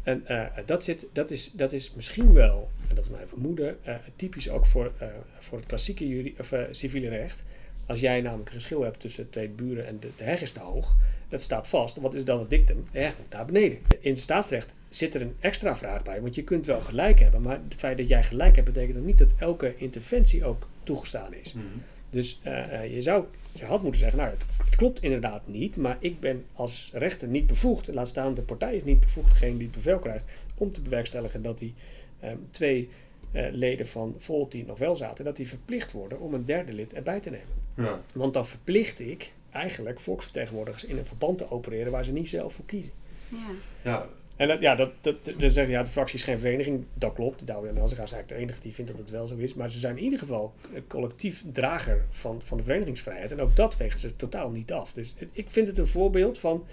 En 0.03 0.27
eh, 0.27 0.47
dat, 0.67 0.85
zit, 0.85 1.07
dat, 1.13 1.31
is, 1.31 1.51
dat 1.53 1.73
is 1.73 1.93
misschien 1.95 2.33
wel, 2.33 2.69
en 2.89 2.95
dat 2.95 3.05
is 3.05 3.11
mijn 3.11 3.29
vermoeden, 3.29 3.77
eh, 3.83 3.95
typisch 4.17 4.51
ook 4.51 4.67
voor, 4.67 4.93
eh, 4.99 5.09
voor 5.39 5.59
het 5.59 5.67
klassieke 5.67 6.09
juri- 6.09 6.35
of, 6.41 6.53
civiele 6.71 7.09
recht. 7.09 7.43
Als 7.87 8.01
jij 8.01 8.21
namelijk 8.21 8.49
een 8.49 8.55
geschil 8.55 8.83
hebt 8.83 9.01
tussen 9.01 9.31
twee 9.31 9.49
buren 9.49 9.87
en 9.87 9.99
de, 10.01 10.09
de 10.17 10.25
heg 10.25 10.43
is 10.43 10.53
te 10.53 10.61
hoog, 10.61 10.95
dat 11.29 11.41
staat 11.41 11.69
vast. 11.69 11.97
Wat 11.97 12.15
is 12.15 12.25
dan 12.25 12.39
het 12.39 12.51
dictum? 12.51 12.87
De 12.93 12.99
heg 12.99 13.19
moet 13.19 13.31
naar 13.31 13.45
beneden. 13.45 13.79
In 14.01 14.11
het 14.11 14.21
staatsrecht 14.21 14.75
zit 14.89 15.15
er 15.15 15.21
een 15.21 15.37
extra 15.41 15.77
vraag 15.77 16.03
bij, 16.03 16.21
want 16.21 16.35
je 16.35 16.45
kunt 16.45 16.67
wel 16.67 16.81
gelijk 16.81 17.21
hebben, 17.21 17.43
maar 17.43 17.61
het 17.69 17.81
feit 17.81 17.99
dat 17.99 18.09
jij 18.09 18.23
gelijk 18.23 18.55
hebt, 18.55 18.73
betekent 18.73 18.97
nog 18.97 19.07
niet 19.07 19.19
dat 19.19 19.35
elke 19.39 19.75
interventie 19.77 20.45
ook 20.45 20.69
toegestaan 20.83 21.35
is. 21.35 21.53
Mhm. 21.53 21.65
Dus 22.11 22.41
eh, 22.43 22.83
eh, 22.83 22.95
je 22.95 23.01
zou, 23.01 23.25
je 23.53 23.65
had 23.65 23.83
moeten 23.83 24.01
zeggen, 24.01 24.19
nou, 24.19 24.31
het, 24.31 24.45
het 24.65 24.77
klopt 24.77 25.03
inderdaad 25.03 25.43
niet, 25.47 25.77
maar 25.77 25.97
ik 26.01 26.21
ben 26.21 26.45
als 26.53 26.91
rechter 26.93 27.29
niet 27.29 27.47
bevoegd, 27.47 27.95
laat 27.95 28.09
staan 28.09 28.35
de 28.35 28.43
partij 28.43 28.77
is 28.77 28.85
niet 28.85 29.01
bevoegd, 29.01 29.31
degene 29.31 29.57
die 29.57 29.67
het 29.67 29.77
bevel 29.77 29.99
krijgt, 29.99 30.25
om 30.55 30.73
te 30.73 30.81
bewerkstelligen 30.81 31.43
dat 31.43 31.59
die 31.59 31.75
ehm, 32.21 32.37
twee 32.51 32.89
eh, 33.35 33.47
leden 33.53 33.87
van 33.87 34.15
Volt 34.19 34.51
die 34.53 34.65
nog 34.67 34.79
wel 34.79 34.97
zaten, 34.97 35.25
dat 35.25 35.37
die 35.37 35.49
verplicht 35.49 35.93
worden 35.93 36.21
om 36.21 36.35
een 36.35 36.45
derde 36.45 36.73
lid 36.73 36.93
erbij 36.93 37.21
te 37.21 37.31
nemen. 37.31 37.47
Ja. 37.77 38.01
Want 38.15 38.35
dan 38.35 38.47
verplicht 38.47 39.01
ik 39.01 39.33
eigenlijk 39.51 40.01
volksvertegenwoordigers 40.01 40.85
in 40.85 40.99
een 40.99 41.07
verband 41.07 41.39
te 41.39 41.51
opereren 41.51 41.93
waar 41.93 42.05
ze 42.05 42.13
niet 42.13 42.29
zelf 42.29 42.53
voor 42.53 42.65
kiezen. 42.65 42.91
Ja. 43.29 43.39
ja, 43.83 44.09
En 44.37 44.49
dat, 44.49 44.61
ja, 44.61 44.75
dat, 44.75 44.91
dat, 45.01 45.25
dat, 45.25 45.41
dan 45.41 45.51
zeg 45.51 45.67
je, 45.67 45.73
ja, 45.73 45.83
de 45.83 45.91
fractie 45.91 46.19
is 46.19 46.25
geen 46.25 46.39
vereniging. 46.39 46.85
Dat 46.95 47.13
klopt. 47.13 47.47
Douwe 47.47 47.69
en 47.69 47.77
Elzega 47.77 48.03
is 48.03 48.13
eigenlijk 48.13 48.29
de 48.29 48.47
enige 48.47 48.61
die 48.61 48.73
vindt 48.75 48.91
dat 48.91 49.01
het 49.01 49.11
wel 49.11 49.27
zo 49.27 49.37
is. 49.37 49.55
Maar 49.55 49.71
ze 49.71 49.79
zijn 49.79 49.97
in 49.99 50.05
ieder 50.05 50.19
geval 50.19 50.53
collectief 50.89 51.45
drager 51.53 52.05
van, 52.11 52.43
van 52.43 52.57
de 52.57 52.63
verenigingsvrijheid. 52.63 53.33
En 53.33 53.41
ook 53.41 53.57
dat 53.57 53.77
weegt 53.77 54.01
ze 54.01 54.17
totaal 54.17 54.51
niet 54.51 54.73
af. 54.73 54.93
Dus 54.93 55.15
het- 55.19 55.29
ik 55.33 55.51
vind 55.51 55.67
het 55.69 55.79
een 55.79 55.87
voorbeeld 55.87 56.39
van... 56.39 56.65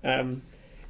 ehm, 0.00 0.28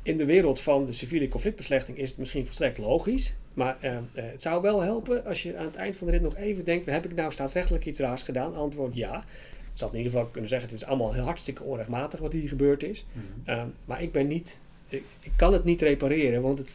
in 0.02 0.16
de 0.16 0.24
wereld 0.24 0.60
van 0.60 0.84
de 0.84 0.92
civiele 0.92 1.28
conflictbeslechting 1.28 1.98
is 1.98 2.08
het 2.08 2.18
misschien 2.18 2.44
volstrekt 2.44 2.78
logisch. 2.78 3.34
Maar 3.56 3.76
ehm, 3.80 4.02
eh, 4.12 4.24
het 4.24 4.42
zou 4.42 4.62
wel 4.62 4.80
helpen 4.80 5.24
als 5.24 5.42
je 5.42 5.56
aan 5.56 5.64
het 5.64 5.76
eind 5.76 5.96
van 5.96 6.06
de 6.06 6.12
rit 6.12 6.22
nog 6.22 6.36
even 6.36 6.64
denkt... 6.64 6.86
heb 6.86 7.04
ik 7.04 7.14
nou 7.14 7.32
staatsrechtelijk 7.32 7.86
iets 7.86 7.98
raars 7.98 8.22
gedaan? 8.22 8.54
Antwoord 8.54 8.94
ja. 8.94 9.24
Je 9.72 9.78
zou 9.78 9.90
in 9.90 9.96
ieder 9.96 10.12
geval 10.12 10.26
kunnen 10.26 10.50
zeggen... 10.50 10.68
het 10.68 10.78
is 10.78 10.86
allemaal 10.86 11.12
heel 11.12 11.22
hartstikke 11.24 11.62
onrechtmatig 11.62 12.20
wat 12.20 12.32
hier 12.32 12.48
gebeurd 12.48 12.82
is. 12.82 13.06
Mhm. 13.12 13.24
Ehm, 13.44 13.66
maar 13.84 14.02
ik 14.02 14.12
ben 14.12 14.26
niet, 14.26 14.58
ik, 14.88 15.04
ik 15.20 15.32
kan 15.36 15.52
het 15.52 15.64
niet 15.64 15.82
repareren, 15.82 16.42
want 16.42 16.58
het, 16.58 16.70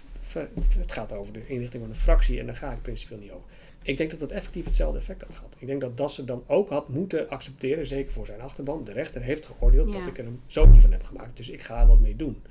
het, 0.79 0.91
gaat 0.91 1.11
over 1.13 1.33
de 1.33 1.47
inrichting 1.47 1.83
van 1.83 1.91
een 1.91 1.99
fractie 1.99 2.39
en 2.39 2.45
daar 2.45 2.55
ga 2.55 2.71
ik 2.71 2.81
principieel 2.81 3.19
niet 3.19 3.31
over. 3.31 3.45
Ik 3.83 3.97
denk 3.97 4.11
dat 4.11 4.21
het 4.21 4.31
effectief 4.31 4.65
hetzelfde 4.65 4.97
effect 4.97 5.21
had 5.21 5.35
gehad. 5.35 5.55
Ik 5.57 5.67
denk 5.67 5.81
dat 5.81 5.97
Dassen 5.97 6.25
dan 6.25 6.43
ook 6.47 6.69
had 6.69 6.89
moeten 6.89 7.29
accepteren, 7.29 7.87
zeker 7.87 8.11
voor 8.11 8.25
zijn 8.25 8.41
achterban. 8.41 8.83
De 8.83 8.91
rechter 8.91 9.21
heeft 9.21 9.45
geoordeeld 9.45 9.91
Ja. 9.91 9.97
dat 9.99 10.07
ik 10.07 10.17
er 10.17 10.25
een 10.25 10.39
zootje 10.47 10.81
van 10.81 10.91
heb 10.91 11.03
gemaakt, 11.03 11.37
dus 11.37 11.49
ik 11.49 11.61
ga 11.61 11.81
er 11.81 11.87
wat 11.87 11.99
mee 11.99 12.15
doen. 12.15 12.41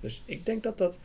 Dus 0.00 0.22
ik 0.24 0.46
denk 0.46 0.62
dat 0.62 0.78
dat, 0.78 0.98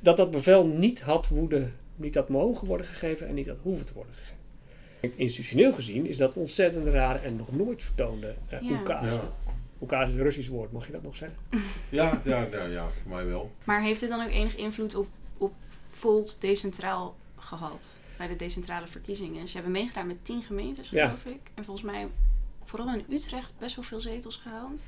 dat, 0.00 0.16
dat 0.16 0.30
bevel 0.30 0.66
niet 0.66 1.00
had, 1.02 1.28
woeden, 1.28 1.76
niet 1.96 2.14
had 2.14 2.28
mogen 2.28 2.66
worden 2.66 2.86
gegeven 2.86 3.28
en 3.28 3.34
niet 3.34 3.48
had 3.48 3.56
hoeven 3.62 3.86
te 3.86 3.92
worden 3.92 4.14
gegeven. 4.14 4.38
Institutioneel 5.18 5.72
gezien 5.72 6.06
is 6.06 6.16
dat 6.16 6.34
een 6.34 6.40
ontzettend 6.40 6.86
rare 6.86 7.18
en 7.18 7.36
nog 7.36 7.52
nooit 7.52 7.82
vertoonde 7.82 8.34
uh, 8.52 8.60
Ja. 8.60 8.78
oekase. 8.78 9.16
Ja. 9.16 9.32
Oekase 9.80 10.10
is 10.10 10.16
een 10.16 10.22
Russisch 10.22 10.48
woord, 10.50 10.72
mag 10.72 10.86
je 10.86 10.92
dat 10.92 11.02
nog 11.02 11.16
zeggen? 11.16 11.38
Ja, 11.88 12.22
ja, 12.24 12.46
ja, 12.50 12.64
ja, 12.64 12.88
voor 13.02 13.10
mij 13.10 13.26
wel. 13.26 13.50
Maar 13.64 13.82
heeft 13.82 14.00
dit 14.00 14.08
dan 14.08 14.22
ook 14.24 14.30
enig 14.30 14.56
invloed 14.56 14.94
op, 14.94 15.06
op 15.38 15.52
Volt 15.90 16.40
decentraal 16.40 17.14
gehad? 17.36 17.98
Bij 18.18 18.28
de 18.28 18.36
decentrale 18.36 18.86
verkiezingen. 18.86 19.46
Ze 19.46 19.54
hebben 19.54 19.72
meegedaan 19.72 20.06
met 20.06 20.24
tien 20.24 20.42
gemeentes, 20.42 20.90
Ja. 20.90 21.04
geloof 21.04 21.24
ik. 21.24 21.40
En 21.54 21.64
volgens 21.64 21.86
mij 21.86 22.06
vooral 22.64 22.94
in 22.94 23.04
Utrecht 23.08 23.54
best 23.58 23.76
wel 23.76 23.84
veel 23.84 24.00
zetels 24.00 24.36
gehaald. 24.36 24.82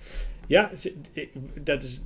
Ja, 0.47 0.71
dat 1.63 1.83
is, 1.83 2.01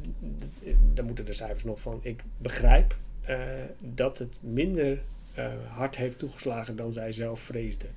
daar 0.94 1.04
moeten 1.04 1.24
de 1.24 1.32
cijfers 1.32 1.64
nog 1.64 1.80
van. 1.80 2.00
Ik 2.02 2.22
begrijp 2.38 2.96
eh, 3.24 3.38
dat 3.78 4.18
het 4.18 4.36
minder 4.40 5.02
eh, 5.34 5.52
hard 5.68 5.96
heeft 5.96 6.18
toegeslagen 6.18 6.76
dan 6.76 6.92
zij 6.92 7.12
zelf 7.12 7.40
vreesden. 7.40 7.90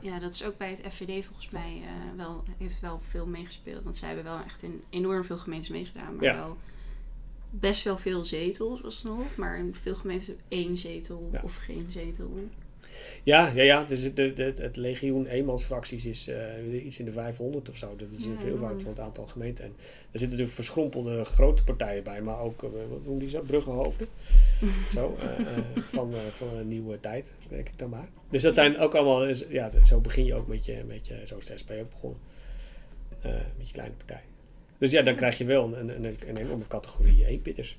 Ja, 0.00 0.18
dat 0.18 0.34
is 0.34 0.44
ook 0.44 0.56
bij 0.58 0.70
het 0.70 0.82
FVD 0.90 1.24
volgens 1.24 1.50
mij 1.50 1.80
eh, 1.82 2.16
wel, 2.16 2.42
heeft 2.58 2.80
wel 2.80 3.00
veel 3.08 3.26
meegespeeld. 3.26 3.82
Want 3.84 3.96
zij 3.96 4.08
hebben 4.08 4.24
wel 4.32 4.42
echt 4.44 4.62
in 4.62 4.82
enorm 4.90 5.24
veel 5.24 5.38
gemeentes 5.38 5.68
meegedaan. 5.68 6.14
Maar 6.16 6.24
Ja. 6.24 6.36
wel 6.36 6.56
best 7.50 7.82
wel 7.84 7.98
veel 7.98 8.24
zetels 8.24 8.84
alsnog. 8.84 9.36
Maar 9.36 9.58
in 9.58 9.74
veel 9.74 9.94
gemeentes 9.94 10.30
één 10.48 10.78
zetel 10.78 11.28
Ja. 11.32 11.40
of 11.44 11.56
geen 11.56 11.86
zetel. 11.90 12.48
Ja, 13.22 13.52
ja, 13.54 13.62
ja. 13.62 13.84
Dus 13.84 14.00
het, 14.00 14.18
het, 14.18 14.38
het, 14.38 14.58
het 14.58 14.76
legioen 14.76 15.26
eenmansfracties 15.26 16.06
is 16.06 16.28
eh, 16.28 16.84
iets 16.84 16.98
in 16.98 17.04
de 17.04 17.12
500 17.12 17.68
of 17.68 17.76
zo. 17.76 17.96
Dat 17.96 18.08
is 18.18 18.24
een 18.24 18.30
Ja, 18.30 18.38
veelvoud 18.38 18.82
van 18.82 18.90
het 18.90 19.00
aantal 19.00 19.26
gemeenten. 19.26 19.64
En 19.64 19.70
er 19.78 20.18
zitten 20.18 20.28
natuurlijk 20.28 20.54
verschrompelde 20.54 21.24
grote 21.24 21.64
partijen 21.64 22.02
bij, 22.02 22.22
maar 22.22 22.40
ook, 22.40 22.62
eh, 22.62 22.68
wat 22.90 23.04
noemen 23.04 23.18
die 23.18 23.28
zo? 23.28 23.40
Bruggenhoofden. 23.40 24.06
zo, 24.94 25.16
eh, 25.20 25.82
van, 25.82 26.12
van 26.30 26.56
een 26.56 26.68
nieuwe 26.68 27.00
tijd, 27.00 27.32
spreek 27.38 27.68
ik 27.68 27.78
dan 27.78 27.88
maar. 27.88 28.08
Dus 28.30 28.42
dat 28.42 28.54
zijn 28.54 28.78
ook 28.78 28.94
allemaal, 28.94 29.26
ja, 29.48 29.70
zo 29.84 30.00
begin 30.00 30.24
je 30.24 30.34
ook 30.34 30.46
met 30.46 30.64
je, 30.64 30.82
met 30.86 31.06
je 31.06 31.20
zo 31.24 31.36
is 31.36 31.46
de 31.46 31.58
SP 31.62 31.70
ook 31.70 31.90
begonnen. 31.90 32.20
Met 33.56 33.66
je 33.66 33.72
kleine 33.72 33.94
partij. 33.94 34.22
Dus 34.78 34.90
ja, 34.90 35.02
dan 35.02 35.14
krijg 35.14 35.38
je 35.38 35.44
wel 35.44 35.64
een, 35.64 35.88
een, 35.88 36.04
een, 36.04 36.16
een 36.26 36.36
enorme 36.36 36.66
categorie 36.68 37.26
eenpitters. 37.26 37.78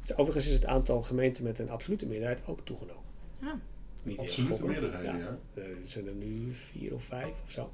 Dus 0.00 0.16
overigens 0.16 0.46
is 0.46 0.52
het 0.52 0.66
aantal 0.66 1.02
gemeenten 1.02 1.44
met 1.44 1.58
een 1.58 1.70
absolute 1.70 2.06
meerderheid 2.06 2.40
ook 2.46 2.60
toegenomen. 2.64 3.02
Ja. 3.40 3.58
Niet 4.02 4.20
schokkend. 4.26 4.66
meerderheden, 4.66 5.18
ja. 5.18 5.38
Er 5.54 5.68
zijn 5.82 6.06
er 6.06 6.12
nu 6.14 6.52
vier 6.52 6.94
of 6.94 7.02
vijf 7.04 7.32
of 7.44 7.50
zo. 7.50 7.70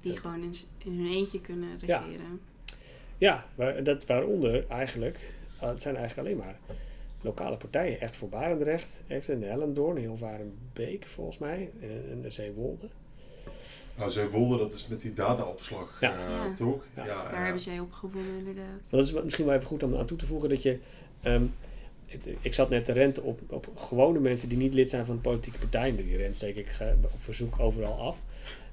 Die 0.00 0.12
Ja. 0.12 0.18
gewoon 0.20 0.42
in, 0.42 0.54
hun 0.92 1.06
eentje 1.06 1.40
kunnen 1.40 1.68
Ja. 1.86 1.98
regeren. 1.98 2.40
Ja, 3.18 3.46
waar, 3.54 3.82
dat 3.82 4.06
waaronder 4.06 4.64
eigenlijk, 4.68 5.18
eh, 5.60 5.68
het 5.68 5.82
zijn 5.82 5.96
eigenlijk 5.96 6.28
alleen 6.28 6.38
maar 6.38 6.56
lokale 7.20 7.56
partijen. 7.56 8.00
Echt 8.00 8.16
voor 8.16 8.28
Barendrecht 8.28 9.00
heeft 9.06 9.28
een 9.28 9.42
Hellendoorn, 9.42 9.96
Hilvarenbeek 9.96 11.06
volgens 11.06 11.38
mij, 11.38 11.70
en, 11.80 12.04
en 12.10 12.20
de 12.22 12.30
Zeewolde. 12.30 12.86
Nou, 13.96 14.10
Zeewolde, 14.10 14.58
dat 14.58 14.72
is 14.72 14.86
met 14.88 15.00
die 15.00 15.12
dataopslag, 15.14 16.00
Ja. 16.00 16.12
eh, 16.14 16.28
Ja. 16.30 16.54
toch? 16.54 16.84
Ja. 16.96 17.04
Ja, 17.06 17.22
Daar 17.22 17.32
ja. 17.34 17.42
hebben 17.42 17.60
zij 17.60 17.78
op 17.80 17.92
gewonnen 17.92 18.38
inderdaad. 18.38 18.80
Dat 18.90 19.02
is 19.04 19.12
misschien 19.22 19.44
wel 19.46 19.54
even 19.54 19.66
goed 19.66 19.82
om 19.82 19.96
aan 19.96 20.06
toe 20.06 20.16
te 20.18 20.26
voegen 20.26 20.48
dat 20.48 20.62
je. 20.62 20.78
ehm, 21.22 21.44
ik- 22.42 22.54
zat 22.54 22.68
net 22.70 22.84
te 22.84 22.92
renten 22.92 23.22
op, 23.22 23.40
op 23.46 23.68
gewone 23.76 24.18
mensen 24.18 24.48
die 24.48 24.58
niet 24.58 24.74
lid 24.74 24.90
zijn 24.90 25.06
van 25.06 25.20
politieke 25.20 25.58
partijen. 25.58 25.96
Die 25.96 26.16
rent 26.16 26.34
steek 26.34 26.56
ik 26.56 26.76
eh, 26.80 26.88
op 27.02 27.10
verzoek 27.20 27.60
overal 27.60 28.00
af. 28.00 28.22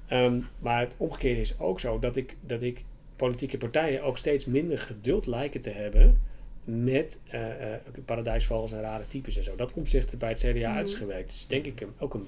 Ehm, 0.06 0.40
maar 0.58 0.80
het 0.80 0.94
omgekeerde 0.96 1.40
is 1.40 1.58
ook 1.60 1.80
zo 1.80 1.98
dat 1.98 2.16
ik, 2.16 2.36
dat 2.40 2.62
ik 2.62 2.84
politieke 3.16 3.58
partijen 3.58 4.02
ook 4.02 4.18
steeds 4.18 4.44
minder 4.44 4.78
geduld 4.78 5.26
lijken 5.26 5.60
te 5.60 5.70
hebben 5.70 6.20
met 6.64 7.18
eh, 7.30 7.72
eh, 7.74 7.80
paradijsvogels 8.04 8.72
en 8.72 8.80
rare 8.80 9.04
types 9.08 9.36
en 9.36 9.44
zo. 9.44 9.56
Dat 9.56 9.72
omzicht 9.72 10.18
bij 10.18 10.28
het 10.28 10.38
CDA 10.38 10.68
Mhm. 10.68 10.76
uit 10.76 11.30
is 11.30 11.46
denk 11.46 11.64
ik 11.64 11.80
een- 11.80 11.92
ook 11.98 12.14
een, 12.14 12.26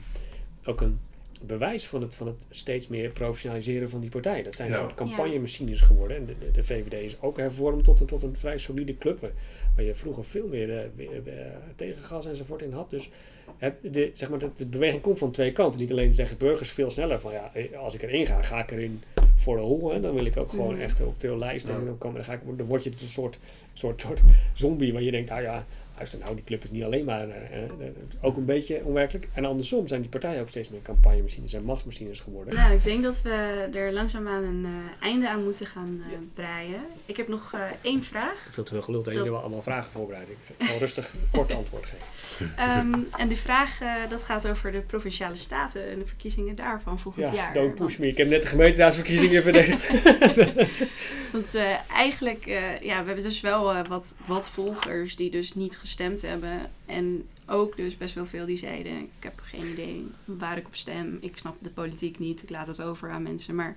ook 0.64 0.80
een 0.80 0.98
bewijs 1.46 1.86
van 1.86 2.02
het, 2.02 2.14
van 2.14 2.26
het 2.26 2.36
steeds 2.50 2.88
meer 2.88 3.10
professionaliseren 3.10 3.90
van 3.90 4.00
die 4.00 4.10
partijen. 4.10 4.44
Dat 4.44 4.54
zijn 4.54 4.68
Ja. 4.68 4.74
een 4.74 4.80
soort 4.80 4.94
campagnemachines 4.94 5.80
geworden. 5.80 6.16
En 6.16 6.26
de, 6.26 6.34
de, 6.38 6.50
de 6.50 6.62
VVD 6.64 6.92
is 6.92 7.20
ook 7.20 7.36
hervormd 7.36 7.84
tot 7.84 8.00
een, 8.00 8.06
tot 8.06 8.22
een 8.22 8.36
vrij 8.36 8.58
solide 8.58 8.94
club. 8.94 9.20
Waar, 9.20 9.30
waar 9.76 9.84
je 9.84 9.94
vroeger 9.94 10.24
veel 10.24 10.46
meer 10.46 10.78
eh, 10.78 10.84
weer 10.96 11.52
tegengas 11.76 12.26
enzovoort 12.26 12.62
in 12.62 12.72
had. 12.72 12.90
Dus 12.90 13.10
het, 13.58 13.76
de, 13.82 14.10
zeg 14.14 14.30
maar, 14.30 14.38
de, 14.38 14.50
de 14.56 14.66
beweging 14.66 15.02
komt 15.02 15.18
van 15.18 15.30
twee 15.30 15.52
kanten. 15.52 15.80
Niet 15.80 15.90
alleen 15.90 16.14
zeggen 16.14 16.36
burgers 16.38 16.70
veel 16.70 16.90
sneller 16.90 17.20
van 17.20 17.32
ja, 17.32 17.50
als 17.78 17.94
ik 17.94 18.02
erin 18.02 18.26
ga, 18.26 18.42
ga 18.42 18.62
ik 18.62 18.70
erin 18.70 19.02
voor 19.36 19.56
de 19.56 19.62
hol. 19.62 19.92
Hè. 19.92 20.00
Dan 20.00 20.14
wil 20.14 20.24
ik 20.24 20.36
ook 20.36 20.50
gewoon 20.50 20.78
echt 20.78 21.00
op 21.00 21.20
de 21.20 21.36
lijst. 21.36 21.68
En 21.68 21.84
dan, 21.84 21.98
kan, 21.98 22.14
dan, 22.14 22.24
ga 22.24 22.32
ik, 22.32 22.40
dan 22.56 22.66
word 22.66 22.84
je 22.84 22.90
dus 22.90 23.00
een 23.02 23.08
soort, 23.08 23.38
soort, 23.74 24.00
soort 24.00 24.20
zombie 24.52 24.92
waar 24.92 25.02
je 25.02 25.10
denkt, 25.10 25.30
ah 25.30 25.42
ja, 25.42 25.66
luister 25.96 26.18
nou, 26.18 26.34
die 26.34 26.44
club 26.44 26.64
is 26.64 26.70
niet 26.70 26.82
alleen 26.82 27.04
maar 27.04 27.28
eh, 27.28 27.62
eh, 27.62 27.70
ook 28.20 28.36
een 28.36 28.44
beetje 28.44 28.84
onwerkelijk. 28.84 29.26
En 29.34 29.44
andersom 29.44 29.86
zijn 29.86 30.00
die 30.00 30.10
partijen 30.10 30.40
ook 30.40 30.48
steeds 30.48 30.68
meer 30.68 30.82
campagnemachines 30.82 31.52
en 31.52 31.64
machtsmachines 31.64 32.20
geworden. 32.20 32.54
Nou, 32.54 32.74
ik 32.74 32.82
denk 32.82 33.02
dat 33.02 33.22
we 33.22 33.68
er 33.74 33.92
langzaamaan 33.92 34.42
een 34.44 34.64
eh, 34.64 35.06
einde 35.06 35.28
aan 35.28 35.44
moeten 35.44 35.66
gaan 35.66 36.02
eh, 36.10 36.18
breien. 36.34 36.80
Ik 37.06 37.16
heb 37.16 37.28
nog 37.28 37.52
eh, 37.54 37.60
één 37.82 38.04
vraag. 38.04 38.48
Veel 38.50 38.64
te 38.64 38.72
veel 38.72 38.82
geluld 38.82 39.06
en 39.06 39.14
Dat- 39.14 39.24
jullie 39.24 39.38
allemaal 39.38 39.62
vragen 39.62 39.92
voorbereid. 39.92 40.28
Ik 40.28 40.66
zal 40.66 40.78
rustig 40.78 41.14
kort 41.30 41.52
antwoord 41.52 41.84
geven. 41.86 42.02
Ehm, 42.56 42.94
en 43.18 43.28
die 43.28 43.36
vraag 43.36 43.80
eh, 43.80 43.92
dat 44.10 44.22
gaat 44.22 44.48
over 44.48 44.72
de 44.72 44.80
provinciale 44.80 45.36
staten 45.36 45.90
en 45.90 45.98
de 45.98 46.06
verkiezingen 46.06 46.56
daarvan 46.56 46.98
volgend 46.98 47.26
Ja, 47.26 47.34
jaar. 47.34 47.52
don't 47.52 47.74
push 47.74 47.96
me. 47.96 48.06
Ik 48.08 48.16
heb 48.16 48.28
net 48.28 48.42
de 48.42 48.48
gemeenteraadsverkiezingen 48.48 49.42
verdedigd. 49.42 49.90
Want 51.32 51.54
eh, 51.54 51.90
eigenlijk, 51.90 52.46
eh, 52.46 52.78
ja, 52.78 52.98
we 53.00 53.06
hebben 53.06 53.22
dus 53.24 53.40
wel 53.40 53.72
eh, 53.72 53.86
wat, 53.88 54.14
wat 54.26 54.50
volgers 54.50 55.16
die 55.16 55.30
dus 55.30 55.54
niet 55.54 55.76
gestemd 55.84 56.22
hebben. 56.22 56.70
En 56.86 57.28
ook 57.46 57.76
dus 57.76 57.96
best 57.96 58.14
wel 58.14 58.26
veel 58.26 58.46
die 58.46 58.56
zeiden, 58.56 58.98
ik 58.98 59.08
heb 59.18 59.40
geen 59.42 59.66
idee 59.66 60.06
waar 60.24 60.56
ik 60.56 60.66
op 60.66 60.74
stem. 60.74 61.18
Ik 61.20 61.38
snap 61.38 61.56
de 61.60 61.70
politiek 61.70 62.18
niet, 62.18 62.42
ik 62.42 62.50
laat 62.50 62.66
het 62.66 62.82
over 62.82 63.10
aan 63.10 63.22
mensen. 63.22 63.54
Maar 63.54 63.76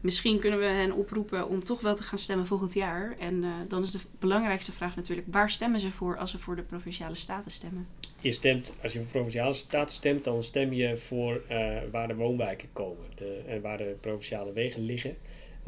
misschien 0.00 0.38
kunnen 0.38 0.58
we 0.58 0.64
hen 0.64 0.92
oproepen 0.92 1.48
om 1.48 1.64
toch 1.64 1.80
wel 1.80 1.94
te 1.94 2.02
gaan 2.02 2.18
stemmen 2.18 2.46
volgend 2.46 2.74
jaar. 2.74 3.16
En 3.18 3.44
eh, 3.44 3.50
dan 3.68 3.82
is 3.82 3.90
de 3.90 3.98
belangrijkste 4.18 4.72
vraag 4.72 4.96
natuurlijk, 4.96 5.28
waar 5.30 5.50
stemmen 5.50 5.80
ze 5.80 5.90
voor 5.90 6.16
als 6.16 6.30
ze 6.30 6.38
voor 6.38 6.56
de 6.56 6.62
provinciale 6.62 7.14
staten 7.14 7.50
stemmen? 7.50 7.86
Je 8.20 8.32
stemt, 8.32 8.78
als 8.82 8.92
je 8.92 8.98
voor 8.98 9.08
provinciale 9.08 9.54
staten 9.54 9.96
stemt, 9.96 10.24
dan 10.24 10.42
stem 10.42 10.72
je 10.72 10.96
voor 10.96 11.42
eh, 11.48 11.76
waar 11.90 12.08
de 12.08 12.14
woonwijken 12.14 12.68
komen 12.72 13.06
en 13.46 13.60
waar 13.60 13.78
de 13.78 13.96
provinciale 14.00 14.52
wegen 14.52 14.82
liggen. 14.82 15.16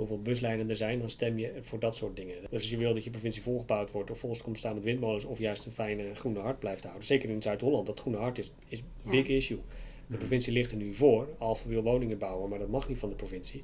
Hoeveel 0.01 0.23
buslijnen 0.23 0.69
er 0.71 0.77
zijn, 0.77 0.99
dan 0.99 1.11
stem 1.11 1.39
je 1.39 1.53
voor 1.61 1.79
dat 1.79 1.97
soort 1.97 2.17
dingen. 2.17 2.35
Dus 2.41 2.51
als 2.53 2.71
je 2.71 2.77
wil 2.77 2.95
dat 2.95 3.05
je 3.05 3.11
provincie 3.11 3.43
volgebouwd 3.43 3.91
wordt 3.91 4.11
of 4.11 4.19
volgens 4.19 4.43
komt 4.43 4.59
staan 4.59 4.75
met 4.75 4.83
windmolens 4.83 5.25
of 5.25 5.39
juist 5.39 5.65
een 5.67 5.73
fijne 5.73 6.15
groene 6.15 6.39
hart 6.39 6.59
blijft 6.59 6.83
houden. 6.83 7.05
Zeker 7.05 7.31
in 7.31 7.43
Zuid-Holland, 7.43 7.87
dat 7.87 8.01
groene 8.01 8.19
hart 8.19 8.39
is, 8.39 8.53
is 8.69 8.83
Ja. 9.05 9.11
big 9.11 9.27
issue. 9.27 9.59
De 10.07 10.17
provincie 10.17 10.53
ligt 10.53 10.71
er 10.71 10.77
nu 10.77 10.95
voor. 10.95 11.29
Alphen 11.39 11.69
wil 11.71 11.83
woningen 11.83 12.19
bouwen, 12.19 12.49
maar 12.51 12.59
dat 12.59 12.69
mag 12.69 12.89
niet 12.89 12.99
van 12.99 13.09
de 13.09 13.15
provincie. 13.15 13.63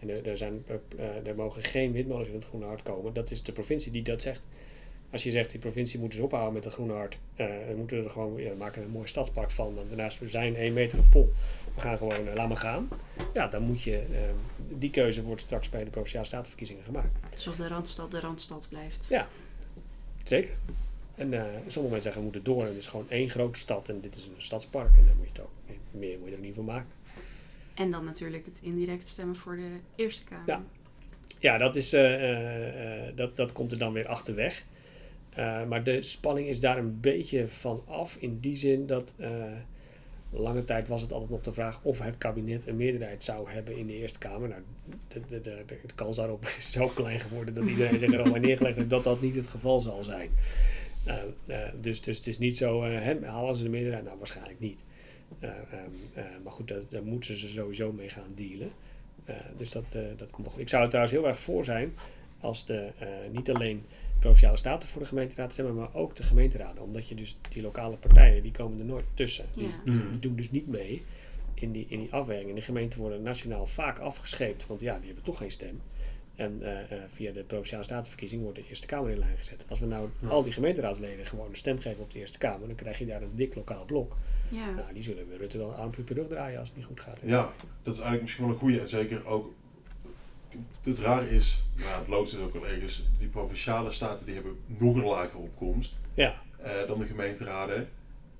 En 0.00 0.08
er, 0.08 0.26
er, 0.28 0.36
zijn, 0.36 0.64
eh, 0.96 1.26
er 1.26 1.34
mogen 1.34 1.62
geen 1.62 1.92
windmolens 1.92 2.28
in 2.28 2.34
het 2.34 2.44
groene 2.44 2.66
hart 2.66 2.82
komen. 2.82 3.12
Dat 3.12 3.30
is 3.30 3.42
de 3.42 3.52
provincie 3.52 3.92
die 3.92 4.02
dat 4.02 4.22
zegt. 4.22 4.40
Als 5.10 5.22
je 5.22 5.30
zegt, 5.30 5.50
die 5.50 5.60
provincie 5.60 6.00
moet 6.00 6.10
dus 6.10 6.20
ophouden 6.20 6.52
met 6.52 6.64
het 6.64 6.72
groene 6.72 6.92
hart. 6.92 7.18
eh 7.36 7.46
dan 7.68 7.76
moeten 7.76 7.98
we 7.98 8.04
er 8.04 8.10
gewoon, 8.10 8.40
ja, 8.42 8.50
we 8.50 8.56
maken 8.56 8.80
er 8.80 8.86
een 8.86 8.92
mooi 8.92 9.08
stadspark 9.08 9.50
van. 9.50 9.74
Daarnaast, 9.88 10.18
we 10.18 10.28
zijn 10.28 10.56
één 10.56 10.72
meter 10.72 10.98
op 10.98 11.04
pol. 11.10 11.32
We 11.76 11.82
gaan 11.82 11.96
gewoon, 11.98 12.28
eh, 12.28 12.34
laat 12.34 12.48
maar 12.48 12.56
gaan. 12.56 12.88
Ja, 13.34 13.46
dan 13.46 13.62
moet 13.62 13.82
je, 13.82 13.96
eh, 13.96 14.20
die 14.68 14.90
keuze 14.90 15.22
wordt 15.22 15.40
straks 15.40 15.68
bij 15.68 15.84
de 15.84 15.90
Provinciale 15.90 16.26
Statenverkiezingen 16.26 16.84
gemaakt. 16.84 17.08
Alsof 17.34 17.56
de 17.56 17.68
Randstad 17.68 18.10
de 18.10 18.20
Randstad 18.20 18.66
blijft. 18.68 19.08
Ja. 19.08 19.28
Zeker. 20.22 20.50
En 21.14 21.32
eh, 21.32 21.40
sommige 21.42 21.80
mensen 21.80 22.02
zeggen, 22.02 22.20
we 22.20 22.22
moeten 22.22 22.44
door. 22.44 22.62
En 22.62 22.68
het 22.68 22.76
is 22.76 22.86
gewoon 22.86 23.10
één 23.10 23.30
grote 23.30 23.58
stad. 23.58 23.88
En 23.88 24.00
dit 24.00 24.16
is 24.16 24.24
een 24.24 24.34
stadspark. 24.36 24.96
En 24.96 25.06
daar 25.06 25.16
moet 25.16 25.26
je 25.26 25.32
het 25.32 25.40
ook, 25.40 25.76
meer 25.90 26.18
moet 26.18 26.28
je 26.28 26.34
er 26.34 26.40
niet 26.40 26.54
voor 26.54 26.64
maken. 26.64 26.88
En 27.74 27.90
dan 27.90 28.04
natuurlijk 28.04 28.44
het 28.44 28.60
indirect 28.62 29.08
stemmen 29.08 29.36
voor 29.36 29.56
de 29.56 29.70
Eerste 29.94 30.24
Kamer. 30.24 30.46
Ja. 30.46 30.62
Ja, 31.38 31.58
dat, 31.58 31.76
is, 31.76 31.90
dat, 33.14 33.36
dat 33.36 33.52
komt 33.52 33.72
er 33.72 33.78
dan 33.78 33.92
weer 33.92 34.06
achterweg. 34.08 34.64
Eh, 35.36 35.64
maar 35.64 35.82
de 35.82 36.02
spanning 36.02 36.48
is 36.48 36.60
daar 36.60 36.78
een 36.78 37.00
beetje 37.00 37.48
van 37.48 37.82
af. 37.86 38.16
In 38.20 38.38
die 38.40 38.56
zin 38.56 38.86
dat 38.86 39.14
lange 40.38 40.64
tijd 40.64 40.88
was 40.88 41.02
het 41.02 41.12
altijd 41.12 41.30
nog 41.30 41.42
de 41.42 41.52
vraag 41.52 41.80
of 41.82 41.98
het 41.98 42.18
kabinet 42.18 42.66
een 42.66 42.76
meerderheid 42.76 43.24
zou 43.24 43.50
hebben 43.50 43.76
in 43.76 43.86
de 43.86 43.94
Eerste 43.94 44.18
Kamer. 44.18 44.48
Nou, 44.48 44.60
de, 45.28 45.40
de, 45.40 45.64
kans 45.94 46.16
daarop 46.16 46.44
is 46.58 46.72
zo 46.72 46.88
klein 46.88 47.20
geworden 47.20 47.54
dat 47.54 47.64
iedereen 47.64 47.98
zich 47.98 48.12
er 48.12 48.22
al 48.22 48.30
maar 48.30 48.40
neergelegd 48.40 48.90
dat 48.90 49.04
dat 49.04 49.20
niet 49.20 49.34
het 49.34 49.46
geval 49.46 49.80
zal 49.80 50.02
zijn. 50.02 50.30
Eh, 51.04 51.16
eh, 51.46 51.72
dus, 51.80 52.00
dus 52.00 52.16
het 52.16 52.26
is 52.26 52.38
niet 52.38 52.56
zo, 52.56 52.82
eh, 52.82 53.24
halen 53.24 53.56
ze 53.56 53.62
de 53.62 53.68
meerderheid? 53.68 54.04
Nou, 54.04 54.18
waarschijnlijk 54.18 54.60
niet. 54.60 54.82
Eh, 55.40 55.50
ehm, 55.50 55.90
eh, 56.14 56.24
maar 56.44 56.52
goed, 56.52 56.74
daar, 56.88 57.02
moeten 57.02 57.38
ze 57.38 57.48
sowieso 57.48 57.92
mee 57.92 58.08
gaan 58.08 58.32
dealen. 58.34 58.70
Dus 59.56 59.70
dat, 59.70 59.84
dat 60.16 60.30
komt 60.30 60.46
wel 60.46 60.52
goed. 60.52 60.60
Ik 60.60 60.68
zou 60.68 60.82
er 60.82 60.88
trouwens 60.88 61.16
heel 61.16 61.26
erg 61.26 61.40
voor 61.40 61.64
zijn 61.64 61.94
als 62.40 62.66
de, 62.66 62.88
niet 63.32 63.50
alleen 63.50 63.84
provinciale 64.18 64.56
staten 64.56 64.88
voor 64.88 65.00
de 65.02 65.08
gemeenteraad 65.08 65.52
stemmen, 65.52 65.74
maar 65.74 65.94
ook 65.94 66.16
de 66.16 66.22
gemeenteraden. 66.22 66.82
Omdat 66.82 67.08
je 67.08 67.14
dus 67.14 67.38
die 67.50 67.62
lokale 67.62 67.96
partijen, 67.96 68.42
die 68.42 68.52
komen 68.52 68.78
er 68.78 68.84
nooit 68.84 69.04
tussen. 69.14 69.44
Die, 69.54 69.68
Ja. 69.68 69.92
die- 69.92 70.10
die 70.10 70.18
doen 70.18 70.36
dus 70.36 70.50
niet 70.50 70.66
mee 70.66 71.02
in 71.54 71.72
die, 71.72 71.86
in 71.88 71.98
die 72.00 72.12
afweging. 72.12 72.54
De 72.54 72.60
gemeenten 72.60 73.00
worden 73.00 73.22
nationaal 73.22 73.66
vaak 73.66 73.98
afgescheept, 73.98 74.66
want 74.66 74.80
ja, 74.80 74.96
die 74.96 75.06
hebben 75.06 75.24
toch 75.24 75.38
geen 75.38 75.50
stem. 75.50 75.80
En 76.34 76.58
eh, 76.62 76.80
eh, 76.92 77.02
via 77.08 77.32
de 77.32 77.42
provinciale 77.42 77.84
statenverkiezing 77.84 78.42
wordt 78.42 78.58
de 78.58 78.64
Eerste 78.68 78.86
Kamer 78.86 79.10
in 79.10 79.18
lijn 79.18 79.36
gezet. 79.36 79.64
Als 79.68 79.80
we 79.80 79.86
nou 79.86 80.08
Ja. 80.20 80.28
al 80.28 80.42
die 80.42 80.52
gemeenteraadsleden 80.52 81.26
gewoon 81.26 81.48
een 81.50 81.56
stem 81.56 81.78
geven 81.78 82.02
op 82.02 82.10
de 82.10 82.18
Eerste 82.18 82.38
Kamer, 82.38 82.66
dan 82.66 82.76
krijg 82.76 82.98
je 82.98 83.06
daar 83.06 83.22
een 83.22 83.30
dik 83.34 83.54
lokaal 83.54 83.84
blok. 83.84 84.16
Ja. 84.48 84.70
Nou, 84.70 84.92
die 84.92 85.02
zullen 85.02 85.28
we 85.28 85.36
Rutte 85.36 85.58
wel 85.58 85.68
een 85.68 85.74
armpje 85.74 86.02
per 86.02 86.14
rug 86.14 86.26
draaien 86.28 86.58
als 86.58 86.68
het 86.68 86.76
niet 86.76 86.86
goed 86.86 87.00
gaat. 87.00 87.20
Ja, 87.24 87.52
dat 87.82 87.94
is 87.94 88.00
eigenlijk 88.00 88.22
misschien 88.22 88.44
wel 88.44 88.52
een 88.54 88.60
goede. 88.60 88.80
En 88.80 88.88
zeker 88.88 89.26
ook, 89.26 89.54
het 90.82 90.98
rare 90.98 91.30
is, 91.30 91.62
nou, 91.76 91.98
het 91.98 92.08
logisch 92.08 92.34
is 92.34 92.40
ook 92.40 92.52
wel 92.52 92.66
ergens, 92.66 93.04
die 93.18 93.28
provinciale 93.28 93.90
staten 93.90 94.26
die 94.26 94.34
hebben 94.34 94.56
nog 94.66 94.94
een 94.94 95.04
lagere 95.04 95.38
opkomst 95.38 95.98
Ja. 96.14 96.34
eh, 96.62 96.70
dan 96.86 96.98
de 96.98 97.06
gemeenteraden. 97.06 97.88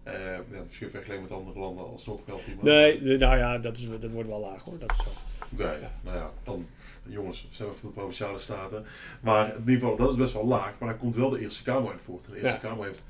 Eh, 0.02 0.12
ja, 0.52 0.62
misschien 0.66 0.90
vergeleken 0.90 1.22
met 1.22 1.32
andere 1.32 1.58
landen 1.58 1.84
alsnog 1.84 2.20
wel 2.26 2.38
prima. 2.38 2.62
Nee, 2.62 3.18
nou 3.18 3.36
ja, 3.36 3.58
dat, 3.58 3.76
is, 3.76 3.88
dat 4.00 4.10
wordt 4.10 4.28
wel 4.28 4.40
laag 4.40 4.62
hoor. 4.62 4.78
Dat 4.78 4.90
is 4.98 5.04
zo. 5.04 5.10
Oké, 5.52 5.72
Ja. 5.80 5.90
nou 6.02 6.16
ja, 6.16 6.30
dan 6.44 6.66
jongens, 7.02 7.46
stemmen 7.50 7.76
voor 7.76 7.88
de 7.88 7.94
provinciale 7.94 8.38
staten. 8.38 8.84
Maar 9.20 9.48
in 9.54 9.58
ieder 9.60 9.74
geval, 9.74 9.96
dat 9.96 10.10
is 10.10 10.16
best 10.16 10.32
wel 10.32 10.46
laag. 10.46 10.74
Maar 10.78 10.88
daar 10.88 10.98
komt 10.98 11.14
wel 11.16 11.30
de 11.30 11.40
Eerste 11.40 11.62
Kamer 11.62 11.90
uit 11.90 12.00
voort. 12.04 12.26
En 12.26 12.32
de 12.32 12.40
Eerste. 12.40 12.58
Kamer 12.60 12.84
heeft 12.86 13.04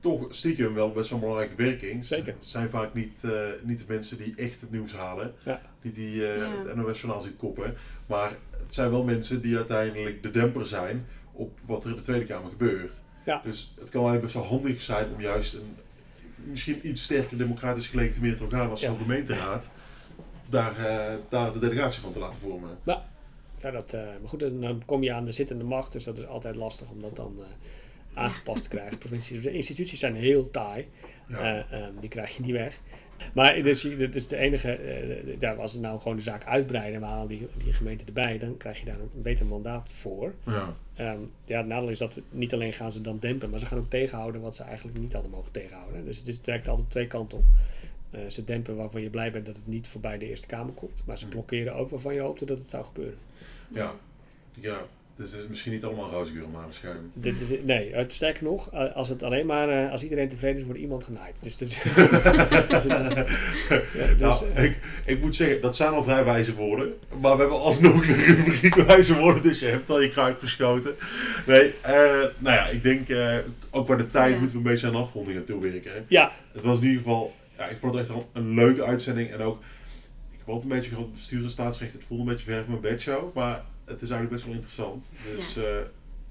toch 0.00 0.26
stiekem 0.30 0.74
wel 0.74 0.92
best 0.92 1.10
wel 1.10 1.18
een 1.18 1.24
belangrijke 1.24 1.62
werking. 1.62 2.04
Zeker. 2.04 2.34
Het 2.34 2.44
zijn 2.46 2.70
vaak 2.70 2.94
niet, 2.94 3.24
eh, 3.24 3.40
niet 3.62 3.78
de 3.78 3.84
mensen 3.88 4.16
die 4.18 4.34
echt 4.36 4.60
het 4.60 4.70
nieuws 4.70 4.92
halen. 4.92 5.34
Ja. 5.44 5.60
Niet 5.82 5.94
die 5.94 6.26
eh, 6.28 6.36
Ja. 6.36 6.56
het 6.66 6.76
NOS-journaal 6.76 7.22
ziet 7.22 7.36
koppen. 7.36 7.74
Maar 8.06 8.32
het 8.50 8.74
zijn 8.74 8.90
wel 8.90 9.04
mensen 9.04 9.42
die 9.42 9.56
uiteindelijk 9.56 10.22
de 10.22 10.30
demper 10.30 10.66
zijn 10.66 11.06
op 11.32 11.58
wat 11.66 11.84
er 11.84 11.90
in 11.90 11.96
de 11.96 12.02
Tweede 12.02 12.26
Kamer 12.26 12.50
gebeurt. 12.50 13.00
Ja. 13.24 13.40
Dus 13.44 13.72
het 13.78 13.90
kan 13.90 14.02
eigenlijk 14.04 14.32
best 14.32 14.34
wel 14.34 14.58
handig 14.58 14.82
zijn 14.82 15.06
om 15.14 15.20
juist 15.20 15.54
een 15.54 15.76
misschien 16.44 16.88
iets 16.88 17.02
sterker 17.02 17.38
democratisch 17.38 17.86
gelegitimeerd 17.88 18.40
orgaan 18.40 18.70
als 18.70 18.80
Ja. 18.80 18.88
zo'n 18.88 18.98
gemeenteraad 18.98 19.70
daar, 20.48 20.76
eh, 20.86 21.14
daar 21.28 21.52
de 21.52 21.58
delegatie 21.58 22.00
van 22.02 22.12
te 22.12 22.18
laten 22.18 22.40
vormen. 22.40 22.78
Ja, 22.84 23.70
dat, 23.70 23.92
eh, 23.92 24.00
maar 24.02 24.28
goed, 24.28 24.40
dan 24.40 24.82
kom 24.86 25.02
je 25.02 25.12
aan 25.12 25.24
de 25.24 25.32
zittende 25.32 25.64
macht, 25.64 25.92
dus 25.92 26.04
dat 26.04 26.18
is 26.18 26.26
altijd 26.26 26.56
lastig 26.56 26.90
om 26.90 27.00
dat 27.00 27.16
dan 27.16 27.34
eh, 27.38 28.22
aangepast 28.22 28.62
te 28.62 28.68
krijgen. 28.68 28.98
Provincies, 29.04 29.42
de 29.42 29.52
instituties 29.52 30.00
zijn 30.00 30.14
heel 30.14 30.50
taai, 30.50 30.88
Ja. 31.28 31.38
Eh, 31.68 31.78
ehm, 31.82 31.92
die 32.00 32.08
krijg 32.08 32.36
je 32.36 32.42
niet 32.42 32.52
weg. 32.52 32.78
Maar 33.34 33.62
dus, 33.62 33.80
dit 33.80 34.14
is 34.14 34.26
de 34.26 34.36
enige, 34.36 34.72
eh, 34.72 35.38
daar 35.38 35.56
was 35.56 35.72
het 35.72 35.82
nou 35.82 36.00
gewoon 36.00 36.16
de 36.16 36.22
zaak 36.22 36.44
uitbreiden 36.44 36.94
en 36.94 37.00
we 37.00 37.06
halen 37.06 37.28
die, 37.28 37.48
die 37.64 37.72
gemeente 37.72 38.04
erbij, 38.04 38.38
dan 38.38 38.56
krijg 38.56 38.78
je 38.78 38.84
daar 38.84 39.00
een 39.00 39.22
beter 39.22 39.46
mandaat 39.46 39.92
voor. 39.92 40.34
ja. 40.46 40.74
Ehm, 40.94 41.18
ja, 41.44 41.58
het 41.58 41.66
nadeel 41.66 41.88
is 41.88 41.98
dat 41.98 42.20
niet 42.30 42.52
alleen 42.52 42.72
gaan 42.72 42.92
ze 42.92 43.00
dan 43.00 43.18
dempen, 43.20 43.50
maar 43.50 43.58
ze 43.58 43.66
gaan 43.66 43.78
ook 43.78 43.90
tegenhouden 43.90 44.40
wat 44.40 44.56
ze 44.56 44.62
eigenlijk 44.62 44.98
niet 44.98 45.12
hadden 45.12 45.30
mogen 45.30 45.52
tegenhouden. 45.52 46.04
Dus 46.04 46.18
het, 46.18 46.28
is, 46.28 46.36
het 46.36 46.46
werkt 46.46 46.68
altijd 46.68 46.90
twee 46.90 47.06
kanten 47.06 47.38
op. 47.38 47.44
Eh, 48.10 48.20
ze 48.28 48.44
dempen 48.44 48.76
waarvan 48.76 49.02
je 49.02 49.10
blij 49.10 49.30
bent 49.30 49.46
dat 49.46 49.56
het 49.56 49.66
niet 49.66 49.88
voorbij 49.88 50.18
de 50.18 50.28
Eerste 50.28 50.46
Kamer 50.46 50.74
komt, 50.74 51.02
maar 51.04 51.18
ze 51.18 51.26
blokkeren 51.26 51.74
ook 51.74 51.90
waarvan 51.90 52.14
je 52.14 52.20
hoopte 52.20 52.44
dat 52.44 52.58
het 52.58 52.70
zou 52.70 52.84
gebeuren. 52.84 53.18
Ja. 53.68 53.94
ja. 54.54 54.86
Dus 55.20 55.32
het 55.32 55.40
is 55.40 55.48
misschien 55.48 55.72
niet 55.72 55.84
allemaal 55.84 56.10
roze 56.10 56.32
geur 56.32 56.48
maar 56.52 56.64
schuim. 56.70 57.10
Dit 57.14 57.40
is, 57.40 57.48
nee, 57.64 57.94
het, 57.94 58.12
sterker 58.12 58.44
nog, 58.44 58.72
als 58.94 59.08
het 59.08 59.22
alleen 59.22 59.46
maar, 59.46 59.68
eh, 59.68 59.90
als 59.92 60.02
iedereen 60.02 60.28
tevreden 60.28 60.58
is, 60.60 60.64
wordt 60.64 60.80
iemand 60.80 61.04
genaaid. 61.04 61.36
Dus, 61.40 61.56
dit, 61.56 61.68
is- 61.70 61.82
dus, 62.68 62.84
ja, 62.84 64.14
dus, 64.18 64.18
nou, 64.18 64.46
ik, 64.62 64.76
ik 65.04 65.20
moet 65.20 65.34
zeggen, 65.34 65.60
dat 65.60 65.76
zijn 65.76 65.92
al 65.92 66.02
vrij 66.02 66.24
wijze 66.24 66.54
woorden. 66.54 66.92
Maar 67.20 67.34
we 67.34 67.40
hebben 67.40 67.58
alsnog 67.60 68.06
de 68.06 68.12
rubriek 68.12 68.74
wijze 68.86 69.18
woorden, 69.18 69.42
dus 69.42 69.58
je 69.60 69.66
hebt 69.66 69.90
al 69.90 70.00
je 70.00 70.08
kruid 70.10 70.38
verschoten. 70.38 70.94
Nee, 71.46 71.74
eh, 71.80 71.92
nou 72.38 72.56
ja, 72.56 72.66
ik 72.66 72.82
denk 72.82 73.08
eh, 73.08 73.36
ook 73.70 73.86
bij 73.86 73.96
de 73.96 74.10
tijd 74.10 74.32
Ja. 74.32 74.38
moeten 74.38 74.56
we 74.56 74.62
een 74.64 74.70
beetje 74.70 74.86
aan 74.86 74.92
de 74.92 74.98
afronding 74.98 75.36
naartoe 75.36 75.60
werken. 75.62 76.04
ja, 76.08 76.32
Het 76.52 76.62
was 76.62 76.78
in 76.80 76.84
ieder 76.86 77.02
geval, 77.02 77.34
ja, 77.58 77.66
ik 77.66 77.76
vond 77.80 77.94
het 77.94 78.02
echt 78.02 78.12
een, 78.14 78.24
een 78.32 78.54
leuke 78.54 78.84
uitzending. 78.84 79.30
En 79.30 79.40
ook, 79.40 79.60
ik 80.32 80.38
heb 80.38 80.48
altijd 80.48 80.70
een 80.70 80.76
beetje 80.76 80.90
gehad, 80.94 81.12
bestuur 81.12 81.42
en 81.42 81.50
staatsrecht, 81.50 81.92
het 81.92 82.04
voelde 82.04 82.22
een 82.22 82.28
beetje 82.28 82.50
ver 82.52 82.64
van 82.64 82.70
mijn 82.80 82.92
bedshow. 82.92 83.34
Maar 83.34 83.64
het 83.90 84.02
is 84.02 84.10
eigenlijk 84.10 84.30
best 84.30 84.44
wel 84.44 84.54
interessant. 84.54 85.10
Dus 85.36 85.56
eh 85.56 85.64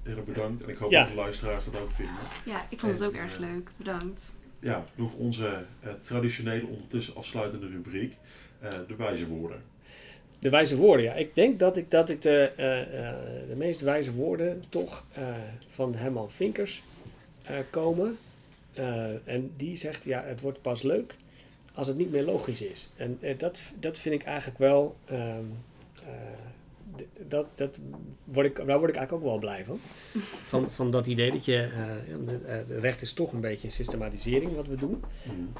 heel 0.02 0.16
erg 0.16 0.24
bedankt. 0.26 0.62
En 0.62 0.68
ik 0.68 0.76
hoop 0.76 0.90
Ja. 0.90 1.00
dat 1.00 1.08
de 1.08 1.14
luisteraars 1.16 1.64
dat 1.64 1.80
ook 1.80 1.90
vinden. 1.90 2.14
Ja, 2.44 2.66
ik 2.70 2.80
vond 2.80 2.92
het 2.92 3.04
ook 3.04 3.14
erg 3.14 3.34
eh, 3.34 3.40
leuk. 3.40 3.70
Bedankt. 3.76 4.22
Ja, 4.60 4.84
nog 4.94 5.14
onze 5.14 5.64
eh, 5.80 5.92
traditionele 6.00 6.66
ondertussen 6.66 7.16
afsluitende 7.16 7.66
rubriek. 7.68 8.14
eh, 8.60 8.70
de 8.88 8.94
wijze 8.96 9.26
woorden. 9.26 9.62
de 10.38 10.50
wijze 10.50 10.76
woorden. 10.76 11.04
Ja, 11.04 11.12
ik 11.14 11.34
denk 11.34 11.58
dat 11.58 11.76
ik, 11.76 11.90
dat 11.90 12.08
ik 12.08 12.22
de, 12.22 12.52
eh, 12.56 12.80
eh, 13.08 13.14
de 13.48 13.54
meest 13.56 13.80
wijze 13.80 14.12
woorden 14.12 14.64
toch 14.68 15.04
eh, 15.12 15.24
van 15.68 15.94
Herman 15.94 16.30
Vinkers 16.30 16.82
eh, 17.42 17.56
komen. 17.70 18.18
Eh, 18.74 19.28
en 19.28 19.52
die 19.56 19.76
zegt, 19.76 20.04
ja, 20.04 20.22
het 20.22 20.40
wordt 20.40 20.62
pas 20.62 20.82
leuk 20.82 21.14
als 21.74 21.86
het 21.86 21.96
niet 21.96 22.10
meer 22.10 22.22
logisch 22.24 22.62
is. 22.62 22.90
En 22.96 23.18
dat, 23.36 23.60
dat 23.78 23.98
vind 23.98 24.14
ik 24.14 24.22
eigenlijk 24.26 24.58
wel... 24.58 24.96
ehm, 25.06 25.44
eh, 26.04 26.12
dat, 27.28 27.46
dat 27.54 27.78
word 28.24 28.46
ik, 28.46 28.56
daar 28.56 28.78
word 28.78 28.90
ik 28.90 28.96
eigenlijk 28.96 29.12
ook 29.12 29.30
wel 29.30 29.38
blij 29.38 29.64
van. 29.64 29.80
Van, 30.44 30.70
van 30.70 30.90
dat 30.90 31.06
idee 31.06 31.30
dat 31.30 31.44
je... 31.44 31.56
eh, 31.56 32.58
eh, 32.58 32.66
de 32.66 32.80
recht 32.80 33.02
is 33.02 33.12
toch 33.12 33.32
een 33.32 33.40
beetje 33.40 33.66
een 33.66 33.72
systematisering 33.72 34.54
wat 34.54 34.66
we 34.66 34.76
doen. 34.76 35.02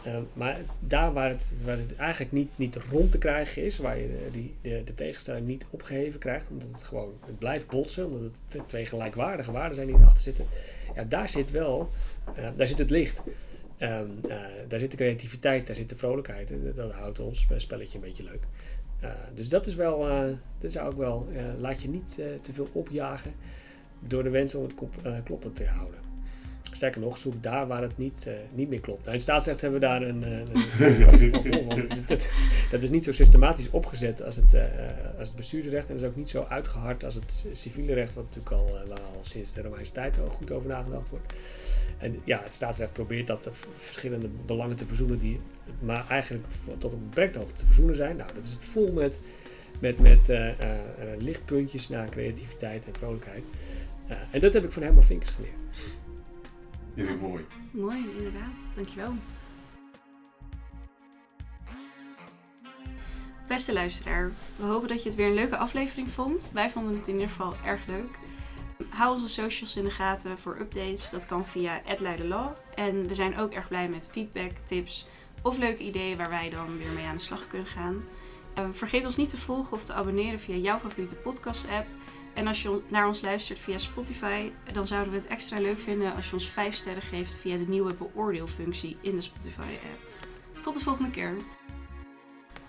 Uh, 0.07 0.16
maar 0.32 0.61
daar 0.80 1.12
waar 1.12 1.28
het, 1.28 1.45
waar 1.64 1.76
het 1.76 1.97
eigenlijk 1.97 2.32
niet, 2.32 2.51
niet 2.57 2.76
rond 2.91 3.11
te 3.11 3.18
krijgen 3.18 3.64
is, 3.64 3.78
waar 3.78 3.99
je 3.99 4.07
de, 4.09 4.30
die, 4.32 4.55
de, 4.61 4.82
de 4.84 4.95
tegenstelling 4.95 5.47
niet 5.47 5.66
opgeheven 5.70 6.18
krijgt, 6.18 6.51
omdat 6.51 6.68
het 6.72 6.82
gewoon 6.82 7.12
het 7.26 7.38
blijft 7.38 7.66
botsen, 7.66 8.07
omdat 8.07 8.30
het 8.49 8.68
twee 8.68 8.86
gelijkwaardige 8.86 9.53
waarden 9.53 9.74
zijn 9.74 9.86
die 9.86 9.97
erachter 9.97 10.22
zitten, 10.22 10.47
ja, 10.95 11.05
daar 11.05 11.28
zit 11.28 11.51
wel, 11.51 11.91
uh, 12.38 12.49
daar 12.57 12.66
zit 12.66 12.78
het 12.78 12.91
licht. 12.91 13.22
Um, 13.82 14.20
uh, 14.28 14.36
daar 14.68 14.78
zit 14.78 14.91
de 14.91 14.97
creativiteit, 14.97 15.66
daar 15.66 15.76
zit 15.76 15.88
de 15.88 15.97
vrolijkheid. 15.97 16.51
En 16.51 16.72
dat 16.76 16.93
houdt 16.93 17.20
ons 17.20 17.47
spelletje 17.57 17.99
een 17.99 18.05
beetje 18.05 18.22
leuk. 18.22 18.43
Uh, 19.03 19.11
dus 19.35 19.49
dat 19.49 19.67
is 19.67 19.75
wel, 19.75 19.99
dat 20.61 20.73
zou 20.73 20.91
ik 20.91 20.97
wel, 20.97 21.29
laat 21.59 21.83
je 21.83 21.89
niet 21.89 22.15
te 22.15 22.53
veel 22.53 22.69
opjagen 22.73 23.33
door 23.99 24.23
de 24.23 24.31
wens 24.31 24.55
om 24.55 24.63
het 24.63 24.75
kop, 24.75 24.95
kloppen 25.25 25.53
te 25.53 25.67
houden. 25.67 26.01
Sterker 26.73 27.01
nog, 27.01 27.19
zoek 27.19 27.43
daar 27.43 27.67
waar 27.67 27.83
het 27.83 27.99
niet, 27.99 28.25
uh, 28.29 28.35
niet 28.55 28.69
meer 28.69 28.81
klopt. 28.81 29.03
Nou, 29.03 29.15
in 29.15 29.21
staatsrecht 29.21 29.61
hebben 29.61 29.81
we 29.81 29.87
daar 29.87 30.03
een, 30.03 30.23
een, 30.31 30.47
een 30.79 31.65
van. 31.69 31.89
Dat, 32.07 32.29
dat, 32.71 32.83
is 32.83 32.91
niet 32.91 33.05
zo 33.05 33.13
systematisch 33.13 33.71
opgezet 33.71 34.23
als 34.23 34.37
het, 34.37 34.55
uh, 34.55 34.63
als 35.19 35.29
het 35.29 35.37
bestuursrecht. 35.37 35.89
En 35.89 35.95
dat 35.95 36.03
is 36.03 36.09
ook 36.09 36.17
niet 36.17 36.31
zo 36.31 36.47
uitgehard 36.49 37.05
als 37.05 37.15
het 37.15 37.47
civiele 37.53 37.93
recht, 37.93 38.15
wat 38.15 38.25
natuurlijk 38.25 38.53
al, 38.53 38.79
uh, 38.87 38.91
al 38.91 39.19
sinds 39.21 39.53
de 39.53 39.63
Romeinse 39.63 39.93
tijd 39.93 40.21
al 40.21 40.29
goed 40.29 40.51
over 40.51 40.69
nagedacht 40.69 41.09
wordt. 41.09 41.33
En 42.01 42.19
ja, 42.25 42.43
het 42.43 42.55
staatsrecht 42.55 42.93
probeert 42.93 43.27
dat 43.27 43.45
de 43.45 43.51
verschillende 43.77 44.29
belangen 44.47 44.77
te 44.77 44.87
verzoenen 44.87 45.19
die 45.19 45.41
maar 45.81 46.09
eigenlijk 46.09 46.45
tot 46.79 46.93
een 46.93 47.09
beperkte 47.09 47.39
hoogte 47.39 47.55
te 47.55 47.67
verzoenen 47.67 47.97
zijn. 47.97 48.17
Nou, 48.17 48.31
dat 48.35 48.45
is 48.45 48.51
het 48.51 48.65
vol 48.65 48.93
met, 48.93 49.19
met, 49.81 49.99
met 49.99 50.21
lichtpuntjes 51.19 51.89
naar 51.89 52.09
creativiteit 52.09 52.87
en 52.87 52.95
vrolijkheid. 52.95 53.45
en 54.31 54.41
dat 54.41 54.53
heb 54.53 54.65
ik 54.65 54.71
van 54.71 54.83
Herman 54.83 55.05
Vinkers 55.05 55.31
geleerd. 55.31 55.61
Die 56.95 57.05
vind 57.05 57.17
ik 57.17 57.29
mooi. 57.29 57.45
Mooi, 57.71 58.11
inderdaad. 58.17 58.55
Dankjewel. 58.75 59.15
Beste 63.49 63.73
luisteraar, 63.73 64.31
we 64.57 64.65
hopen 64.65 64.89
dat 64.89 65.03
je 65.03 65.09
het 65.09 65.19
weer 65.19 65.27
een 65.27 65.35
leuke 65.35 65.57
aflevering 65.57 66.11
vond. 66.11 66.51
Wij 66.53 66.71
vonden 66.71 66.95
het 66.97 67.09
in 67.09 67.15
ieder 67.15 67.29
geval 67.29 67.55
erg 67.65 67.87
leuk. 67.87 68.19
Hou 68.89 69.12
onze 69.12 69.28
socials 69.28 69.76
in 69.76 69.85
de 69.85 69.91
gaten 69.91 70.39
voor 70.39 70.57
updates. 70.61 71.11
Dat 71.11 71.26
kan 71.26 71.47
via 71.47 71.81
@leidelaw. 71.99 72.51
En 72.74 73.07
we 73.07 73.14
zijn 73.14 73.39
ook 73.39 73.53
erg 73.53 73.68
blij 73.68 73.89
met 73.89 74.09
feedback, 74.12 74.53
tips 74.64 75.07
of 75.43 75.59
leuke 75.59 75.83
ideeën 75.83 76.16
waar 76.16 76.31
wij 76.31 76.51
dan 76.51 76.78
weer 76.78 76.93
mee 76.95 77.07
aan 77.07 77.16
de 77.16 77.22
slag 77.22 77.47
kunnen 77.49 77.66
gaan. 77.66 78.03
vergeet 78.72 79.05
ons 79.05 79.16
niet 79.16 79.31
te 79.31 79.39
volgen 79.39 79.72
of 79.72 79.85
te 79.85 79.93
abonneren 79.93 80.41
via 80.41 80.57
jouw 80.57 80.78
favoriete 80.78 81.14
podcast-app. 81.14 81.87
En 82.35 82.47
als 82.47 82.62
je 82.62 82.81
naar 82.89 83.07
ons 83.07 83.20
luistert 83.20 83.59
via 83.59 83.78
Spotify, 83.78 84.51
dan 84.72 84.87
zouden 84.87 85.12
we 85.12 85.18
het 85.18 85.28
extra 85.28 85.61
leuk 85.61 85.81
vinden 85.81 86.14
als 86.14 86.26
je 86.26 86.33
ons 86.33 86.49
5 86.49 86.74
sterren 86.74 87.03
geeft 87.03 87.35
via 87.35 87.57
de 87.57 87.68
nieuwe 87.68 87.95
beoordeelfunctie 87.95 88.97
in 89.01 89.16
de 89.16 89.20
Spotify-app. 89.20 90.26
Tot 90.62 90.74
de 90.74 90.81
volgende 90.81 91.11
keer. 91.11 91.37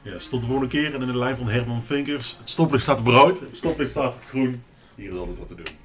Yes, 0.01 0.29
tot 0.29 0.41
de 0.41 0.47
volgende 0.47 0.71
keer. 0.71 0.93
En 0.93 1.01
in 1.01 1.07
de 1.07 1.17
lijn 1.17 1.35
van 1.35 1.47
Herman 1.47 1.83
Vinkers. 1.83 2.35
Het 2.37 2.49
stoplicht 2.49 2.83
staat 2.83 2.99
op 2.99 3.07
rood, 3.07 3.43
stoplicht 3.51 3.91
staat 3.91 4.15
op 4.15 4.23
groen. 4.23 4.63
Hier 4.95 5.11
is 5.11 5.17
altijd 5.17 5.37
wat 5.37 5.47
te 5.47 5.55
doen. 5.55 5.80